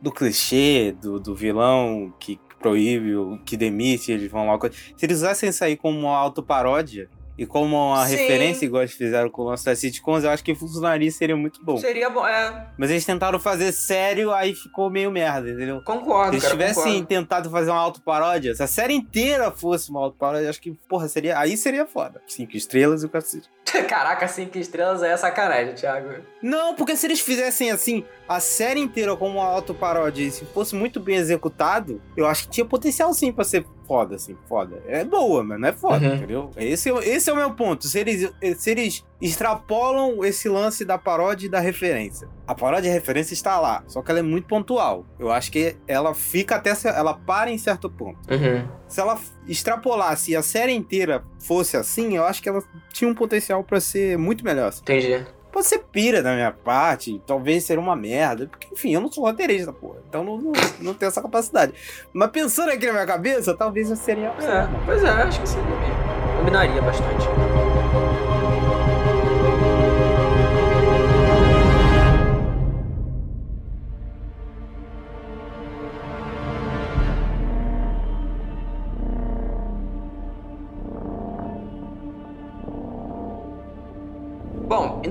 [0.00, 3.12] do clichê, do, do vilão que proíbe,
[3.44, 4.58] que demite, eles vão lá.
[4.96, 7.08] Se eles usassem isso aí como uma autoparódia
[7.38, 8.16] e como uma Sim.
[8.16, 11.36] referência, igual eles fizeram com o lance das sitcoms, eu acho que funcionaria e seria
[11.36, 11.76] muito bom.
[11.76, 12.26] Seria bom.
[12.26, 15.82] É, Mas eles tentaram fazer sério, aí ficou meio merda, entendeu?
[15.82, 16.54] concordo, Se eles cara.
[16.54, 17.06] tivessem concordo.
[17.06, 21.38] tentado fazer uma autoparódia, se a série inteira fosse uma autoparódia, acho que, porra, seria.
[21.38, 22.22] Aí seria foda.
[22.26, 23.48] Cinco estrelas e o cacete.
[23.88, 26.08] Caraca, cinco estrelas é sacanagem, Thiago.
[26.42, 30.74] Não, porque se eles fizessem assim, a série inteira como uma autoparódia, e se fosse
[30.74, 34.82] muito bem executado, eu acho que tinha potencial sim pra ser foda, assim, foda.
[34.86, 36.14] É boa, mas não é foda, Uhum.
[36.14, 36.50] entendeu?
[36.56, 37.86] Esse, é- esse é o meu ponto.
[37.86, 42.28] Se eles, se eles extrapolam esse lance da paródia e da referência.
[42.46, 45.04] A paródia e a referência está lá, só que ela é muito pontual.
[45.18, 46.72] Eu acho que ela fica até.
[46.84, 48.18] Ela para em certo ponto.
[48.32, 48.66] Uhum.
[48.86, 52.62] Se ela extrapolasse e a série inteira fosse assim, eu acho que ela
[52.92, 54.68] tinha um potencial pra ser muito melhor.
[54.68, 54.82] assim.
[54.82, 55.26] Entendi.
[55.50, 59.24] Pode ser pira da minha parte, talvez ser uma merda, porque enfim, eu não sou
[59.24, 61.72] roteirista, porra, então não, não, não tenho essa capacidade.
[62.12, 64.26] Mas pensando aqui na minha cabeça, talvez eu seria.
[64.26, 65.94] É, pois é, acho que seria mesmo.
[66.40, 67.45] Combinaria bastante.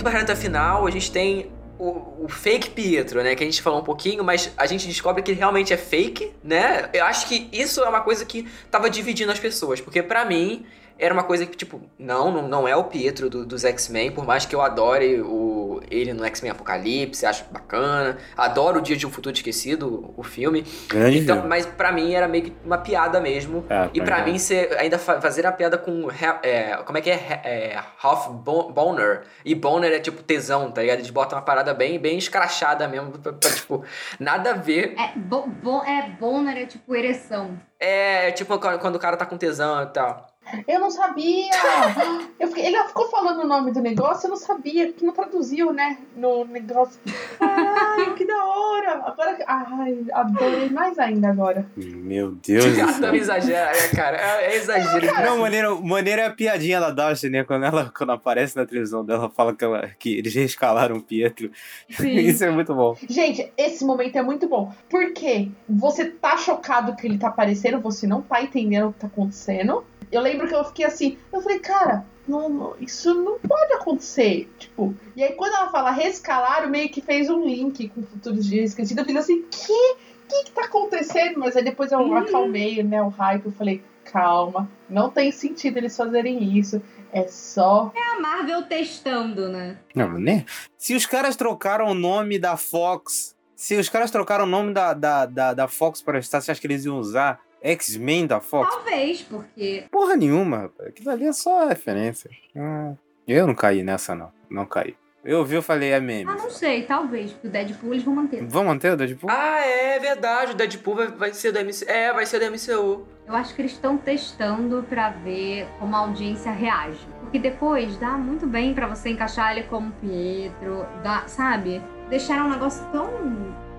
[0.05, 3.35] Pra reta final, a gente tem o, o fake Pietro, né?
[3.35, 6.31] Que a gente falou um pouquinho, mas a gente descobre que ele realmente é fake,
[6.43, 6.89] né?
[6.93, 10.65] Eu acho que isso é uma coisa que tava dividindo as pessoas, porque pra mim
[10.97, 14.25] era uma coisa que, tipo, não, não, não é o Pietro do- dos X-Men, por
[14.25, 19.05] mais que eu adore o, ele no X-Men Apocalipse, acho bacana, adoro o Dia de
[19.05, 20.63] um Futuro Esquecido, o, filme.
[20.87, 21.49] Grande Então, filme.
[21.49, 23.65] mas pra mim era meio que uma piada mesmo.
[23.69, 26.07] É, E pra mim, ser, ainda fa- fazer a piada com.
[26.09, 27.41] ha- é, como é que é?
[27.43, 29.23] É half bo- boner.
[29.43, 30.99] E boner é tipo tesão, tá ligado?
[30.99, 33.11] Eles botam uma parada bem, bem escrachada mesmo.
[33.11, 33.83] Pra, pra, tipo,
[34.19, 34.95] nada a ver.
[34.97, 37.59] É, bo, bo, é boner, é tipo ereção.
[37.79, 40.27] É tipo quando quando o cara tá com tesão e tal.
[40.67, 41.49] Eu não sabia!
[42.39, 45.71] Eu fiquei- ele ficou falando o nome do negócio, eu não sabia, que não traduziu,
[45.71, 45.97] né?
[46.15, 46.99] No negócio.
[47.39, 48.93] Ai, que da hora!
[49.05, 49.37] Agora.
[49.47, 51.65] Ai, adorei mais ainda agora.
[51.75, 52.65] Meu Deus
[52.99, 54.17] também exagera, é, cara.
[54.17, 55.05] É, é exagero.
[55.23, 57.43] Não, maneiro, maneiro é a piadinha da Darcy, né?
[57.43, 61.49] Quando ela quando aparece na televisão dela, fala que, ela, que eles rescalaram o Pietro.
[61.89, 62.11] Sim.
[62.19, 62.95] Isso é muito bom.
[63.09, 64.73] Gente, esse momento é muito bom.
[64.89, 69.07] Porque você tá chocado que ele tá aparecendo, você não tá entendendo o que tá
[69.07, 69.83] acontecendo.
[70.15, 74.49] Eu lembro que eu fiquei assim, eu falei, cara, não, não, isso não pode acontecer.
[74.57, 78.71] Tipo, e aí quando ela fala rescalaram, meio que fez um link com futuros dias
[78.71, 79.01] esquecidos.
[79.01, 79.95] Eu fiz assim, que?
[80.23, 81.39] O que que tá acontecendo?
[81.39, 84.69] Mas aí depois eu acalmei, né, o hype, eu falei, calma.
[84.89, 86.81] Não tem sentido eles fazerem isso.
[87.11, 87.91] É só.
[87.95, 89.77] É a Marvel testando, né?
[89.93, 90.45] Não, né?
[90.77, 93.35] Se os caras trocaram o nome da Fox.
[93.55, 96.59] Se os caras trocaram o nome da, da, da, da Fox para Star, você acha
[96.59, 98.69] que eles iam usar X-Men da Fox?
[98.69, 99.85] Talvez, porque.
[99.89, 100.89] Porra nenhuma, rapaz.
[100.89, 102.29] Aquilo ali é só referência.
[102.55, 102.93] Ah,
[103.27, 104.31] eu não caí nessa, não.
[104.49, 104.95] Não caí.
[105.23, 106.29] Eu vi, eu falei, é meme.
[106.29, 107.31] Ah, não sei, talvez.
[107.31, 108.45] Porque o Deadpool eles vão manter.
[108.45, 109.27] Vão manter o Deadpool?
[109.31, 110.51] Ah, é verdade.
[110.51, 111.89] O Deadpool vai, vai ser do MCU.
[111.89, 113.07] É, vai ser do MCU.
[113.27, 116.99] Eu acho que eles estão testando pra ver como a audiência reage.
[117.21, 121.81] Porque depois dá muito bem pra você encaixar ele como Pietro, dá, sabe?
[122.07, 123.09] Deixaram um negócio tão.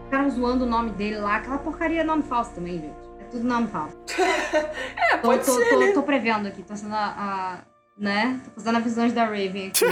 [0.07, 1.37] Ficaram zoando o nome dele lá.
[1.37, 3.07] Aquela porcaria é nome falso também, gente.
[3.31, 3.97] Tudo nome falso.
[5.13, 5.93] é, tô, pode tô, ser, tô, né?
[5.93, 7.15] tô prevendo aqui, tô sendo a.
[7.17, 8.39] a- né?
[8.45, 9.85] Tô fazendo as visões da Raven aqui.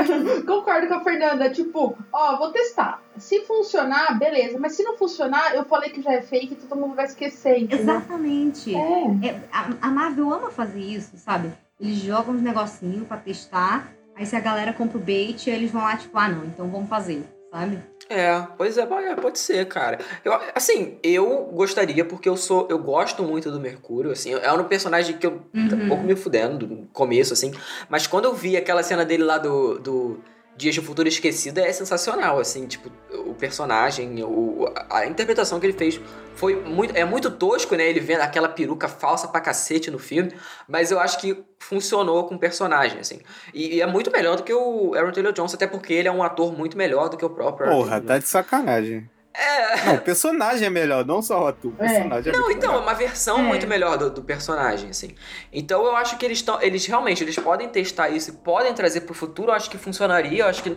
[0.46, 1.50] Concordo com a Fernanda.
[1.50, 3.02] Tipo, ó, vou testar.
[3.18, 4.58] Se funcionar, beleza.
[4.58, 7.80] Mas se não funcionar, eu falei que já é fake, todo mundo vai esquecer, entendeu?
[7.80, 8.74] Exatamente.
[8.74, 9.28] É.
[9.28, 11.52] É, a, a Marvel ama fazer isso, sabe?
[11.78, 15.82] Eles jogam uns negocinhos pra testar, aí se a galera compra o bait, eles vão
[15.82, 17.78] lá, tipo, ah não, então vamos fazer, sabe?
[18.08, 19.98] É, pois é, pode- ser, cara.
[20.24, 22.66] Eu, assim, eu gostaria, porque eu sou.
[22.68, 24.32] Eu gosto muito do Mercúrio, assim.
[24.34, 25.88] É um personagem que eu tô um Uhum.
[25.88, 27.52] pouco me fudendo no começo, assim.
[27.88, 29.78] Mas quando eu vi aquela cena dele lá do.
[29.78, 30.20] do
[30.56, 32.90] Dias de Futuro Esquecido é sensacional, assim, tipo,
[33.26, 36.00] o personagem, o, a interpretação que ele fez
[36.34, 40.32] foi muito, é muito tosco, né, ele vendo aquela peruca falsa pra cacete no filme,
[40.68, 43.20] mas eu acho que funcionou com o personagem, assim,
[43.54, 46.12] e, e é muito melhor do que o Aaron Taylor Johnson, até porque ele é
[46.12, 49.08] um ator muito melhor do que o próprio Aaron Porra, tá de sacanagem.
[49.32, 49.86] É.
[49.86, 51.70] Não, o personagem é melhor, não só o ator.
[51.72, 52.82] O personagem é, Não, então, é melhor.
[52.82, 53.42] uma versão É.
[53.42, 55.14] muito melhor do, do personagem, assim.
[55.52, 56.60] Então eu acho que eles estão.
[56.60, 60.42] Eles realmente eles podem testar isso e podem trazer pro futuro, eu acho que funcionaria,
[60.42, 60.76] eu acho que.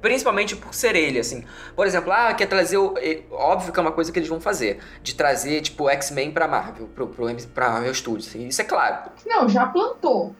[0.00, 1.44] Principalmente por ser ele, assim.
[1.76, 2.94] Por exemplo, ah, quer trazer o.
[2.98, 4.80] é, Óbvio que é uma coisa que eles vão fazer.
[5.02, 8.28] De trazer, tipo, X-Men pra Marvel, pro, pro, pra Marvel Studios.
[8.28, 9.10] assim, Isso é claro.
[9.26, 10.34] Não, já plantou.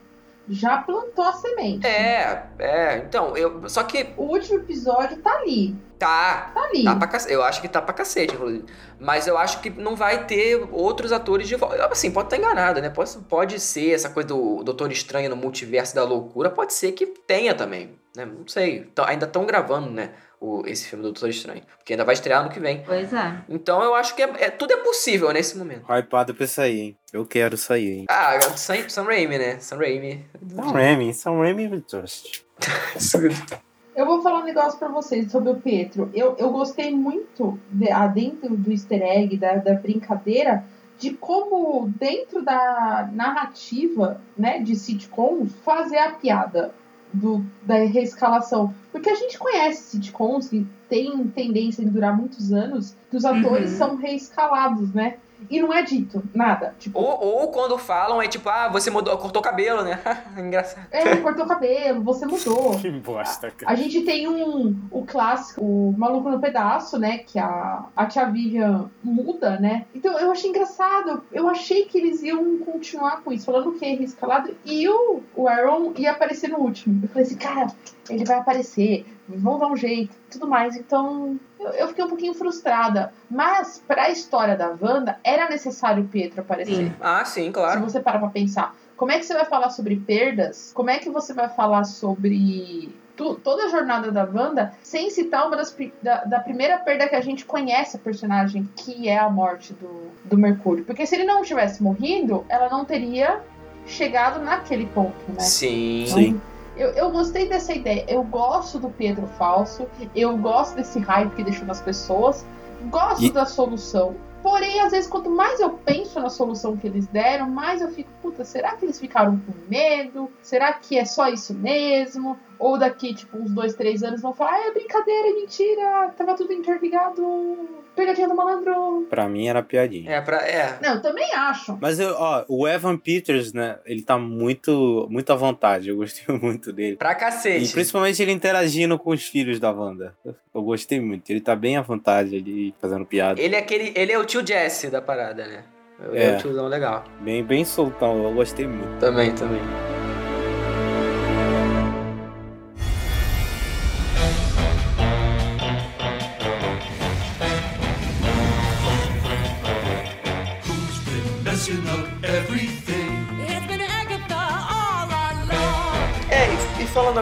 [0.48, 1.86] Já plantou a semente.
[1.86, 2.96] É, é.
[2.98, 3.66] Então, eu.
[3.68, 4.08] Só que.
[4.16, 5.74] O último episódio tá ali.
[6.04, 6.50] Tá.
[6.54, 6.84] Tá ali.
[6.84, 7.32] Tá pra cacete.
[7.32, 8.64] Eu acho que tá pra cacete, inclusive.
[9.00, 11.86] Mas eu acho que não vai ter outros atores de volta.
[11.86, 12.90] Assim, pode estar enganado, né?
[12.90, 16.50] Pode, pode ser essa coisa do Doutor Estranho no multiverso da loucura.
[16.50, 18.26] Pode ser que tenha também, né?
[18.26, 18.86] Não sei.
[18.92, 20.10] Então, ainda estão gravando, né?
[20.38, 21.62] O, esse filme do Doutor Estranho.
[21.78, 22.82] Porque ainda vai estrear ano que vem.
[22.84, 23.38] Pois é.
[23.48, 25.90] Então eu acho que é, é- tudo é possível nesse momento.
[25.90, 26.98] Hypado pra sair, hein?
[27.14, 28.04] Eu quero sair, hein?
[28.10, 29.58] Ah, Sam, Sam Raimi, né?
[29.58, 30.26] Sam Raimi.
[30.54, 32.44] Sam Raimi, Sam Raimi trust.
[33.94, 36.10] Eu vou falar um negócio pra vocês sobre o Pietro.
[36.12, 40.64] Eu, eu gostei muito, de, ah, dentro do easter egg, da, da brincadeira,
[40.98, 46.74] de como, dentro da narrativa né, de sitcoms, fazer a piada
[47.12, 48.74] do, da reescalação.
[48.90, 53.72] Porque a gente conhece sitcoms que tem tendência em durar muitos anos, que os atores
[53.72, 53.78] Uhum.
[53.78, 55.16] são reescalados, né?
[55.50, 56.74] E não é dito nada.
[56.78, 60.00] Tipo, Ou, ou quando falam é tipo, ah, você mudou, cortou o cabelo, né?
[60.36, 60.86] Engraçado.
[60.90, 62.78] é, cortou o cabelo, você mudou.
[62.84, 63.72] Que bosta, cara.
[63.72, 67.18] A gente tem um o clássico, o Maluco no Pedaço, né?
[67.18, 69.86] Que a, a tia Vivian muda, né?
[69.94, 71.22] Então eu achei engraçado.
[71.32, 74.54] Eu achei que eles iam continuar com isso, falando que é escalado.
[74.64, 77.00] E o, o Aaron ia aparecer no último.
[77.02, 77.66] Eu falei assim, cara,
[78.08, 80.76] ele vai aparecer, vão dar um jeito, tudo mais.
[80.76, 83.12] Então eu, eu fiquei um pouquinho frustrada.
[83.30, 86.74] Mas pra história da Wanda, era necessário o Pietro aparecer.
[86.88, 86.92] Sim.
[87.00, 87.80] Ah, sim, Se claro.
[87.80, 90.72] você parar pra pensar, como é que você vai falar sobre perdas?
[90.74, 95.46] Como é que você vai falar sobre tu- toda a jornada da Wanda sem citar
[95.46, 99.28] uma das da, da primeira perda que a gente conhece a personagem, que é a
[99.28, 100.84] morte do, do Mercúrio?
[100.84, 103.40] Porque se ele não tivesse morrido, ela não teria
[103.86, 105.40] chegado naquele ponto, né?
[105.40, 106.04] Sim.
[106.08, 106.40] Sim.
[106.76, 108.04] Eu, eu gostei dessa ideia.
[108.08, 109.86] Eu gosto do Pedro falso.
[110.14, 112.44] Eu gosto desse hype que deixou nas pessoas.
[112.90, 114.14] Gosto E- da solução.
[114.42, 118.10] Porém, às vezes, quanto mais eu penso na solução que eles deram, mais eu fico,
[118.20, 120.30] puta, será que eles ficaram com medo?
[120.42, 122.38] Será que é só isso mesmo?
[122.58, 126.34] Ou daqui, tipo, uns dois, três anos vão falar, ah, é brincadeira, é mentira, tava
[126.36, 129.06] tudo interligado, pegadinha do malandro.
[129.10, 130.10] Pra mim era piadinha.
[130.10, 130.38] É, pra.
[130.46, 130.78] É.
[130.82, 131.76] Não, eu também acho.
[131.80, 133.78] Mas eu, ó, o Evan Peters, né?
[133.84, 135.88] Ele tá muito, muito à vontade.
[135.88, 136.96] Eu gostei muito dele.
[136.96, 137.72] Pra E cacete.
[137.72, 140.14] principalmente ele interagindo com os filhos da Wanda.
[140.24, 141.28] Eu gostei muito.
[141.30, 143.40] Ele tá bem à vontade ali, fazendo piada.
[143.40, 143.92] Ele é aquele.
[143.94, 145.64] Ele é o tio Jesse da parada, né?
[146.10, 146.36] Ele é, É.
[146.36, 147.04] o tiozão legal.
[147.20, 148.22] Bem, bem soltão.
[148.24, 148.98] Eu gostei muito.
[148.98, 149.60] Também, também.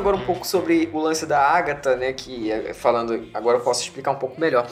[0.03, 2.13] Agora um pouco sobre o lance da Agatha, né?
[2.13, 3.29] Que é, falando.
[3.33, 4.69] Agora eu posso explicar um pouco melhor.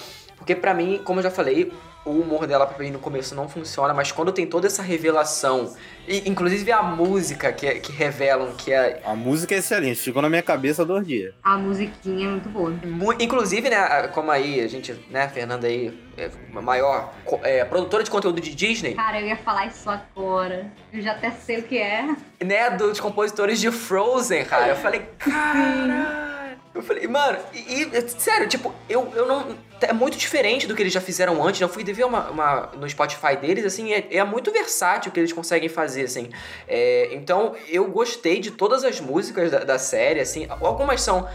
[0.50, 1.72] Porque pra mim, como eu já falei,
[2.04, 5.72] o humor dela pra mim no começo não funciona, mas quando tem toda essa revelação,
[6.08, 9.00] e inclusive a música que, que revelam que é.
[9.04, 11.32] A música é excelente, ficou na minha cabeça dois dias.
[11.44, 12.70] A musiquinha é muito boa.
[12.84, 17.12] mu- Inclusive, né, como aí, a gente, né, Fernanda aí, é a maior
[17.44, 20.66] é, produtora de conteúdo de Disney, Cara, eu ia falar isso agora.
[20.92, 22.08] Eu já até sei o que é.
[22.44, 24.66] né, dos compositores de Frozen, cara.
[24.66, 26.58] Eu falei, caralho.
[26.74, 29.69] Eu falei, mano, e, e, sério, tipo, eu, eu não.
[29.82, 31.60] É muito diferente do que eles já fizeram antes.
[31.60, 31.64] né?
[31.64, 35.20] Eu fui ver uma, uma- no Spotify deles, assim, é, é muito versátil o que
[35.20, 36.30] eles conseguem fazer, assim.
[36.68, 40.46] É, então, eu gostei de todas as músicas da, da série, assim.
[40.48, 41.28] Algumas são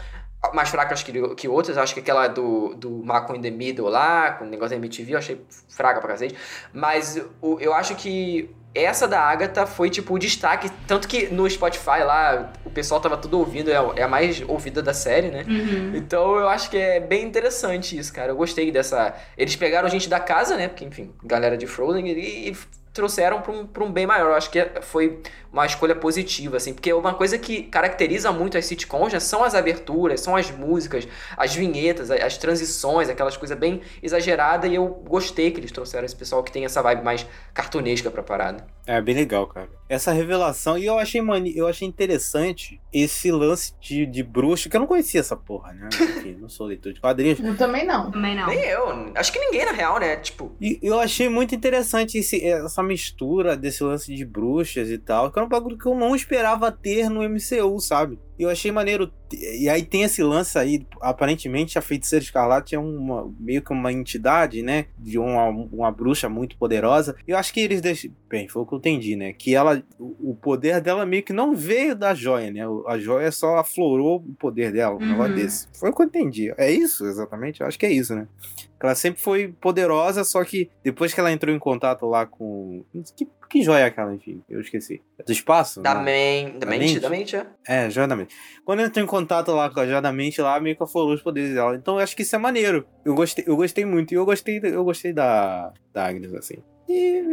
[0.54, 1.78] mais fracas que, que outras.
[1.78, 5.14] Acho que aquela do, do Malcolm in the Middle lá, com o negócio da MTV,
[5.14, 6.36] eu achei fraca pra cacete.
[6.72, 10.70] Mas o, eu acho que essa da Agatha foi, tipo, o destaque.
[10.86, 14.84] Tanto que no Spotify lá, o pessoal tava tudo ouvindo, é, é a mais ouvida
[14.84, 15.46] da série, né?
[15.96, 18.32] Então eu acho que é bem interessante isso, cara.
[18.32, 19.16] Eu gostei dessa.
[19.38, 20.68] Eles pegaram gente da casa, né?
[20.68, 22.56] Porque, enfim, galera de Frozen, e
[22.96, 24.30] trouxeram pra um, um bem maior.
[24.30, 28.66] Eu acho que foi uma escolha positiva, assim, porque uma coisa que caracteriza muito as
[28.66, 31.08] sitcoms né, são as aberturas, são as músicas,
[31.38, 36.16] as vinhetas, as transições, aquelas coisas bem exageradas, e eu gostei que eles trouxeram esse
[36.16, 38.75] pessoal que tem essa vibe mais cartunesca pra parada.
[38.88, 39.70] É bem legal, cara.
[39.90, 41.56] Essa revelação, e eu achei mani...
[41.56, 45.90] eu achei interessante esse lance de, de bruxa, que eu não conhecia essa porra, né?
[46.18, 47.40] Enfim, não sou leitor de quadrinhos.
[47.40, 48.12] Eu também não.
[48.12, 48.48] Também não.
[48.48, 50.16] Nem eu, acho que ninguém na real, né?
[50.18, 55.32] Tipo, E eu achei muito interessante esse- essa mistura desse lance de bruxas e tal,
[55.32, 58.20] que era um bagulho que eu não esperava ter no MCU, sabe?
[58.38, 59.12] Eu achei maneiro.
[59.32, 63.92] E aí tem esse lance aí, aparentemente a Feiticeira Escarlate é uma, meio que uma
[63.92, 64.86] entidade, né?
[64.98, 67.16] De uma, uma bruxa muito poderosa.
[67.28, 68.12] E eu acho que eles deixam.
[68.30, 69.34] Bem, foi o que eu entendi, né?
[69.34, 69.82] Que ela.
[70.00, 72.62] O poder dela meio que não veio da joia, né?
[72.88, 75.08] A joia só aflorou o poder dela, um Uhum.
[75.08, 75.68] negócio desse.
[75.80, 76.54] Foi o que eu entendi.
[76.58, 77.62] É isso, exatamente?
[77.62, 78.28] Eu acho que é isso, né?
[78.86, 82.84] Ela sempre foi poderosa, só que depois que ela entrou em contato lá com.
[83.16, 84.42] Que, que joia é aquela, enfim?
[84.50, 85.02] Eu esqueci.
[85.18, 85.82] É do espaço?
[85.82, 87.00] da, men da Da mente, mente?
[87.00, 87.46] da mente, é.
[87.68, 88.36] É, joia da mente.
[88.64, 91.14] Quando ela entrou em contato lá com a joia da mente, lá meio que aflorou
[91.14, 91.76] os poderes dela.
[91.76, 92.86] Então eu acho que isso é maneiro.
[93.04, 94.14] Eu gostei, eu gostei muito.
[94.14, 96.58] E eu gostei, eu gostei da, da Agnes, assim.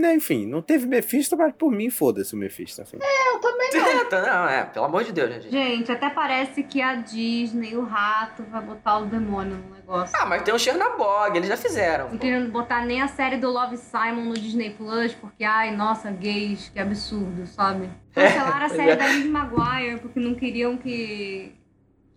[0.02, 2.96] Né, enfim, não teve Mephisto, mas por mim, foda-se o Mephisto, assim.
[2.96, 3.86] Eu também não.
[3.86, 5.52] É, tá, não, é, pelo amor de Deus, né, gente?
[5.52, 10.12] Gente, até parece que a Disney, o rato, vai botar o demônio no negócio.
[10.18, 12.08] Ah, mas tem o Chernabog, eles já fizeram.
[12.08, 16.10] Não querendo botar nem a série do Love Simon no Disney Plus, porque, ai, nossa,
[16.10, 17.88] gays, que absurdo, sabe?
[18.12, 18.96] Cancelaram a pois série é.
[18.96, 21.54] da Liz Maguire porque não queriam que,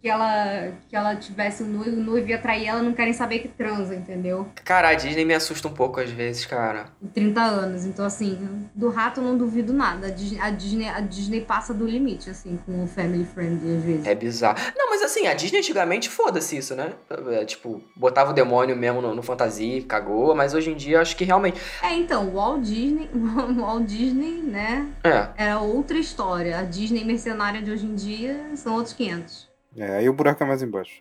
[0.05, 3.39] que, ela, que ela tivesse o noivo, o noivo ia trair ela, não querem saber
[3.39, 4.47] que transa, entendeu?
[4.63, 6.85] Cara, a Disney me assusta um pouco às vezes, cara.
[7.01, 7.85] Em 30 anos.
[7.85, 10.05] Então, assim, do rato eu não duvido nada.
[10.05, 13.83] A Disney, a Disney, a Disney passa do limite, assim, com o family friendly às
[13.83, 14.05] vezes.
[14.05, 14.59] É bizarro.
[14.77, 16.93] Não, mas assim, a Disney antigamente foda-se isso, né?
[17.31, 21.01] É, tipo, botava o demônio mesmo no, no fantasia, cagou, mas hoje em dia eu
[21.01, 21.59] acho que realmente.
[21.81, 25.29] É, então, o Walt Disney, o Walt Disney, né, É.
[25.35, 26.59] era outra história.
[26.59, 29.44] A Disney mercenária de hoje em dia são outros 500.
[29.77, 30.99] É, aí o buraco é mais embaixo.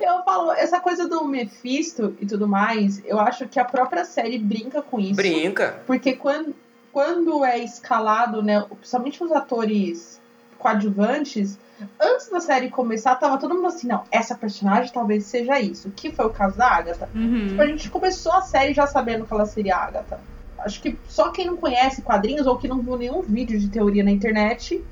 [0.00, 4.38] Eu falo, essa coisa do Mephisto e tudo mais, eu acho que a própria série
[4.38, 5.14] brinca com isso.
[5.14, 5.80] Brinca.
[5.86, 6.54] Porque quando,
[6.92, 10.20] quando é escalado, né, principalmente os atores
[10.58, 11.56] coadjuvantes,
[12.00, 15.90] antes da série começar, tava todo mundo assim, não, essa personagem talvez seja isso.
[15.94, 17.08] Que foi o caso da Agatha.
[17.48, 20.20] Tipo, a gente começou a série já sabendo que ela seria a Agatha.
[20.58, 24.02] Acho que só quem não conhece quadrinhos ou que não viu nenhum vídeo de teoria
[24.02, 24.82] na internet,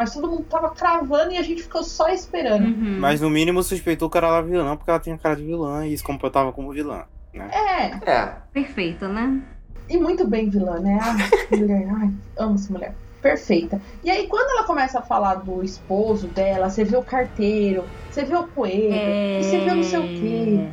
[0.00, 2.64] mas todo mundo tava cravando e a gente ficou só esperando.
[2.64, 2.98] Uhum.
[2.98, 5.94] Mas no mínimo suspeitou que ela era vilã, porque ela tinha cara de vilã e
[5.94, 7.04] se comportava como vilã.
[7.34, 7.50] Né?
[7.52, 8.32] É, É.
[8.50, 9.42] Perfeita, né?
[9.90, 10.98] E muito bem vilã, né?
[11.02, 12.94] Ai, mulher, ai, amo essa mulher.
[13.20, 13.78] Perfeita.
[14.02, 18.24] E aí, quando ela começa a falar do esposo dela, você vê o carteiro, você
[18.24, 20.70] vê o coelho, e você vê não sei o quê.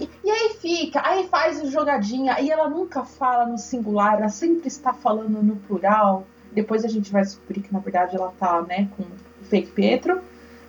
[0.00, 4.28] E, e aí fica, aí faz o jogadinha, e ela nunca fala no singular, ela
[4.30, 6.26] sempre está falando no plural.
[6.54, 10.20] Depois a gente vai descobrir que, na verdade, ela tá, né, com o fake Pietro.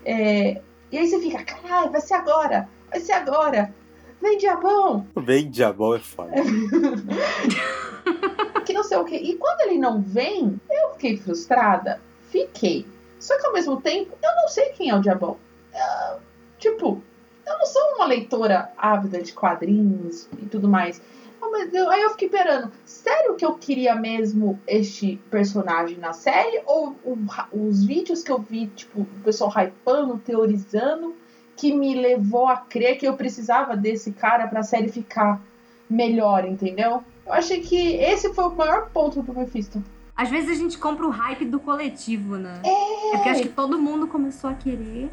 [0.04, 3.74] É, e aí você fica, caralho, vai ser agora, vai ser agora.
[4.22, 5.08] Vem, diabão!
[5.24, 6.32] Bem diabol é foda.
[8.66, 9.16] que não sei o que.
[9.16, 12.02] E quando ele não vem, eu fiquei frustrada.
[12.30, 12.86] Fiquei.
[13.20, 15.38] Só que ao mesmo tempo, eu não sei quem é o Diabão.
[15.74, 16.20] Eu,
[16.58, 17.02] tipo,
[17.46, 21.02] eu não sou uma leitora ávida de quadrinhos e tudo mais.
[21.40, 22.72] Mas eu- Aí eu fiquei esperando.
[23.06, 26.60] Sério que eu queria mesmo este personagem na série?
[26.66, 27.18] Ou o-
[27.54, 31.14] os vídeos que eu vi, tipo, o pessoal hypando, teorizando,
[31.56, 35.40] que me levou a crer que eu precisava desse cara pra série ficar
[35.88, 37.04] melhor, entendeu?
[37.28, 39.84] Eu achei que esse foi o maior ponto do Mephisto.
[40.18, 42.60] Às vezes a gente compra o hype do coletivo, né?
[42.66, 43.12] É.
[43.18, 45.12] porque acho que todo mundo começou a querer.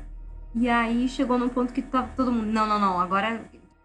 [0.55, 2.47] E aí chegou num ponto que tava todo mundo.
[2.47, 2.99] Não, não, não.
[3.01, 3.43] Agora.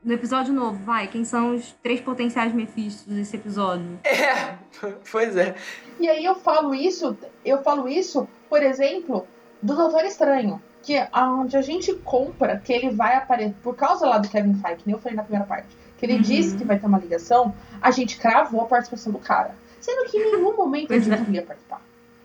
[0.07, 3.99] No episódio novo, vai, quem são os três potenciais Mephistos desse episódio?
[4.05, 4.55] É,
[5.11, 5.53] pois é.
[5.99, 9.27] E aí eu falo isso, eu falo isso, por exemplo,
[9.61, 10.61] do Doutor Estranho.
[10.81, 14.53] Que é onde a gente compra que ele vai aparecer, por causa lá do Kevin
[14.53, 15.67] Feige, que nem eu falei na primeira parte,
[15.97, 16.21] que ele Uhum.
[16.21, 19.55] disse que vai ter uma ligação, a gente cravou a participação do cara.
[19.81, 21.17] Sendo que em nenhum momento ele é.
[21.17, 21.81] não ia participar.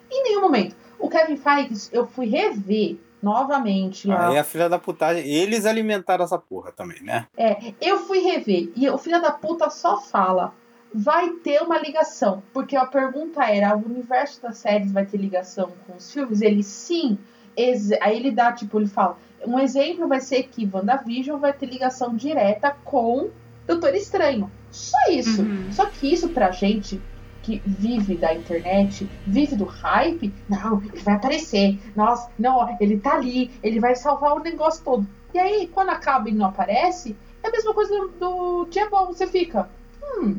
[0.08, 0.76] Em nenhum momento.
[1.00, 4.28] O Kevin Feige, eu fui rever novamente lá.
[4.28, 7.26] Aí a filha da putagem, eles alimentaram essa porra também, né?
[7.36, 10.52] É, eu fui rever e o filho da puta só fala.
[10.94, 12.42] Vai ter uma ligação.
[12.52, 16.42] Porque a pergunta era: o universo das séries vai ter ligação com os filmes?
[16.42, 17.16] Ele sim.
[17.56, 19.16] Ex- Aí ele dá, tipo, ele fala:
[19.46, 23.30] um exemplo vai ser que WandaVision vai ter ligação direta com
[23.66, 24.50] Doutor Estranho.
[24.70, 25.40] Só isso.
[25.42, 25.72] Uhum.
[25.72, 27.00] Só que isso pra gente
[27.42, 31.78] que vive da internet, vive do hype, não, ele vai aparecer.
[31.96, 35.06] Nossa, não, ele tá ali, ele vai salvar o negócio todo.
[35.34, 39.06] E aí, quando acaba e não aparece, é a mesma coisa do, do dia bom.
[39.06, 39.68] Você fica,
[40.02, 40.36] hum,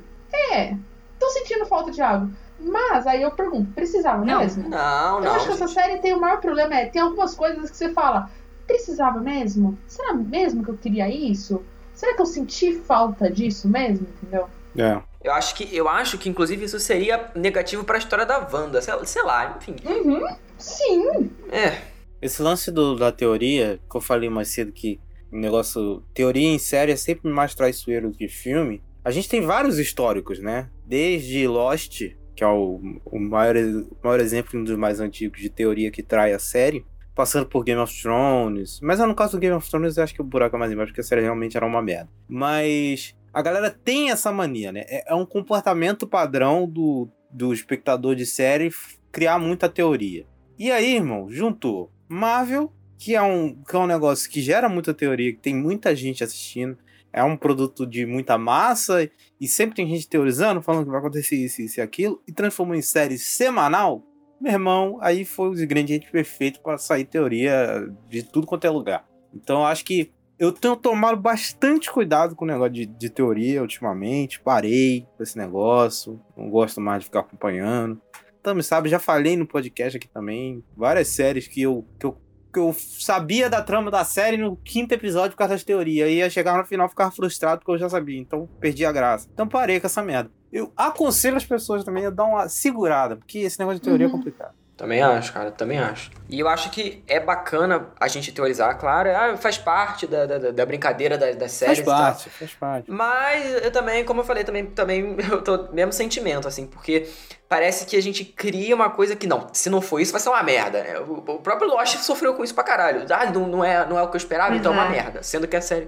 [0.51, 0.75] é,
[1.19, 2.29] tô sentindo falta de água.
[2.59, 4.39] Mas aí eu pergunto, precisava Não.
[4.39, 4.69] mesmo?
[4.69, 5.35] Não, Eu não.
[5.35, 8.29] acho que essa série tem o maior problema, é tem algumas coisas que você fala,
[8.65, 9.77] precisava mesmo?
[9.87, 11.61] Será mesmo que eu queria isso?
[11.93, 14.07] Será que eu senti falta disso mesmo?
[14.21, 14.47] Entendeu?
[14.77, 15.01] É.
[15.23, 18.81] Eu acho que, eu acho que inclusive, isso seria negativo pra história da Wanda.
[18.81, 19.75] Sei, sei lá, enfim.
[19.85, 20.27] Uhum,
[20.57, 21.29] sim.
[21.51, 21.81] É.
[22.21, 24.99] Esse lance do- da teoria, que eu falei mais cedo que
[25.31, 26.03] o negócio.
[26.13, 28.81] Teoria em série é sempre mais traiçoeiro do que filme.
[29.03, 30.69] A gente tem vários históricos, né?
[30.85, 32.01] Desde Lost,
[32.35, 36.01] que é o, o maior, o maior exemplo, um dos mais antigos de teoria que
[36.03, 36.85] trai a série.
[37.15, 38.79] Passando por Game of Thrones.
[38.81, 40.91] Mas no caso do Game of Thrones, eu acho que o buraco é mais embaixo,
[40.91, 42.09] porque a série realmente era uma merda.
[42.27, 44.83] Mas a galera tem essa mania, né?
[44.87, 48.71] É, é um comportamento padrão do, do espectador de série
[49.11, 50.25] criar muita teoria.
[50.57, 54.93] E aí, irmão, juntou Marvel, que é um, que é um negócio que gera muita
[54.93, 56.77] teoria, que tem muita gente assistindo,
[57.11, 61.35] é um produto de muita massa, e sempre tem gente teorizando, falando que vai acontecer
[61.35, 64.03] isso, isso e aquilo, e transformou em série semanal.
[64.39, 69.07] Meu irmão, aí foi o ingrediente perfeito para sair teoria de tudo quanto é lugar.
[69.33, 74.39] Então acho que eu tenho tomado bastante cuidado com o negócio de, de teoria ultimamente.
[74.41, 76.19] Parei com esse negócio.
[76.35, 78.01] Não gosto mais de ficar acompanhando.
[78.41, 80.63] Também sabe, já falei no podcast aqui também.
[80.75, 82.17] Várias séries que eu, que eu,
[82.51, 86.09] que eu sabia da trama da série no quinto episódio por causa das teorias.
[86.09, 88.19] E ia chegar no final e ficava frustrado porque eu já sabia.
[88.19, 89.29] Então perdi a graça.
[89.33, 90.29] Então parei com essa merda.
[90.51, 94.09] Eu aconselho as pessoas também a dar uma segurada, porque esse negócio de teoria é
[94.09, 94.17] Uhum.
[94.17, 94.53] complicado.
[94.75, 96.09] Também acho, cara, também acho.
[96.27, 100.51] E eu acho que é bacana a gente teorizar, claro, ah, faz parte da, da,
[100.51, 101.97] da brincadeira das, das séries Faz tal.
[101.97, 102.91] parte, faz parte.
[102.91, 107.07] Mas eu também, como eu falei, também, também eu tô mesmo sentimento, assim, porque
[107.47, 110.29] parece que a gente cria uma coisa que, não, se não for isso, vai ser
[110.29, 110.81] uma merda.
[110.83, 110.99] né?
[110.99, 113.05] O, o próprio Lost sofreu com isso pra caralho.
[113.11, 114.89] Ah, não, não, é, não é o que eu esperava, Pois então é uma é.
[114.89, 115.21] merda.
[115.21, 115.87] Sendo que a série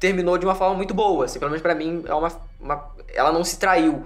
[0.00, 3.30] terminou de uma forma muito boa, assim, pelo menos pra mim, é uma, uma, ela
[3.30, 4.04] não se traiu.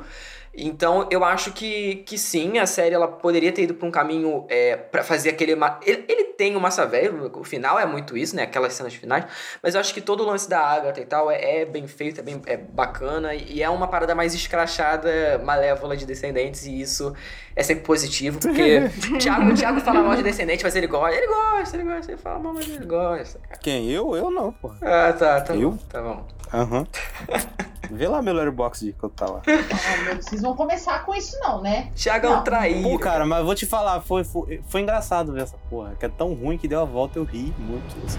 [0.53, 4.47] Então, eu acho que, que sim, a série ela poderia ter ido pra um caminho
[4.49, 5.53] é, para fazer aquele.
[5.53, 8.43] Ele, ele tem o massa velho, o final é muito isso, né?
[8.43, 9.25] Aquelas cenas finais.
[9.63, 12.21] Mas eu acho que todo o lance da Agatha e tal é, é bem feito,
[12.21, 13.33] é bem é bacana.
[13.33, 16.67] E é uma parada mais escrachada, malévola de descendentes.
[16.67, 17.15] E isso
[17.55, 18.79] é sempre positivo, porque
[19.15, 21.17] o Thiago, o Thiago fala mal de descendente, mas ele gosta.
[21.17, 22.13] Ele gosta, ele gosta.
[22.13, 23.61] Ele fala mal, mas ele gosta, cara.
[23.61, 23.89] Quem?
[23.89, 24.17] Eu?
[24.17, 24.79] Eu não, porra.
[24.83, 25.71] Ah, tá, tá Eu?
[25.71, 26.27] bom, tá bom.
[26.53, 26.87] Aham.
[27.93, 29.43] Vê lá meu letterbox de eu tá lá.
[29.47, 31.91] Ah, meu, vocês vão começar com isso, não, né?
[31.95, 32.89] Thiago é um traíra.
[32.89, 35.95] Pô, cara, mas eu vou te falar, foi, foi, foi engraçado ver essa porra.
[35.99, 37.97] Que é tão ruim que deu a volta, eu ri muito.
[38.07, 38.19] Assim,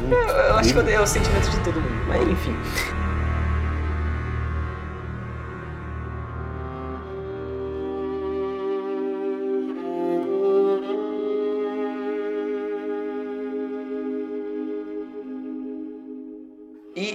[0.00, 0.14] muito.
[0.14, 2.99] Eu acho que eu dei o sentimento de todo mundo, mas enfim.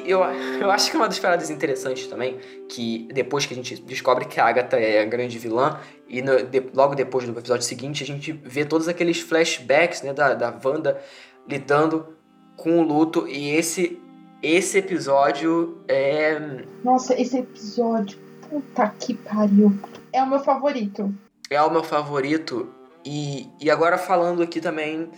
[0.05, 0.19] E eu,
[0.59, 2.37] eu acho que uma das paradas interessantes também,
[2.69, 6.43] que depois que a gente descobre que a Agatha é a grande vilã, e no-
[6.43, 10.53] de- logo depois do episódio seguinte, a gente vê todos aqueles flashbacks né, da, da
[10.63, 10.99] Wanda
[11.47, 12.15] lidando
[12.57, 13.99] com o luto, e esse,
[14.41, 16.39] esse episódio é.
[16.83, 18.17] Nossa, esse episódio,
[18.49, 19.77] puta que pariu.
[20.13, 21.13] É o meu favorito.
[21.49, 22.69] é o meu favorito.
[23.03, 25.09] E, e agora falando aqui também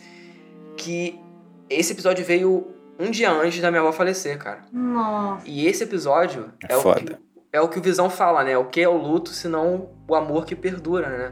[0.76, 1.18] que
[1.70, 2.68] esse episódio veio
[3.00, 4.62] um dia antes da minha avó falecer, cara.
[4.72, 5.48] Nossa.
[5.48, 7.18] E esse episódio É é, o que,
[7.54, 8.58] é o que o Visão fala, né?
[8.58, 11.32] O que é o luto, senão o amor que perdura, né?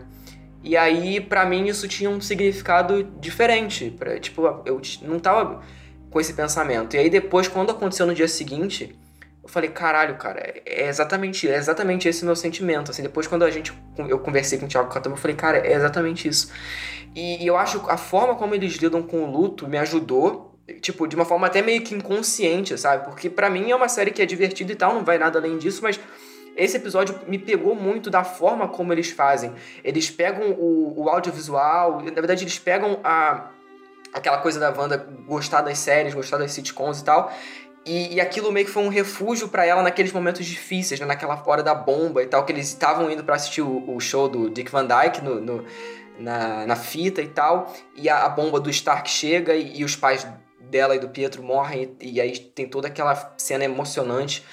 [0.64, 3.92] E aí, pra mim, isso tinha um significado diferente.
[3.92, 5.62] Pra, tipo, eu não tava
[6.10, 6.96] com esse pensamento.
[6.96, 8.98] E aí, depois, quando aconteceu no dia seguinte,
[9.44, 12.90] eu falei, caralho, cara, é exatamente, é exatamente esse meu sentimento.
[12.90, 15.74] Assim, depois, quando a gente, eu conversei com o Thiago Catama, eu falei, cara, é
[15.74, 16.52] exatamente isso.
[17.14, 20.55] E, e eu acho que a forma como eles lidam com o luto me ajudou
[20.82, 23.06] tipo, de uma forma até meio que inconsciente, sabe?
[23.06, 25.58] Porque para mim é uma série que é divertida e tal, não vai nada além
[25.58, 26.00] disso, mas
[26.56, 29.54] esse episódio me pegou muito da forma como eles fazem.
[29.84, 33.50] Eles pegam o, o audiovisual, na verdade, eles pegam a,
[34.14, 34.98] aquela coisa da Wanda
[35.28, 37.32] gostar das séries, gostar das sitcoms e tal.
[37.86, 41.06] E, e aquilo meio que foi um refúgio para ela naqueles momentos difíceis, né?
[41.06, 44.28] naquela hora da bomba e tal, que eles estavam indo para assistir o, o, show
[44.28, 45.66] do Dick Van Dyke no, no
[46.18, 47.72] na, na, fita e tal.
[47.96, 50.26] E a, a bomba do Stark chega e, e, os pais
[50.70, 51.96] dela e do Pietro morrem.
[52.00, 54.46] E, aí tem toda aquela cena emocionante.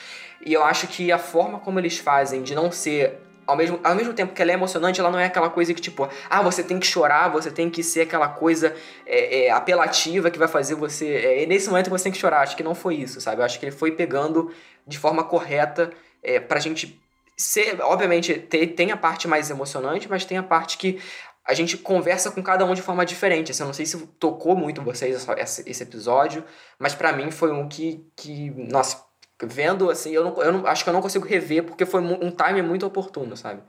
[0.44, 3.94] E eu acho que a forma como eles fazem de não ser ao mesmo, ao
[3.94, 6.62] mesmo tempo que ela é emocionante, ela não é aquela coisa que, tipo, ah, você
[6.62, 8.74] tem que chorar, você tem que ser aquela coisa
[9.04, 11.42] é, é, apelativa que vai fazer você.
[11.42, 12.42] É, nesse momento você tem que chorar.
[12.42, 13.40] Acho que não foi isso, sabe?
[13.40, 14.52] Eu acho que ele foi pegando
[14.86, 15.90] de forma correta
[16.22, 17.00] é, pra gente
[17.36, 17.80] ser.
[17.82, 21.00] Obviamente, ter, tem a parte mais emocionante, mas tem a parte que
[21.46, 23.50] a gente conversa com cada um de forma diferente.
[23.50, 26.44] Assim, eu não sei se tocou muito vocês esse, esse episódio,
[26.78, 29.04] mas para mim foi um que, que nossa,
[29.42, 32.30] vendo, assim, eu, não, eu não, acho que eu não consigo rever porque foi um
[32.30, 33.62] time muito oportuno, sabe?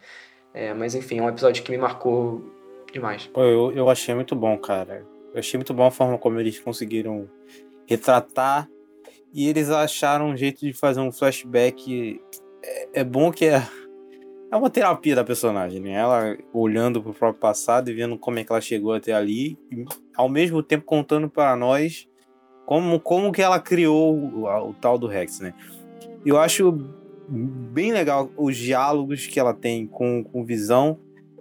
[0.54, 2.44] É, mas enfim, é um episódio que me marcou
[2.92, 3.30] demais.
[3.36, 5.06] Eu, eu achei muito bom, cara.
[5.34, 7.28] Eu achei muito bom a forma como eles conseguiram
[7.88, 8.70] retratar
[9.34, 12.22] e eles acharam um jeito de fazer um flashback.
[12.64, 13.68] É, é bom que é,
[14.54, 15.94] é uma terapia da personagem, né?
[15.94, 19.84] Ela olhando pro próprio passado e vendo como é que ela chegou até ali, e
[20.16, 22.08] ao mesmo tempo contando para nós
[22.64, 25.56] como, como que ela criou o, o tal do Rex, né?
[26.24, 26.72] Eu acho
[27.28, 31.00] bem legal os diálogos que ela tem com, com Visão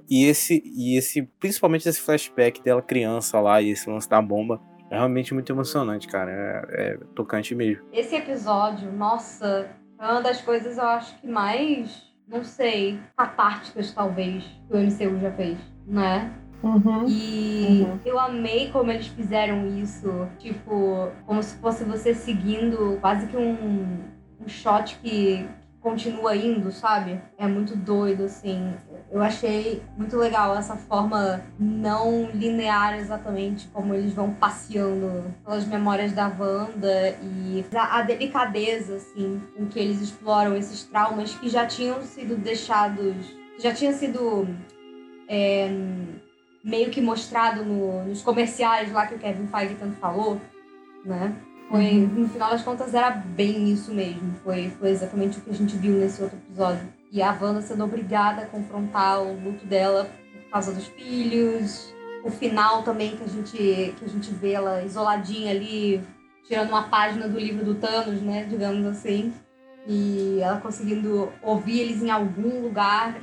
[0.09, 4.59] e esse, e esse, principalmente esse flashback dela criança lá e esse lance da bomba.
[4.91, 6.31] É realmente muito emocionante, cara.
[6.31, 7.85] É, é tocante mesmo.
[7.93, 14.45] Esse episódio, nossa, é uma das coisas eu acho que mais, não sei, catárticas talvez
[14.67, 16.33] que o MCU já fez, né?
[16.63, 17.07] Uhum.
[17.09, 17.99] E uhum.
[18.05, 20.29] eu amei como eles fizeram isso.
[20.39, 23.99] Tipo, como se fosse você seguindo quase que um,
[24.41, 25.49] um shot que
[25.83, 27.21] continua indo, sabe?
[27.37, 28.73] É muito doido, assim.
[29.11, 36.13] Eu achei muito legal essa forma não linear exatamente como eles vão passeando pelas memórias
[36.13, 41.67] da Wanda e a, a delicadeza, assim, com que eles exploram esses traumas que já
[41.67, 43.17] tinham sido deixados,
[43.59, 44.49] já tinha sido
[45.29, 45.69] é,
[46.65, 50.41] meio que mostrado no, nos comerciais lá que o Kevin Feige tanto falou,
[51.05, 51.35] né?
[51.73, 52.07] Foi, uhum.
[52.07, 54.35] no final das contas, era bem isso mesmo.
[54.45, 56.87] Foi, foi exatamente o que a gente viu nesse outro episódio.
[57.11, 60.05] E a Wanda sendo obrigada a confrontar o luto dela
[60.35, 61.91] por causa dos filhos.
[62.23, 66.07] O final também que a gente, que a gente vê ela isoladinha ali,
[66.45, 68.45] tirando uma página do livro do Thanos, né?
[68.45, 69.33] Digamos assim.
[69.89, 73.17] E ela conseguindo ouvir eles em algum lugar.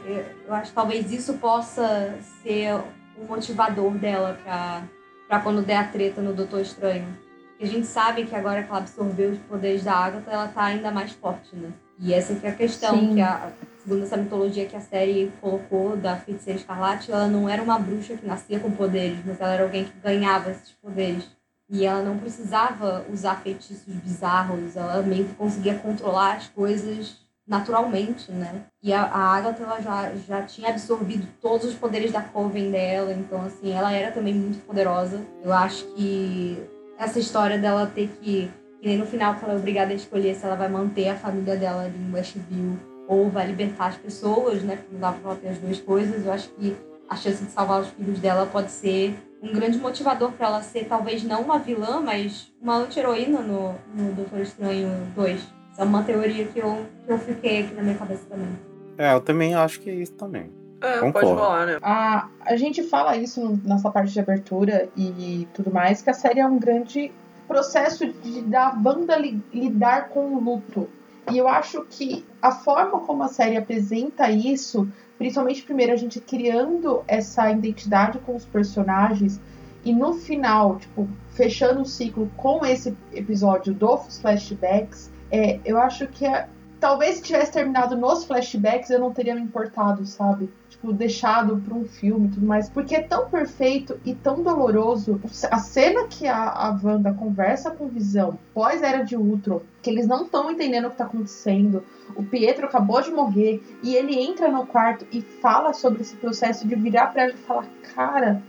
[0.48, 2.74] Eu acho que talvez isso possa ser
[3.16, 7.28] o motivador dela pra quando der a treta no Doutor Estranho.
[7.61, 10.91] A gente sabe que agora que ela absorveu os poderes da Agatha, ela tá ainda
[10.91, 11.72] mais forte, né?
[11.99, 13.15] E essa que é a questão, Sim.
[13.15, 13.52] que a,
[13.84, 18.15] segundo essa mitologia que a série colocou da Feiticeira Escarlate, ela não era uma bruxa
[18.15, 21.27] que nascia com poderes, mas ela era alguém que ganhava esses poderes.
[21.69, 28.31] E ela não precisava usar feitiços bizarros, ela meio que conseguia controlar as coisas naturalmente,
[28.31, 28.64] né?
[28.81, 33.11] E a, a Agatha ela já, já tinha absorvido todos os poderes da Coven dela,
[33.11, 35.19] então assim, ela era também muito poderosa.
[35.44, 36.57] Eu acho que
[37.00, 38.52] essa história dela ter que,
[38.82, 41.16] que nem no final que ela é obrigada a escolher se ela vai manter a
[41.16, 42.78] família dela ali em Westview
[43.08, 44.76] ou vai libertar as pessoas, né?
[44.76, 46.26] Porque não dá pra ela ter as duas coisas.
[46.26, 46.76] Eu acho que
[47.10, 50.86] a chance de salvar os filhos dela pode ser um grande motivador para ela ser
[50.86, 55.42] talvez não uma vilã, mas uma anti-heroína no, no Doutor Estranho 2
[55.78, 58.50] é uma teoria que eu, que eu fiquei aqui na minha cabeça também.
[58.98, 60.52] É, eu também acho que é isso também.
[60.81, 61.27] É, Concordo.
[61.27, 61.80] pode rolar, né?
[61.81, 66.39] A, a gente fala isso nessa parte de abertura e tudo mais, que a série
[66.39, 67.11] é um grande
[67.47, 70.88] processo de da banda li, lidar com o luto.
[71.31, 74.88] E eu acho que a forma como a série apresenta isso,
[75.18, 79.39] principalmente primeiro a gente criando essa identidade com os personagens
[79.84, 86.07] e no final, tipo, fechando o ciclo com esse episódio dos flashbacks, é, eu acho
[86.07, 86.47] que é,
[86.80, 90.49] talvez se tivesse terminado nos flashbacks eu não teria me importado, sabe?
[90.80, 92.69] Tipo, deixado para um filme e tudo mais.
[92.69, 95.19] Porque é tão perfeito e tão doloroso.
[95.51, 100.07] A cena que a, a Wanda conversa com Visão pós Era de Ultron, que eles
[100.07, 101.84] não estão entendendo o que tá acontecendo.
[102.15, 106.65] O Pietro acabou de morrer e ele entra no quarto e fala sobre esse processo
[106.68, 108.41] de virar para ela e falar: Cara,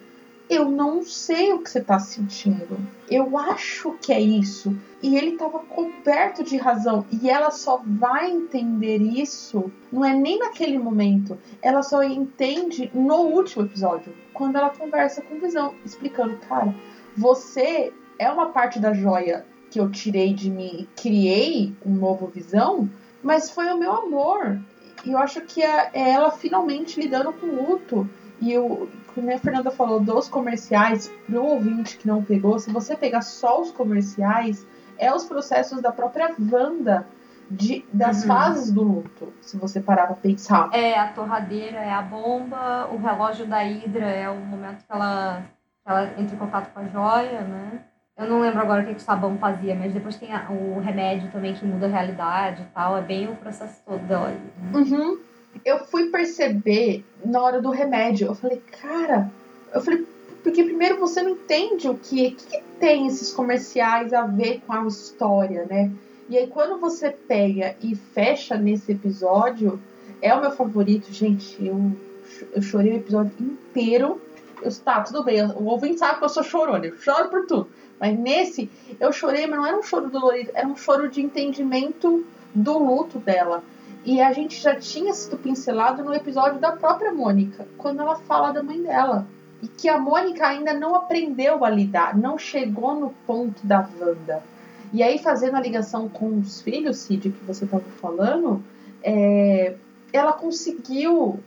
[0.50, 2.76] eu não sei o que você está sentindo.
[3.08, 4.76] Eu acho que é isso.
[5.00, 7.06] E ele estava coberto de razão.
[7.10, 11.38] E ela só vai entender isso, não é nem naquele momento.
[11.62, 16.74] Ela só entende no último episódio, quando ela conversa com Visão, explicando, cara,
[17.16, 22.90] você é uma parte da joia que eu tirei de mim, criei um novo visão,
[23.22, 24.60] mas foi o meu amor.
[25.04, 28.10] E eu acho que é, é ela finalmente lidando com o luto.
[28.40, 32.96] E o, como a Fernanda falou, dos comerciais, pro ouvinte que não pegou, se você
[32.96, 34.66] pegar só os comerciais,
[34.98, 37.06] é os processos da própria Wanda
[37.50, 38.28] de, das Uhum.
[38.28, 40.68] fases do luto, se você parar pra pensar.
[40.72, 45.42] É a torradeira, é a bomba, o relógio da Hydra é o momento que ela,
[45.84, 47.80] que ela entra em contato com a joia, né?
[48.16, 50.78] Eu não lembro agora o que, que o sabão fazia, mas depois tem a- o
[50.78, 52.98] remédio também que muda a realidade e tal.
[52.98, 54.28] É bem o processo todo dela.
[54.28, 54.38] né?
[54.74, 55.18] Uhum.
[55.64, 58.28] Eu fui perceber na hora do remédio.
[58.28, 59.30] Eu falei, cara,
[59.72, 60.06] eu falei,
[60.42, 64.86] porque primeiro você não entende o que, que tem esses comerciais a ver com a
[64.86, 65.90] história, né?
[66.28, 69.80] E aí quando você pega e fecha nesse episódio,
[70.22, 71.64] é o meu favorito, gente.
[71.64, 71.92] Eu,
[72.52, 74.20] eu chorei o episódio inteiro.
[74.62, 75.42] Eu, tá, tudo bem.
[75.42, 77.68] O ouvinte sabe que eu sou chorona, eu choro por tudo.
[77.98, 82.24] Mas nesse, eu chorei, mas não era um choro dolorido, era um choro de entendimento
[82.54, 83.62] do luto dela.
[84.04, 88.50] E a gente já tinha sido pincelado no episódio da própria Mônica, quando ela fala
[88.50, 89.26] da mãe dela.
[89.62, 94.42] E que a Mônica ainda não aprendeu a lidar, não chegou no ponto da Wanda.
[94.92, 98.62] E aí, fazendo a ligação com os filhos, Cid, que você estava falando,
[99.02, 99.76] é,
[100.12, 101.38] ela conseguiu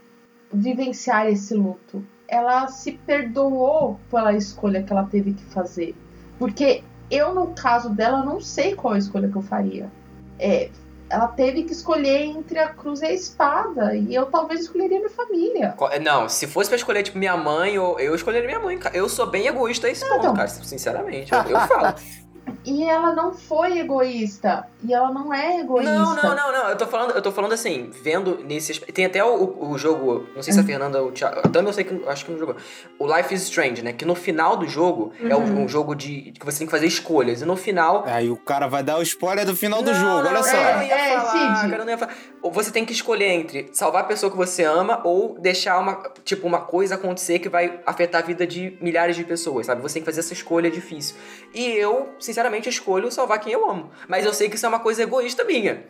[0.51, 2.05] vivenciar esse luto.
[2.27, 5.95] Ela se perdoou pela escolha que ela teve que fazer.
[6.39, 9.91] Porque eu, no caso dela, não sei qual a escolha que eu faria.
[10.39, 10.69] É,
[11.13, 13.95] ela teve que escolher entre a cruz e a espada.
[13.95, 15.73] E eu talvez escolheria minha família.
[15.77, 18.79] Co- Não, se fosse pra escolher, tipo, minha mãe, eu, eu escolheria minha mãe.
[18.93, 20.33] Eu sou bem egoísta a esse ponto, então.
[20.33, 20.47] cara.
[20.47, 21.93] Sinceramente, eu, eu falo.
[22.65, 24.67] E ela não foi egoísta.
[24.83, 25.93] E ela não é egoísta.
[25.93, 26.69] Não, não, não, não.
[26.69, 28.79] Eu tô falando, eu tô falando assim, vendo nesse.
[28.79, 30.67] Tem até o, o jogo, não sei se a Uhum.
[30.67, 31.41] Fernanda ou o Thiago.
[31.49, 32.55] Também eu sei que acho que não jogou.
[32.99, 33.91] O Life is Strange, né?
[33.93, 35.63] Que no final do jogo é um, Uhum.
[35.63, 36.31] um jogo de.
[36.37, 37.41] que você tem que fazer escolhas.
[37.41, 38.03] E no final.
[38.07, 40.55] Aí o cara vai dar o spoiler do final do Não, jogo, não, olha só.
[40.57, 41.69] É, falar, Cid.
[41.69, 42.13] cara, eu não ia falar.
[42.41, 46.01] Ou Você tem que escolher entre salvar a pessoa que você ama ou deixar uma,
[46.23, 49.81] tipo, uma coisa acontecer que vai afetar a vida de milhares de pessoas, sabe?
[49.81, 51.15] Você tem que fazer essa escolha difícil.
[51.53, 52.32] E eu, sinceramente,
[52.69, 53.91] escolho salvar quem eu amo.
[54.07, 55.83] Mas eu sei que isso é uma coisa egoísta minha.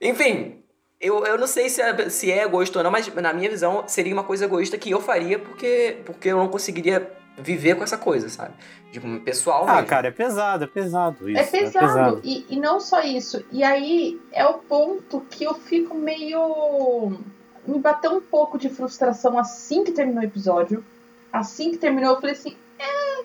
[0.00, 0.62] Enfim,
[1.00, 3.84] eu, eu não sei se é, se é egoísta ou não, mas na minha visão
[3.86, 7.98] seria uma coisa egoísta que eu faria porque, porque eu não conseguiria viver com essa
[7.98, 8.54] coisa, sabe?
[8.92, 9.88] Tipo, pessoal Ah, mesmo.
[9.88, 11.40] cara, é pesado, é pesado isso.
[11.40, 12.20] É pesado.
[12.22, 13.44] E, e não só isso.
[13.50, 17.18] E aí é o ponto que eu fico meio.
[17.66, 20.84] Me bateu um pouco de frustração assim que terminou o episódio.
[21.32, 23.24] Assim que terminou, eu falei assim: é,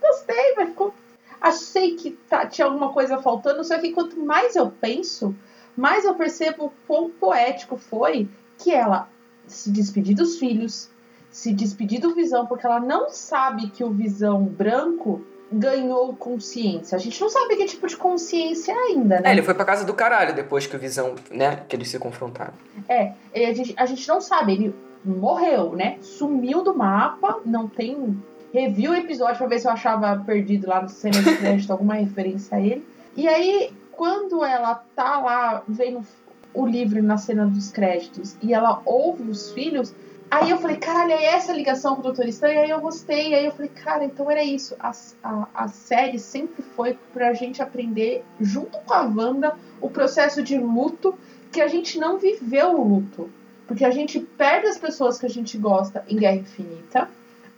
[0.00, 0.94] gostei, mas ficou.
[1.40, 3.64] Achei que tá- tinha alguma coisa faltando.
[3.64, 5.34] Só que quanto mais eu penso,
[5.76, 9.08] mais eu percebo o quão poético foi que ela
[9.46, 10.88] se despedir dos filhos,
[11.30, 16.94] se despedir do Visão, porque ela não sabe que o Visão branco ganhou consciência.
[16.94, 19.30] A gente não sabe que tipo de consciência ainda, né?
[19.30, 21.98] É, ele foi pra casa do caralho depois que o Visão, né, que eles se
[21.98, 22.52] confrontaram.
[22.88, 25.98] É, a gente, a gente não sabe, ele morreu, né?
[26.02, 28.22] Sumiu do mapa, não tem.
[28.52, 31.94] Revi o episódio pra ver se eu achava perdido lá no cena de crédito alguma
[31.94, 32.86] referência a ele.
[33.16, 36.04] E aí, quando ela tá lá vendo
[36.52, 39.94] o livro na cena dos créditos e ela ouve os filhos,
[40.30, 42.60] aí eu falei, caralho, é essa ligação com o Doutor Estranho?
[42.60, 44.74] Aí eu gostei, aí eu falei, cara, então era isso.
[44.80, 50.42] A, a, a série sempre foi pra gente aprender, junto com a Wanda, o processo
[50.42, 51.14] de luto
[51.52, 53.30] que a gente não viveu o luto.
[53.66, 57.08] Porque a gente perde as pessoas que a gente gosta em Guerra Infinita.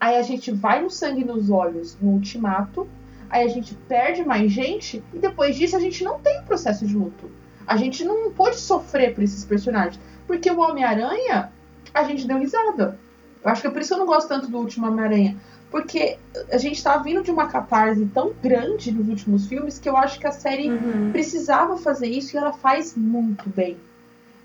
[0.03, 2.89] Aí a gente vai no sangue nos olhos no Ultimato.
[3.31, 5.01] Aí a gente perde mais gente.
[5.15, 7.31] E depois disso a gente não tem o processo de luto.
[7.65, 10.01] A gente não pôde sofrer por esses personagens.
[10.27, 11.53] Porque o Homem-Aranha,
[11.95, 12.99] a gente deu risada.
[13.45, 15.37] Eu acho que é por isso que eu não gosto tanto do último Homem-Aranha.
[15.71, 16.19] Porque
[16.51, 20.19] a gente tá vindo de uma catarse tão grande nos últimos filmes que eu acho
[20.19, 20.69] que a série
[21.13, 23.77] precisava fazer isso e ela faz muito bem.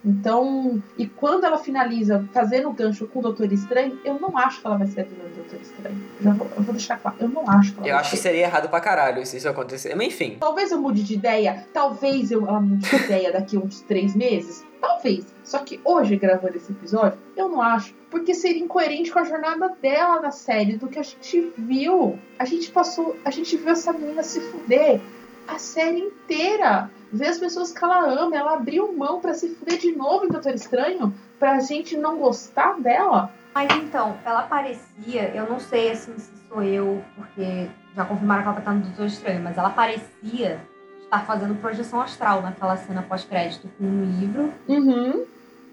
[0.06, 4.62] Então, e quando ela finaliza fazendo o gancho com o Doutor Estranho, eu não acho
[4.62, 6.04] que ela vai ser a vilã do Doutor Estranho.
[6.22, 8.24] Já vou, eu vou deixar claro, eu não acho que ela Eu acho que ser.
[8.24, 9.96] seria errado pra caralho se isso acontecer.
[9.96, 10.38] Mas enfim.
[10.40, 14.16] Talvez eu mude de ideia, talvez eu ela mude de ideia daqui a uns três
[14.16, 15.26] meses, talvez.
[15.44, 17.94] Só que hoje, gravando esse episódio, eu não acho.
[18.10, 22.18] Porque seria incoerente com a jornada dela na série, do que a gente viu.
[22.40, 25.02] A gente passou, a gente viu essa menina se fuder
[25.48, 26.90] a série inteira.
[27.12, 30.30] Ver as pessoas que ela ama, ela abriu mão pra se fuder de novo em
[30.30, 33.32] Doutor Estranho, pra gente não gostar dela.
[33.54, 38.50] Mas então, ela parecia, eu não sei assim se sou eu, porque já confirmaram que
[38.50, 40.60] ela tá no Doutor Estranho, mas ela parecia
[41.02, 44.54] estar fazendo projeção astral naquela cena pós-crédito com um livro.
[44.68, 45.26] Uhum.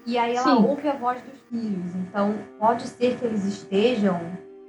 [0.05, 0.63] E aí ela Sim.
[0.63, 1.95] ouve a voz dos filhos.
[1.95, 4.19] Então, pode ser que eles estejam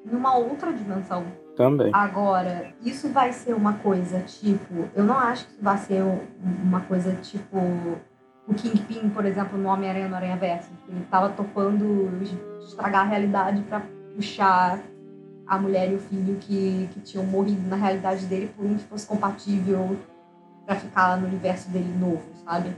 [0.04, 1.24] numa outra dimensão.
[1.56, 1.90] Também.
[1.94, 4.88] Agora, isso vai ser uma coisa tipo.
[4.94, 6.20] Eu não acho que isso vai ser um-
[6.62, 7.56] uma coisa tipo.
[8.48, 10.70] O Kingpin, por exemplo, no Homem-Aranha no Aranha Verso.
[10.88, 12.10] Ele tava topando
[12.60, 13.82] estragar a realidade pra
[14.14, 14.78] puxar
[15.48, 18.84] a mulher e o filho que, que tinham morrido na realidade dele por um que
[18.84, 19.96] fosse compatível
[20.64, 22.76] pra ficar no universo dele novo, sabe?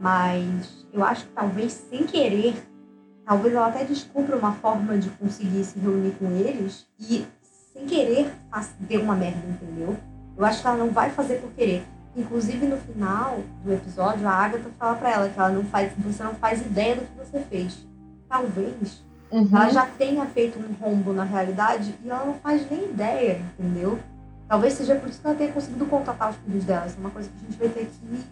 [0.00, 2.54] Mas eu acho que talvez sem querer,
[3.24, 7.26] talvez ela até descubra uma forma de conseguir se reunir com eles e
[7.72, 8.30] sem querer
[8.80, 9.96] dê uma merda, entendeu?
[10.36, 11.84] Eu acho que ela não vai fazer por querer.
[12.16, 16.22] Inclusive no final do episódio, a Agatha fala pra ela que ela não faz, você
[16.22, 17.86] não faz ideia do que você fez.
[18.28, 19.48] Talvez Uhum.
[19.50, 23.98] ela já tenha feito um rombo na realidade e ela não faz nem ideia, entendeu?
[24.46, 26.86] Talvez seja por isso que ela tenha conseguido contatar os filhos dela.
[26.86, 28.24] Isso é uma coisa que a gente vai ter que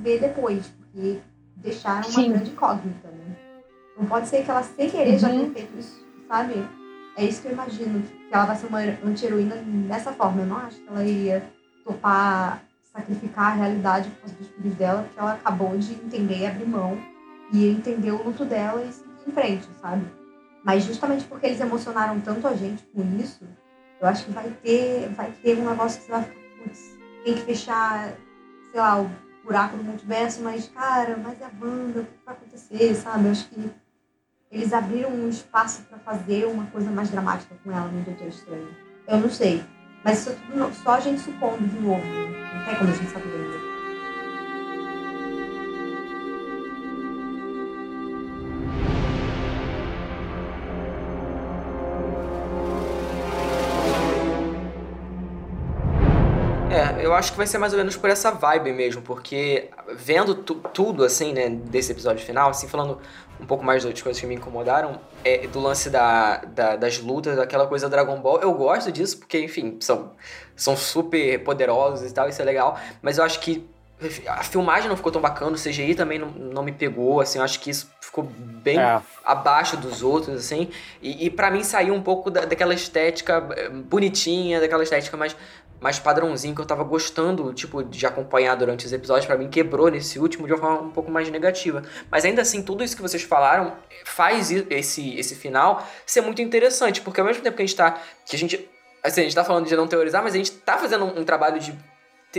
[0.00, 1.20] ver depois, porque
[1.56, 3.36] deixaram uma grande incógnita, né?
[3.96, 5.38] Não pode ser que ela, sem querer, já Uhum.
[5.38, 6.54] tenha feito isso, sabe?
[7.16, 9.56] É isso que eu imagino, que ela vai ser uma anti-heroína
[9.88, 10.42] dessa forma.
[10.42, 11.42] Eu não acho que ela iria
[11.84, 16.46] topar sacrificar a realidade por causa dos filhos dela, porque ela acabou de entender e
[16.46, 16.98] abrir mão
[17.52, 20.06] e entender o luto dela e seguir em frente, sabe?
[20.64, 23.46] Mas justamente porque eles emocionaram tanto a gente com isso,
[24.00, 27.34] eu acho que vai ter, vai ter um negócio que você vai ficar, putz, tem
[27.34, 28.12] que fechar,
[28.70, 29.10] sei lá, o
[29.44, 33.24] buraco do multiverso, mas, cara, mas é a banda, o que vai acontecer, sabe?
[33.26, 33.70] Eu acho que
[34.50, 38.68] eles abriram um espaço pra fazer uma coisa mais dramática com ela no Doutor Estranho.
[39.06, 39.62] Eu não sei.
[40.04, 42.04] Mas isso é tudo só a gente supondo de novo.
[42.04, 42.54] né?
[42.54, 43.67] Não tem como a gente saber ainda.
[56.70, 60.34] É, eu acho que vai ser mais ou menos por essa vibe mesmo, porque vendo
[60.34, 62.98] tu- tudo, assim, né, desse episódio final, assim, falando
[63.40, 66.98] um pouco mais de outras coisas que me incomodaram, é, do lance da, da- das
[66.98, 70.12] lutas, daquela coisa Dragon Ball, eu gosto disso, porque, enfim, são,
[70.54, 73.66] são super poderosos e tal, isso é legal, mas eu acho que
[74.28, 77.44] a filmagem não ficou tão bacana, o CGI também não, não me pegou, assim, eu
[77.44, 79.00] acho que isso ficou bem É.
[79.24, 80.68] abaixo dos outros, assim,
[81.02, 85.34] e, e para mim saiu um pouco da- daquela estética eh, bonitinha, daquela estética mais
[85.80, 89.88] mais padrãozinho que eu tava gostando, tipo, de acompanhar durante os episódios, pra mim quebrou
[89.90, 91.82] nesse último de uma forma um pouco mais negativa.
[92.10, 93.74] Mas ainda assim, tudo isso que vocês falaram
[94.04, 97.76] faz i- esse, esse final ser muito interessante, porque ao mesmo tempo que a gente
[97.76, 98.00] tá.
[98.26, 98.68] Que a gente.
[99.04, 101.24] Assim, a gente tá falando de não teorizar, mas a gente tá fazendo um, um
[101.24, 101.72] trabalho de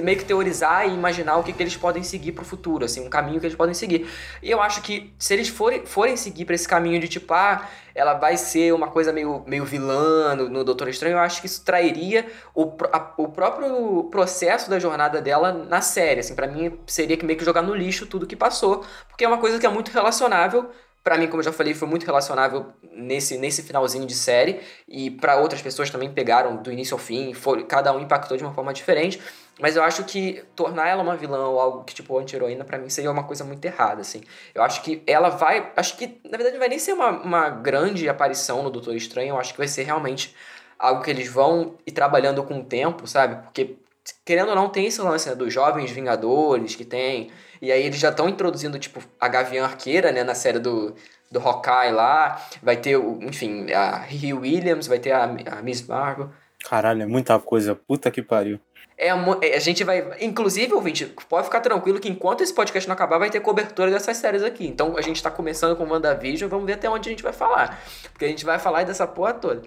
[0.02, 3.10] meio que teorizar e imaginar o que, que eles podem seguir pro futuro, assim, um
[3.10, 4.08] caminho que eles podem seguir.
[4.42, 7.68] E eu acho que se eles forem, forem seguir pra esse caminho de tipo, ah,
[7.96, 11.48] ela vai ser uma coisa meio, meio vilã no, no Doutor Estranho, eu acho que
[11.48, 16.80] isso trairia o, a- o próprio processo da jornada dela na série, assim, para mim
[16.88, 19.66] seria que meio que jogar no lixo tudo que passou, porque é uma coisa que
[19.66, 20.70] é muito relacionável
[21.02, 24.60] Pra mim, como eu já falei, foi muito relacionável nesse, nesse finalzinho de série.
[24.88, 27.34] E pra outras pessoas também pegaram do início ao fim.
[27.34, 29.20] Foi, cada um impactou de uma forma diferente.
[29.60, 32.90] Mas eu acho que tornar ela uma vilã ou algo que, tipo, anti-heroína, pra mim
[32.90, 34.22] seria uma coisa muito errada, assim.
[34.56, 35.72] Eu acho que ela vai.
[35.76, 39.32] Acho que, na verdade, não vai nem ser uma, uma grande aparição no Doutor Estranho.
[39.32, 40.34] Eu acho que vai ser realmente
[40.80, 43.44] algo que eles vão ir trabalhando com o tempo, sabe?
[43.44, 43.76] Porque,
[44.24, 47.30] querendo ou não, tem esse lance né, dos jovens Vingadores que tem.
[47.62, 50.96] E aí eles já estão introduzindo, tipo, a Gavião Arqueira, né, na série do,
[51.30, 52.42] do Hawkeye lá.
[52.64, 56.30] Vai ter, enfim, a Riri Williams, vai ter a, a Miss Marvel.
[56.64, 57.76] Caralho, é muita coisa.
[57.76, 58.60] Puta que pariu.
[59.00, 60.06] É, é, a gente vai.
[60.20, 64.18] Inclusive, ouvinte, pode ficar tranquilo que enquanto esse podcast não acabar, vai ter cobertura dessas
[64.18, 64.68] séries aqui.
[64.68, 67.82] Então a gente tá começando com WandaVision, vamos ver até onde a gente vai falar.
[68.12, 69.62] Porque a gente vai falar dessa porra toda.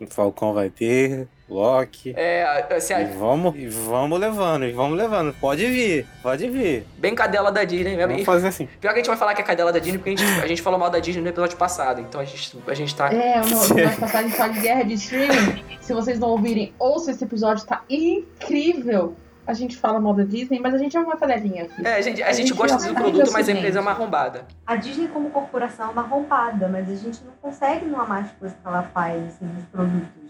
[0.00, 2.12] O Falcão vai ter, Loki.
[2.16, 5.32] É, se E a, vamos, e vamos levando, e vamos levando.
[5.40, 6.86] Pode vir, pode vir.
[6.98, 8.12] bem cadela da Disney mesmo.
[8.12, 8.66] Vamos fazer assim.
[8.80, 10.46] Pior que a gente vai falar que é cadela da Disney, porque a gente, a
[10.46, 12.00] gente falou mal da Disney no episódio passado.
[12.00, 13.12] Então a gente, a gente tá.
[13.12, 15.64] É, no, nosso passado a gente fala de guerra de streaming.
[15.80, 19.14] Se vocês não ouvirem, ouça esse episódio, tá incrível.
[19.46, 21.86] A gente fala mal da Disney, mas a gente é uma panelinha aqui.
[21.86, 23.92] É, a gente, a gente gente gosta não do produto, mas a empresa é uma
[23.92, 24.44] arrombada.
[24.66, 28.32] A Disney como corporação é uma roubada, mas a gente não consegue não amar as
[28.32, 30.25] coisas que ela faz, assim, nos produtos.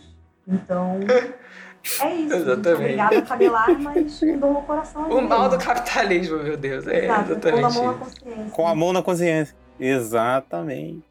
[0.47, 1.01] Então,
[2.03, 2.35] é isso.
[2.35, 2.83] Exatamente.
[2.83, 5.09] Obrigada a cabelar, mas dor no coração.
[5.09, 5.65] O ali mal do mesmo.
[5.73, 6.87] capitalismo, meu Deus.
[6.87, 8.51] É Exato, com a exatamente mão na consciência.
[8.53, 9.57] Com a mão na consciência.
[9.79, 11.03] Exatamente.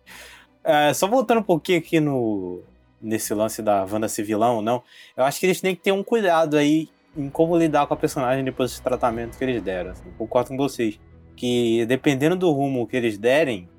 [0.64, 2.62] É, só voltando um pouquinho aqui no
[3.02, 4.82] nesse lance da Wanda ser vilão ou não,
[5.16, 7.98] eu acho que eles têm que ter um cuidado aí em como lidar com a
[7.98, 9.92] personagem depois desse tratamento que eles deram.
[9.92, 10.10] Assim.
[10.18, 11.00] Concordo com vocês.
[11.36, 13.70] Que dependendo do rumo que eles derem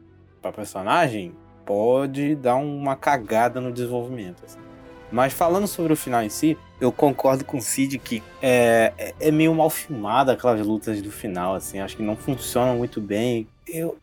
[0.40, 1.34] pra personagem,
[1.64, 4.44] pode dar uma cagada no desenvolvimento.
[4.44, 4.65] assim.
[5.10, 9.30] Mas falando sobre o final em si, eu concordo com o Cid que é, é-
[9.30, 13.46] meio mal filmada aquelas lutas do final, assim, acho que não funcionam muito bem.
[13.68, 13.98] Eu,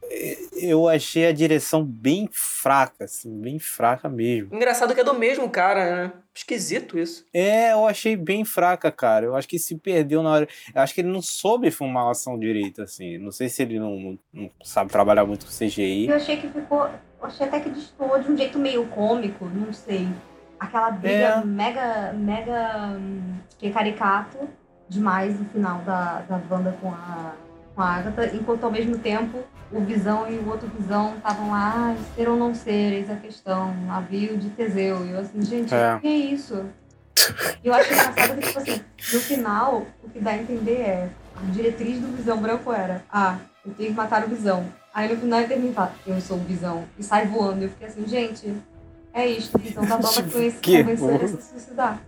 [0.59, 4.53] eu achei a direção bem fraca, assim, bem fraca mesmo.
[4.53, 6.11] Engraçado que é do mesmo cara, né?
[6.35, 7.25] Esquisito isso.
[7.33, 9.25] É, eu achei bem fraca, cara.
[9.25, 10.47] Eu acho que se perdeu na hora.
[10.75, 13.17] Eu acho que ele não soube filmar a ação direito, assim.
[13.17, 16.07] Não sei se ele não, não- não sabe trabalhar muito com CGI.
[16.09, 16.85] Eu achei que ficou.
[16.85, 20.07] Eu achei até que destoou de um jeito meio cômico, não sei.
[20.63, 21.45] Aquela briga É.
[21.45, 22.13] mega.
[22.13, 22.97] mega.
[22.97, 24.37] hum, que é caricato
[24.89, 27.31] demais no final da, da Wanda com a,
[27.73, 29.39] com a Agatha, enquanto ao mesmo tempo
[29.71, 33.15] o Visão e o outro Visão estavam lá, ah, ser ou não ser, eis a
[33.15, 35.05] questão, navio de Teseu.
[35.05, 35.95] E eu assim, gente, É.
[35.95, 36.65] o que é isso?
[37.63, 38.81] E eu acho engraçado que, tipo assim,
[39.13, 43.37] no final, o que dá a entender é a diretriz do Visão Branco era, ah,
[43.65, 44.65] eu tenho que matar o Visão.
[44.93, 46.83] Aí no final ele termina e fala, eu sou o Visão.
[46.99, 47.61] E sai voando.
[47.61, 48.53] E eu fiquei assim, gente,
[49.13, 52.01] é isto, o Visão da Nova conhece, Que convenceu ele a se suicidar.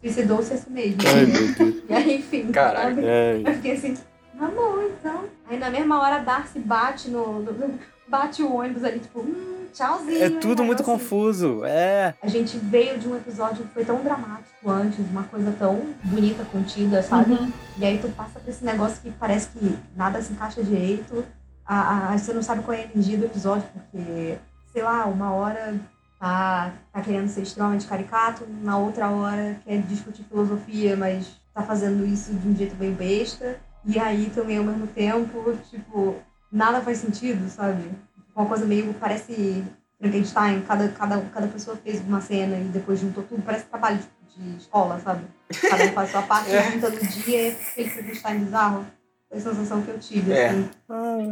[0.00, 0.98] Suicidou-se a si mesmo.
[1.06, 1.82] Ai, meu Deus.
[1.88, 3.00] E aí, enfim, Caralho.
[3.04, 5.24] É, Eu fiquei assim, tá bom, então.
[5.48, 7.40] Aí na mesma hora Darcy bate no.
[7.40, 7.78] no-
[8.08, 10.22] bate o ônibus ali, tipo, hum, tchauzinho.
[10.22, 10.84] é hein, tudo muito negócio.
[11.00, 11.64] confuso.
[11.64, 12.14] É.
[12.22, 16.44] A gente veio de um episódio que foi tão dramático antes, uma coisa tão bonita,
[16.52, 17.32] contida, sabe?
[17.32, 17.50] Uhum.
[17.78, 21.24] E aí tu passa por esse negócio que parece que nada se encaixa direito.
[21.64, 24.36] A, a- você não sabe qual é a energia do episódio, porque,
[24.72, 25.74] sei lá, uma hora
[26.22, 32.06] tá, tá querendo ser extremamente caricato, na outra hora quer discutir filosofia, mas tá fazendo
[32.06, 33.58] isso de um jeito bem besta.
[33.84, 36.14] E aí também ao mesmo tempo, tipo,
[36.52, 37.90] nada faz sentido, sabe?
[38.36, 39.64] Uma coisa meio, parece
[39.98, 43.98] Frankenstein, cada, cada, cada pessoa fez uma cena e depois juntou tudo, parece trabalho
[44.36, 45.24] de, de escola, sabe?
[45.68, 48.86] Cada um faz sua parte, junta no dia e aquele Frankenstein bizarro.
[49.28, 50.50] Foi a sensação que eu tive, É.
[50.50, 50.70] assim.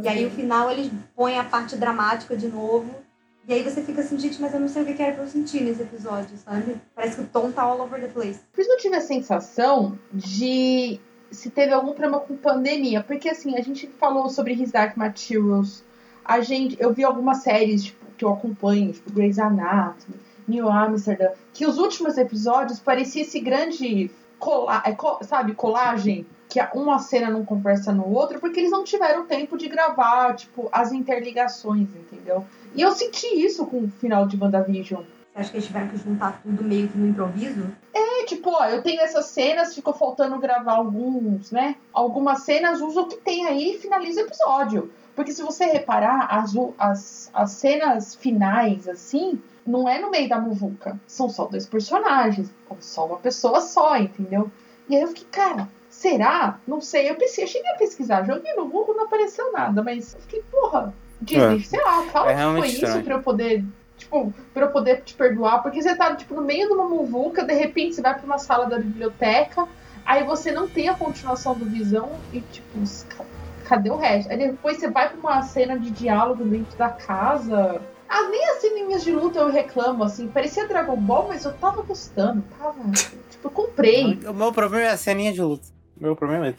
[0.03, 2.93] E aí, no final, eles põem a parte dramática de novo.
[3.47, 5.27] E aí você fica assim, gente, mas eu não sei o que era pra eu
[5.27, 6.75] sentir nesse episódio, sabe?
[6.95, 8.39] Parece que o tom tá all over the place.
[8.53, 10.99] Por isso eu tive a sensação de
[11.31, 13.01] se teve algum problema com pandemia.
[13.01, 15.83] Porque assim, a gente falou sobre His Dark Materials.
[16.23, 21.31] A gente, eu vi algumas séries tipo, que eu acompanho, tipo Grey's Anatomy, New Amsterdam,
[21.53, 27.45] que os últimos episódios parecia esse grande cola, é, sabe, colagem que uma cena não
[27.45, 32.45] conversa no outro, porque eles não tiveram tempo de gravar, tipo, as interligações, entendeu?
[32.75, 35.01] E eu senti isso com o final de WandaVision.
[35.01, 37.71] Você acha que eles tiveram que juntar tudo meio que no improviso?
[37.93, 41.77] É, tipo, ó, eu tenho essas cenas, ficou faltando gravar alguns, né?
[41.93, 44.91] Algumas cenas, usa o que tem aí e finaliza o episódio.
[45.15, 50.37] Porque se você reparar, as, as, as cenas finais, assim, não é no meio da
[50.37, 50.99] muvuca.
[51.07, 54.51] São só dois personagens, ou só uma pessoa só, entendeu?
[54.89, 55.69] E aí eu fiquei, cara,
[56.01, 56.59] será?
[56.67, 57.09] Não sei.
[57.09, 60.41] Eu pensei, eu cheguei a pesquisar, joguei no Google, não apareceu nada, mas eu fiquei,
[60.51, 61.63] porra, Disney, É.
[61.63, 63.03] sei lá, fala É que foi isso estranho.
[63.03, 63.63] pra eu poder
[63.97, 67.43] tipo, pra eu poder te perdoar, porque você tá, tipo, no meio de uma muvuca,
[67.43, 69.67] de repente você vai pra uma sala da biblioteca,
[70.03, 72.79] aí você não tem a continuação do Visão e, tipo,
[73.15, 73.23] ca-
[73.65, 74.31] cadê o resto?
[74.31, 77.79] Aí depois você vai pra uma cena de diálogo dentro da casa.
[78.09, 81.83] Ah, nem as ceninhas de luta eu reclamo, assim, parecia Dragon Ball, mas eu tava
[81.83, 82.73] gostando, tava,
[83.29, 84.19] tipo, eu comprei.
[84.27, 85.67] O meu problema é a ceninha de luta.
[86.01, 86.57] Meu problema é esse.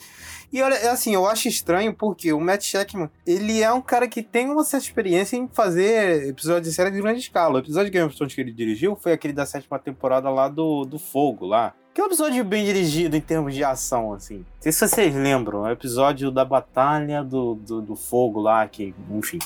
[0.52, 4.06] E olha, é assim, eu acho estranho porque o Matt Shackman, ele é um cara
[4.06, 7.56] que tem uma certa experiência em fazer episódios de série de grande escala.
[7.56, 10.46] O episódio de Game of Thrones que ele dirigiu foi aquele da sétima temporada lá
[10.46, 11.74] do, do Fogo, lá.
[11.92, 14.38] Que é um episódio bem dirigido em termos de ação, assim.
[14.38, 18.66] Não sei se vocês lembram, é o episódio da Batalha do, do, do Fogo lá,
[18.68, 19.40] que, enfim,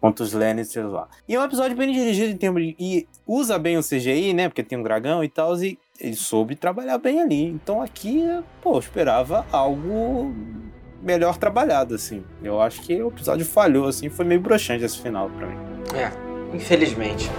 [0.00, 1.08] contra os Lannisters lá.
[1.26, 2.76] E é um episódio bem dirigido em termos de...
[2.78, 6.56] E usa bem o CGI, né, porque tem um dragão e tal, e ele soube
[6.56, 7.44] trabalhar bem ali.
[7.44, 8.24] Então aqui,
[8.62, 10.34] pô, eu esperava algo
[11.02, 12.24] melhor trabalhado, assim.
[12.42, 15.56] Eu acho que o episódio falhou, assim, foi meio broxante esse final pra mim.
[15.94, 16.10] É,
[16.56, 17.30] infelizmente.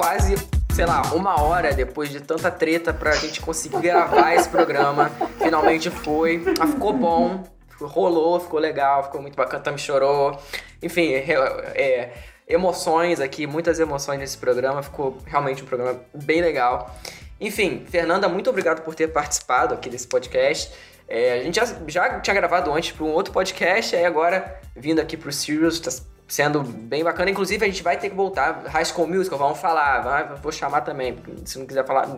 [0.00, 0.34] Quase,
[0.74, 5.90] sei lá, uma hora depois de tanta treta pra gente conseguir gravar esse programa, finalmente
[5.90, 6.42] foi.
[6.72, 7.44] Ficou bom,
[7.82, 10.40] rolou, ficou legal, ficou muito bacana, também chorou.
[10.82, 11.34] Enfim, é,
[11.74, 12.12] é,
[12.48, 14.82] emoções aqui, muitas emoções nesse programa.
[14.82, 16.96] Ficou realmente um programa bem legal.
[17.38, 20.72] Enfim, Fernanda, muito obrigado por ter participado aqui desse podcast.
[21.06, 24.98] É, a gente já, já tinha gravado antes para um outro podcast, aí agora vindo
[24.98, 25.90] aqui pro Sirius, tá
[26.30, 27.30] sendo bem bacana.
[27.30, 28.62] Inclusive, a gente vai ter que voltar.
[28.66, 30.36] High School Musical, vamos falar.
[30.40, 31.18] vou chamar também.
[31.44, 32.08] Se não quiser falar,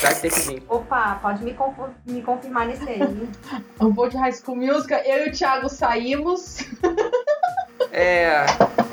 [0.00, 0.62] Vai ter que vir.
[0.68, 1.56] Opa, pode me,
[2.06, 3.00] me confirmar nesse aí.
[3.80, 4.98] Um vou de High School Musical.
[5.00, 6.58] Eu e o Thiago saímos.
[7.92, 8.44] É.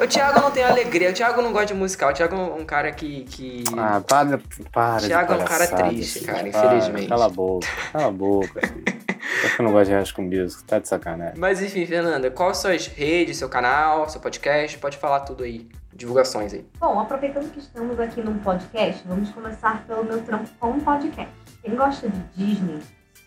[0.02, 1.10] O Thiago não tem alegria.
[1.10, 2.12] O Thiago não gosta de musical.
[2.12, 3.24] O Thiago é um cara que.
[3.24, 3.64] que...
[3.78, 4.40] Ah, para,
[4.72, 7.08] para de Thiago é um cara triste, cara, Para, infelizmente.
[7.08, 9.02] Cala a boca, cala a boca, filho.
[9.44, 11.36] Acho que eu não gosto de High School Music, tá de sacanagem.
[11.38, 14.78] Mas enfim, Fernanda, quais suas redes, seu canal, seu podcast?
[14.78, 15.68] Pode falar tudo aí.
[15.94, 16.66] Divulgações aí.
[16.80, 21.32] Bom, aproveitando que estamos aqui num podcast, vamos começar pelo meu trampo com um podcast.
[21.64, 22.82] Quem gosta de Disney,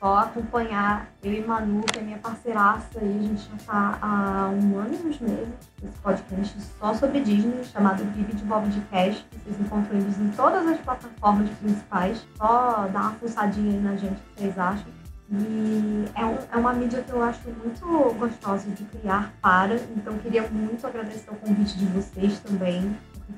[0.05, 4.51] só acompanhar eu e Manu, que é minha parceiraça, e a gente já tá há
[4.51, 5.49] um ano e uns meses
[5.83, 9.25] nesse podcast só sobre Disney, chamado Vive de Bob de Cash.
[9.33, 12.23] Vocês encontram eles em todas as plataformas principais.
[12.37, 14.85] Só dá uma pulsadinha aí na gente, o que vocês acham.
[15.33, 20.19] E é, um- é uma mídia que eu acho muito gostosa de criar para, então
[20.19, 22.95] queria muito agradecer o convite de vocês também.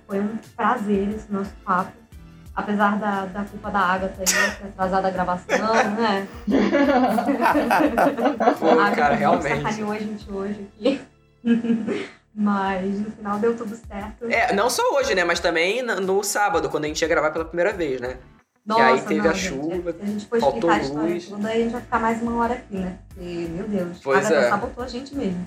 [0.08, 1.92] Foi um prazer esse nosso papo.
[2.56, 6.26] Apesar da, da culpa da Agatha aí, ter atrasado a gravação, né?
[8.58, 9.62] Pô, A Agatha cara, realmente.
[9.62, 11.00] sacaneou a gente hoje aqui.
[12.34, 14.26] Mas no final deu tudo certo.
[14.30, 15.22] É, não só hoje, né?
[15.24, 18.16] Mas também no, sábado, quando a gente ia gravar pela primeira vez, né?
[18.64, 21.28] Nossa, aí teve não, a gente, chuva, Se a gente faltou explicar a história luz.
[21.28, 22.98] toda, aí a gente vai ficar mais uma hora aqui, né?
[23.08, 24.50] Porque, meu Deus, Pois a Agatha é.
[24.50, 25.44] sabotou a gente mesmo.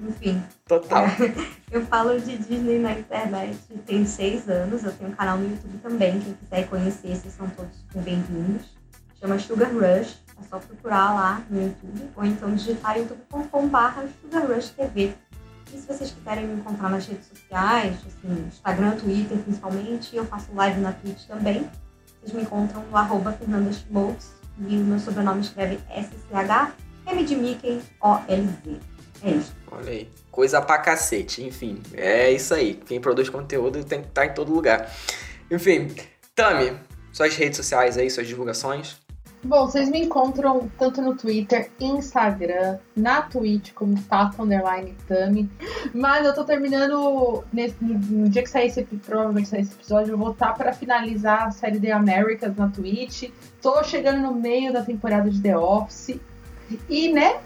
[0.00, 0.42] Enfim.
[0.66, 1.06] Total.
[1.70, 4.84] Eu falo de Disney na internet tem seis anos.
[4.84, 6.20] Eu tenho um canal no YouTube também.
[6.20, 8.66] Quem quiser conhecer, vocês são todos bem-vindos.
[9.20, 10.22] Chama Sugar Rush.
[10.38, 12.10] É só procurar lá no YouTube.
[12.16, 15.14] Ou então digitar youtube.com.br Sugar Rush TV.
[15.72, 20.46] E se vocês quiserem me encontrar nas redes sociais, assim, Instagram, Twitter principalmente, eu faço
[20.54, 21.68] live na Twitch também.
[22.20, 24.32] Vocês me encontram no arroba Fernanda Schmoltz.
[24.66, 26.72] E o meu sobrenome escreve SCH,
[27.06, 28.80] M de Mickey, O-L-Z.
[29.22, 29.57] É isso.
[29.70, 30.08] Olha aí.
[30.30, 31.42] Coisa pra cacete.
[31.44, 32.74] Enfim, é isso aí.
[32.74, 34.90] Quem produz conteúdo tem que estar em todo lugar.
[35.50, 35.88] Enfim,
[36.34, 36.76] Tami,
[37.12, 38.96] suas redes sociais aí, suas divulgações.
[39.42, 45.48] Bom, vocês me encontram tanto no Twitter, Instagram, na Twitch como Tato Underline Tami.
[45.94, 50.18] Mas eu tô terminando nesse- no, dia que sair esse provavelmente sair esse episódio, eu
[50.18, 53.30] vou estar pra finalizar a série The Americas na Twitch.
[53.62, 56.16] Tô chegando no meio da temporada de The Office.
[56.88, 57.38] E, né?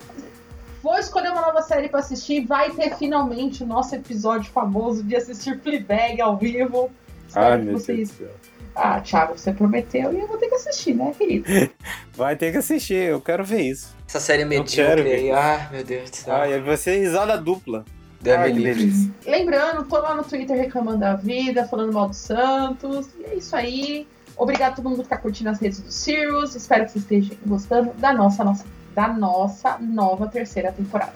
[0.82, 2.44] Vou escolher uma nova série pra assistir.
[2.44, 6.90] Vai ter finalmente o nosso episódio famoso de assistir Fleabag ao vivo.
[7.28, 8.10] Espero Ai, que meu vocês.
[8.10, 8.52] Deus do céu.
[8.74, 11.46] Ah, Thiago, você prometeu e eu vou ter que assistir, né, querido?
[12.14, 13.94] Vai ter que assistir, eu quero ver isso.
[14.08, 15.14] Essa série quero medíocre ver.
[15.14, 15.30] aí.
[15.30, 16.34] Ai, meu Deus do céu.
[16.34, 17.84] Ai, vai ser risada dupla.
[18.20, 19.10] Deus Ai, delícia.
[19.26, 23.08] Lembrando, tô lá no Twitter reclamando da vida, falando mal do Santos.
[23.18, 24.06] E é isso aí.
[24.36, 26.54] Obrigado a todo mundo que tá curtindo as redes do Sirius.
[26.54, 28.64] Espero que vocês estejam gostando da nossa, nossa,
[28.94, 31.14] da nossa nova terceira temporada.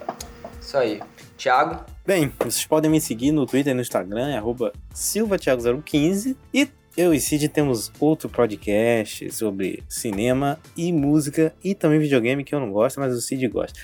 [0.61, 1.01] Isso aí.
[1.36, 6.36] Thiago, Bem, vocês podem me seguir no Twitter e no Instagram, é arroba silvatiago015.
[6.55, 12.55] E eu e Cid temos outro podcast sobre cinema e música e também videogame que
[12.55, 13.77] eu não gosto, mas o Cid gosta.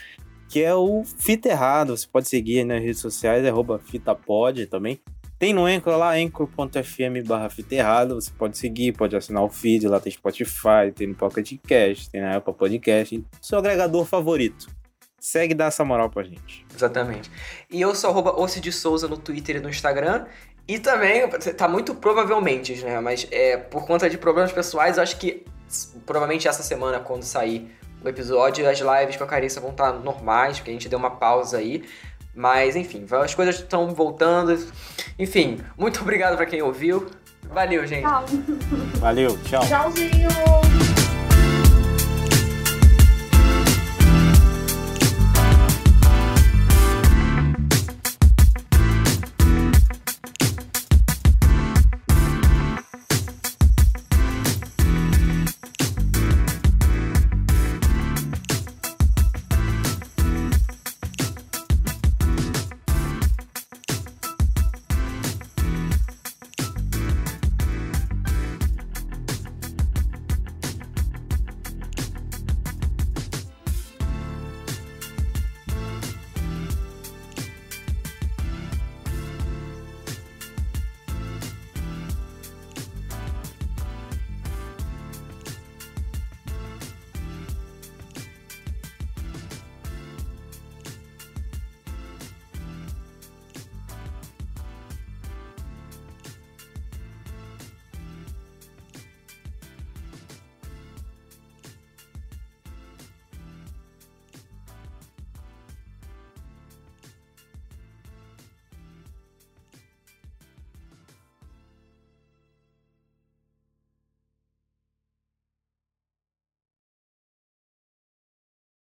[0.48, 1.96] Que é o Fita Errado.
[1.96, 5.00] Você pode seguir aí nas redes sociais, é arroba fitapod também.
[5.42, 7.48] Tem no Anchor lá, anchor.fm barra.
[7.48, 12.20] Você pode seguir, pode assinar o feed, lá tem Spotify, tem no Pocket Cast, tem
[12.20, 14.68] na Apple Podcast, seu agregador favorito.
[15.18, 16.64] Segue e dá essa moral pra gente.
[16.72, 17.28] exatamente.
[17.68, 20.26] E eu sou arroba de Souza no Twitter e no Instagram.
[20.68, 23.00] E também, tá muito provavelmente, né?
[23.00, 25.44] Mas é, por conta de problemas pessoais, acho que
[26.06, 27.68] provavelmente essa semana, quando sair
[28.04, 31.10] o episódio, as lives com a Carissa vão estar normais, porque a gente deu uma
[31.10, 31.84] pausa aí.
[32.34, 34.58] Mas enfim, as coisas estão voltando.
[35.18, 37.06] Enfim, muito obrigado pra quem ouviu.
[37.50, 38.02] Valeu, gente.
[38.02, 38.24] Tchau.
[38.98, 39.62] Valeu, tchau.
[39.66, 40.91] Tchauzinho!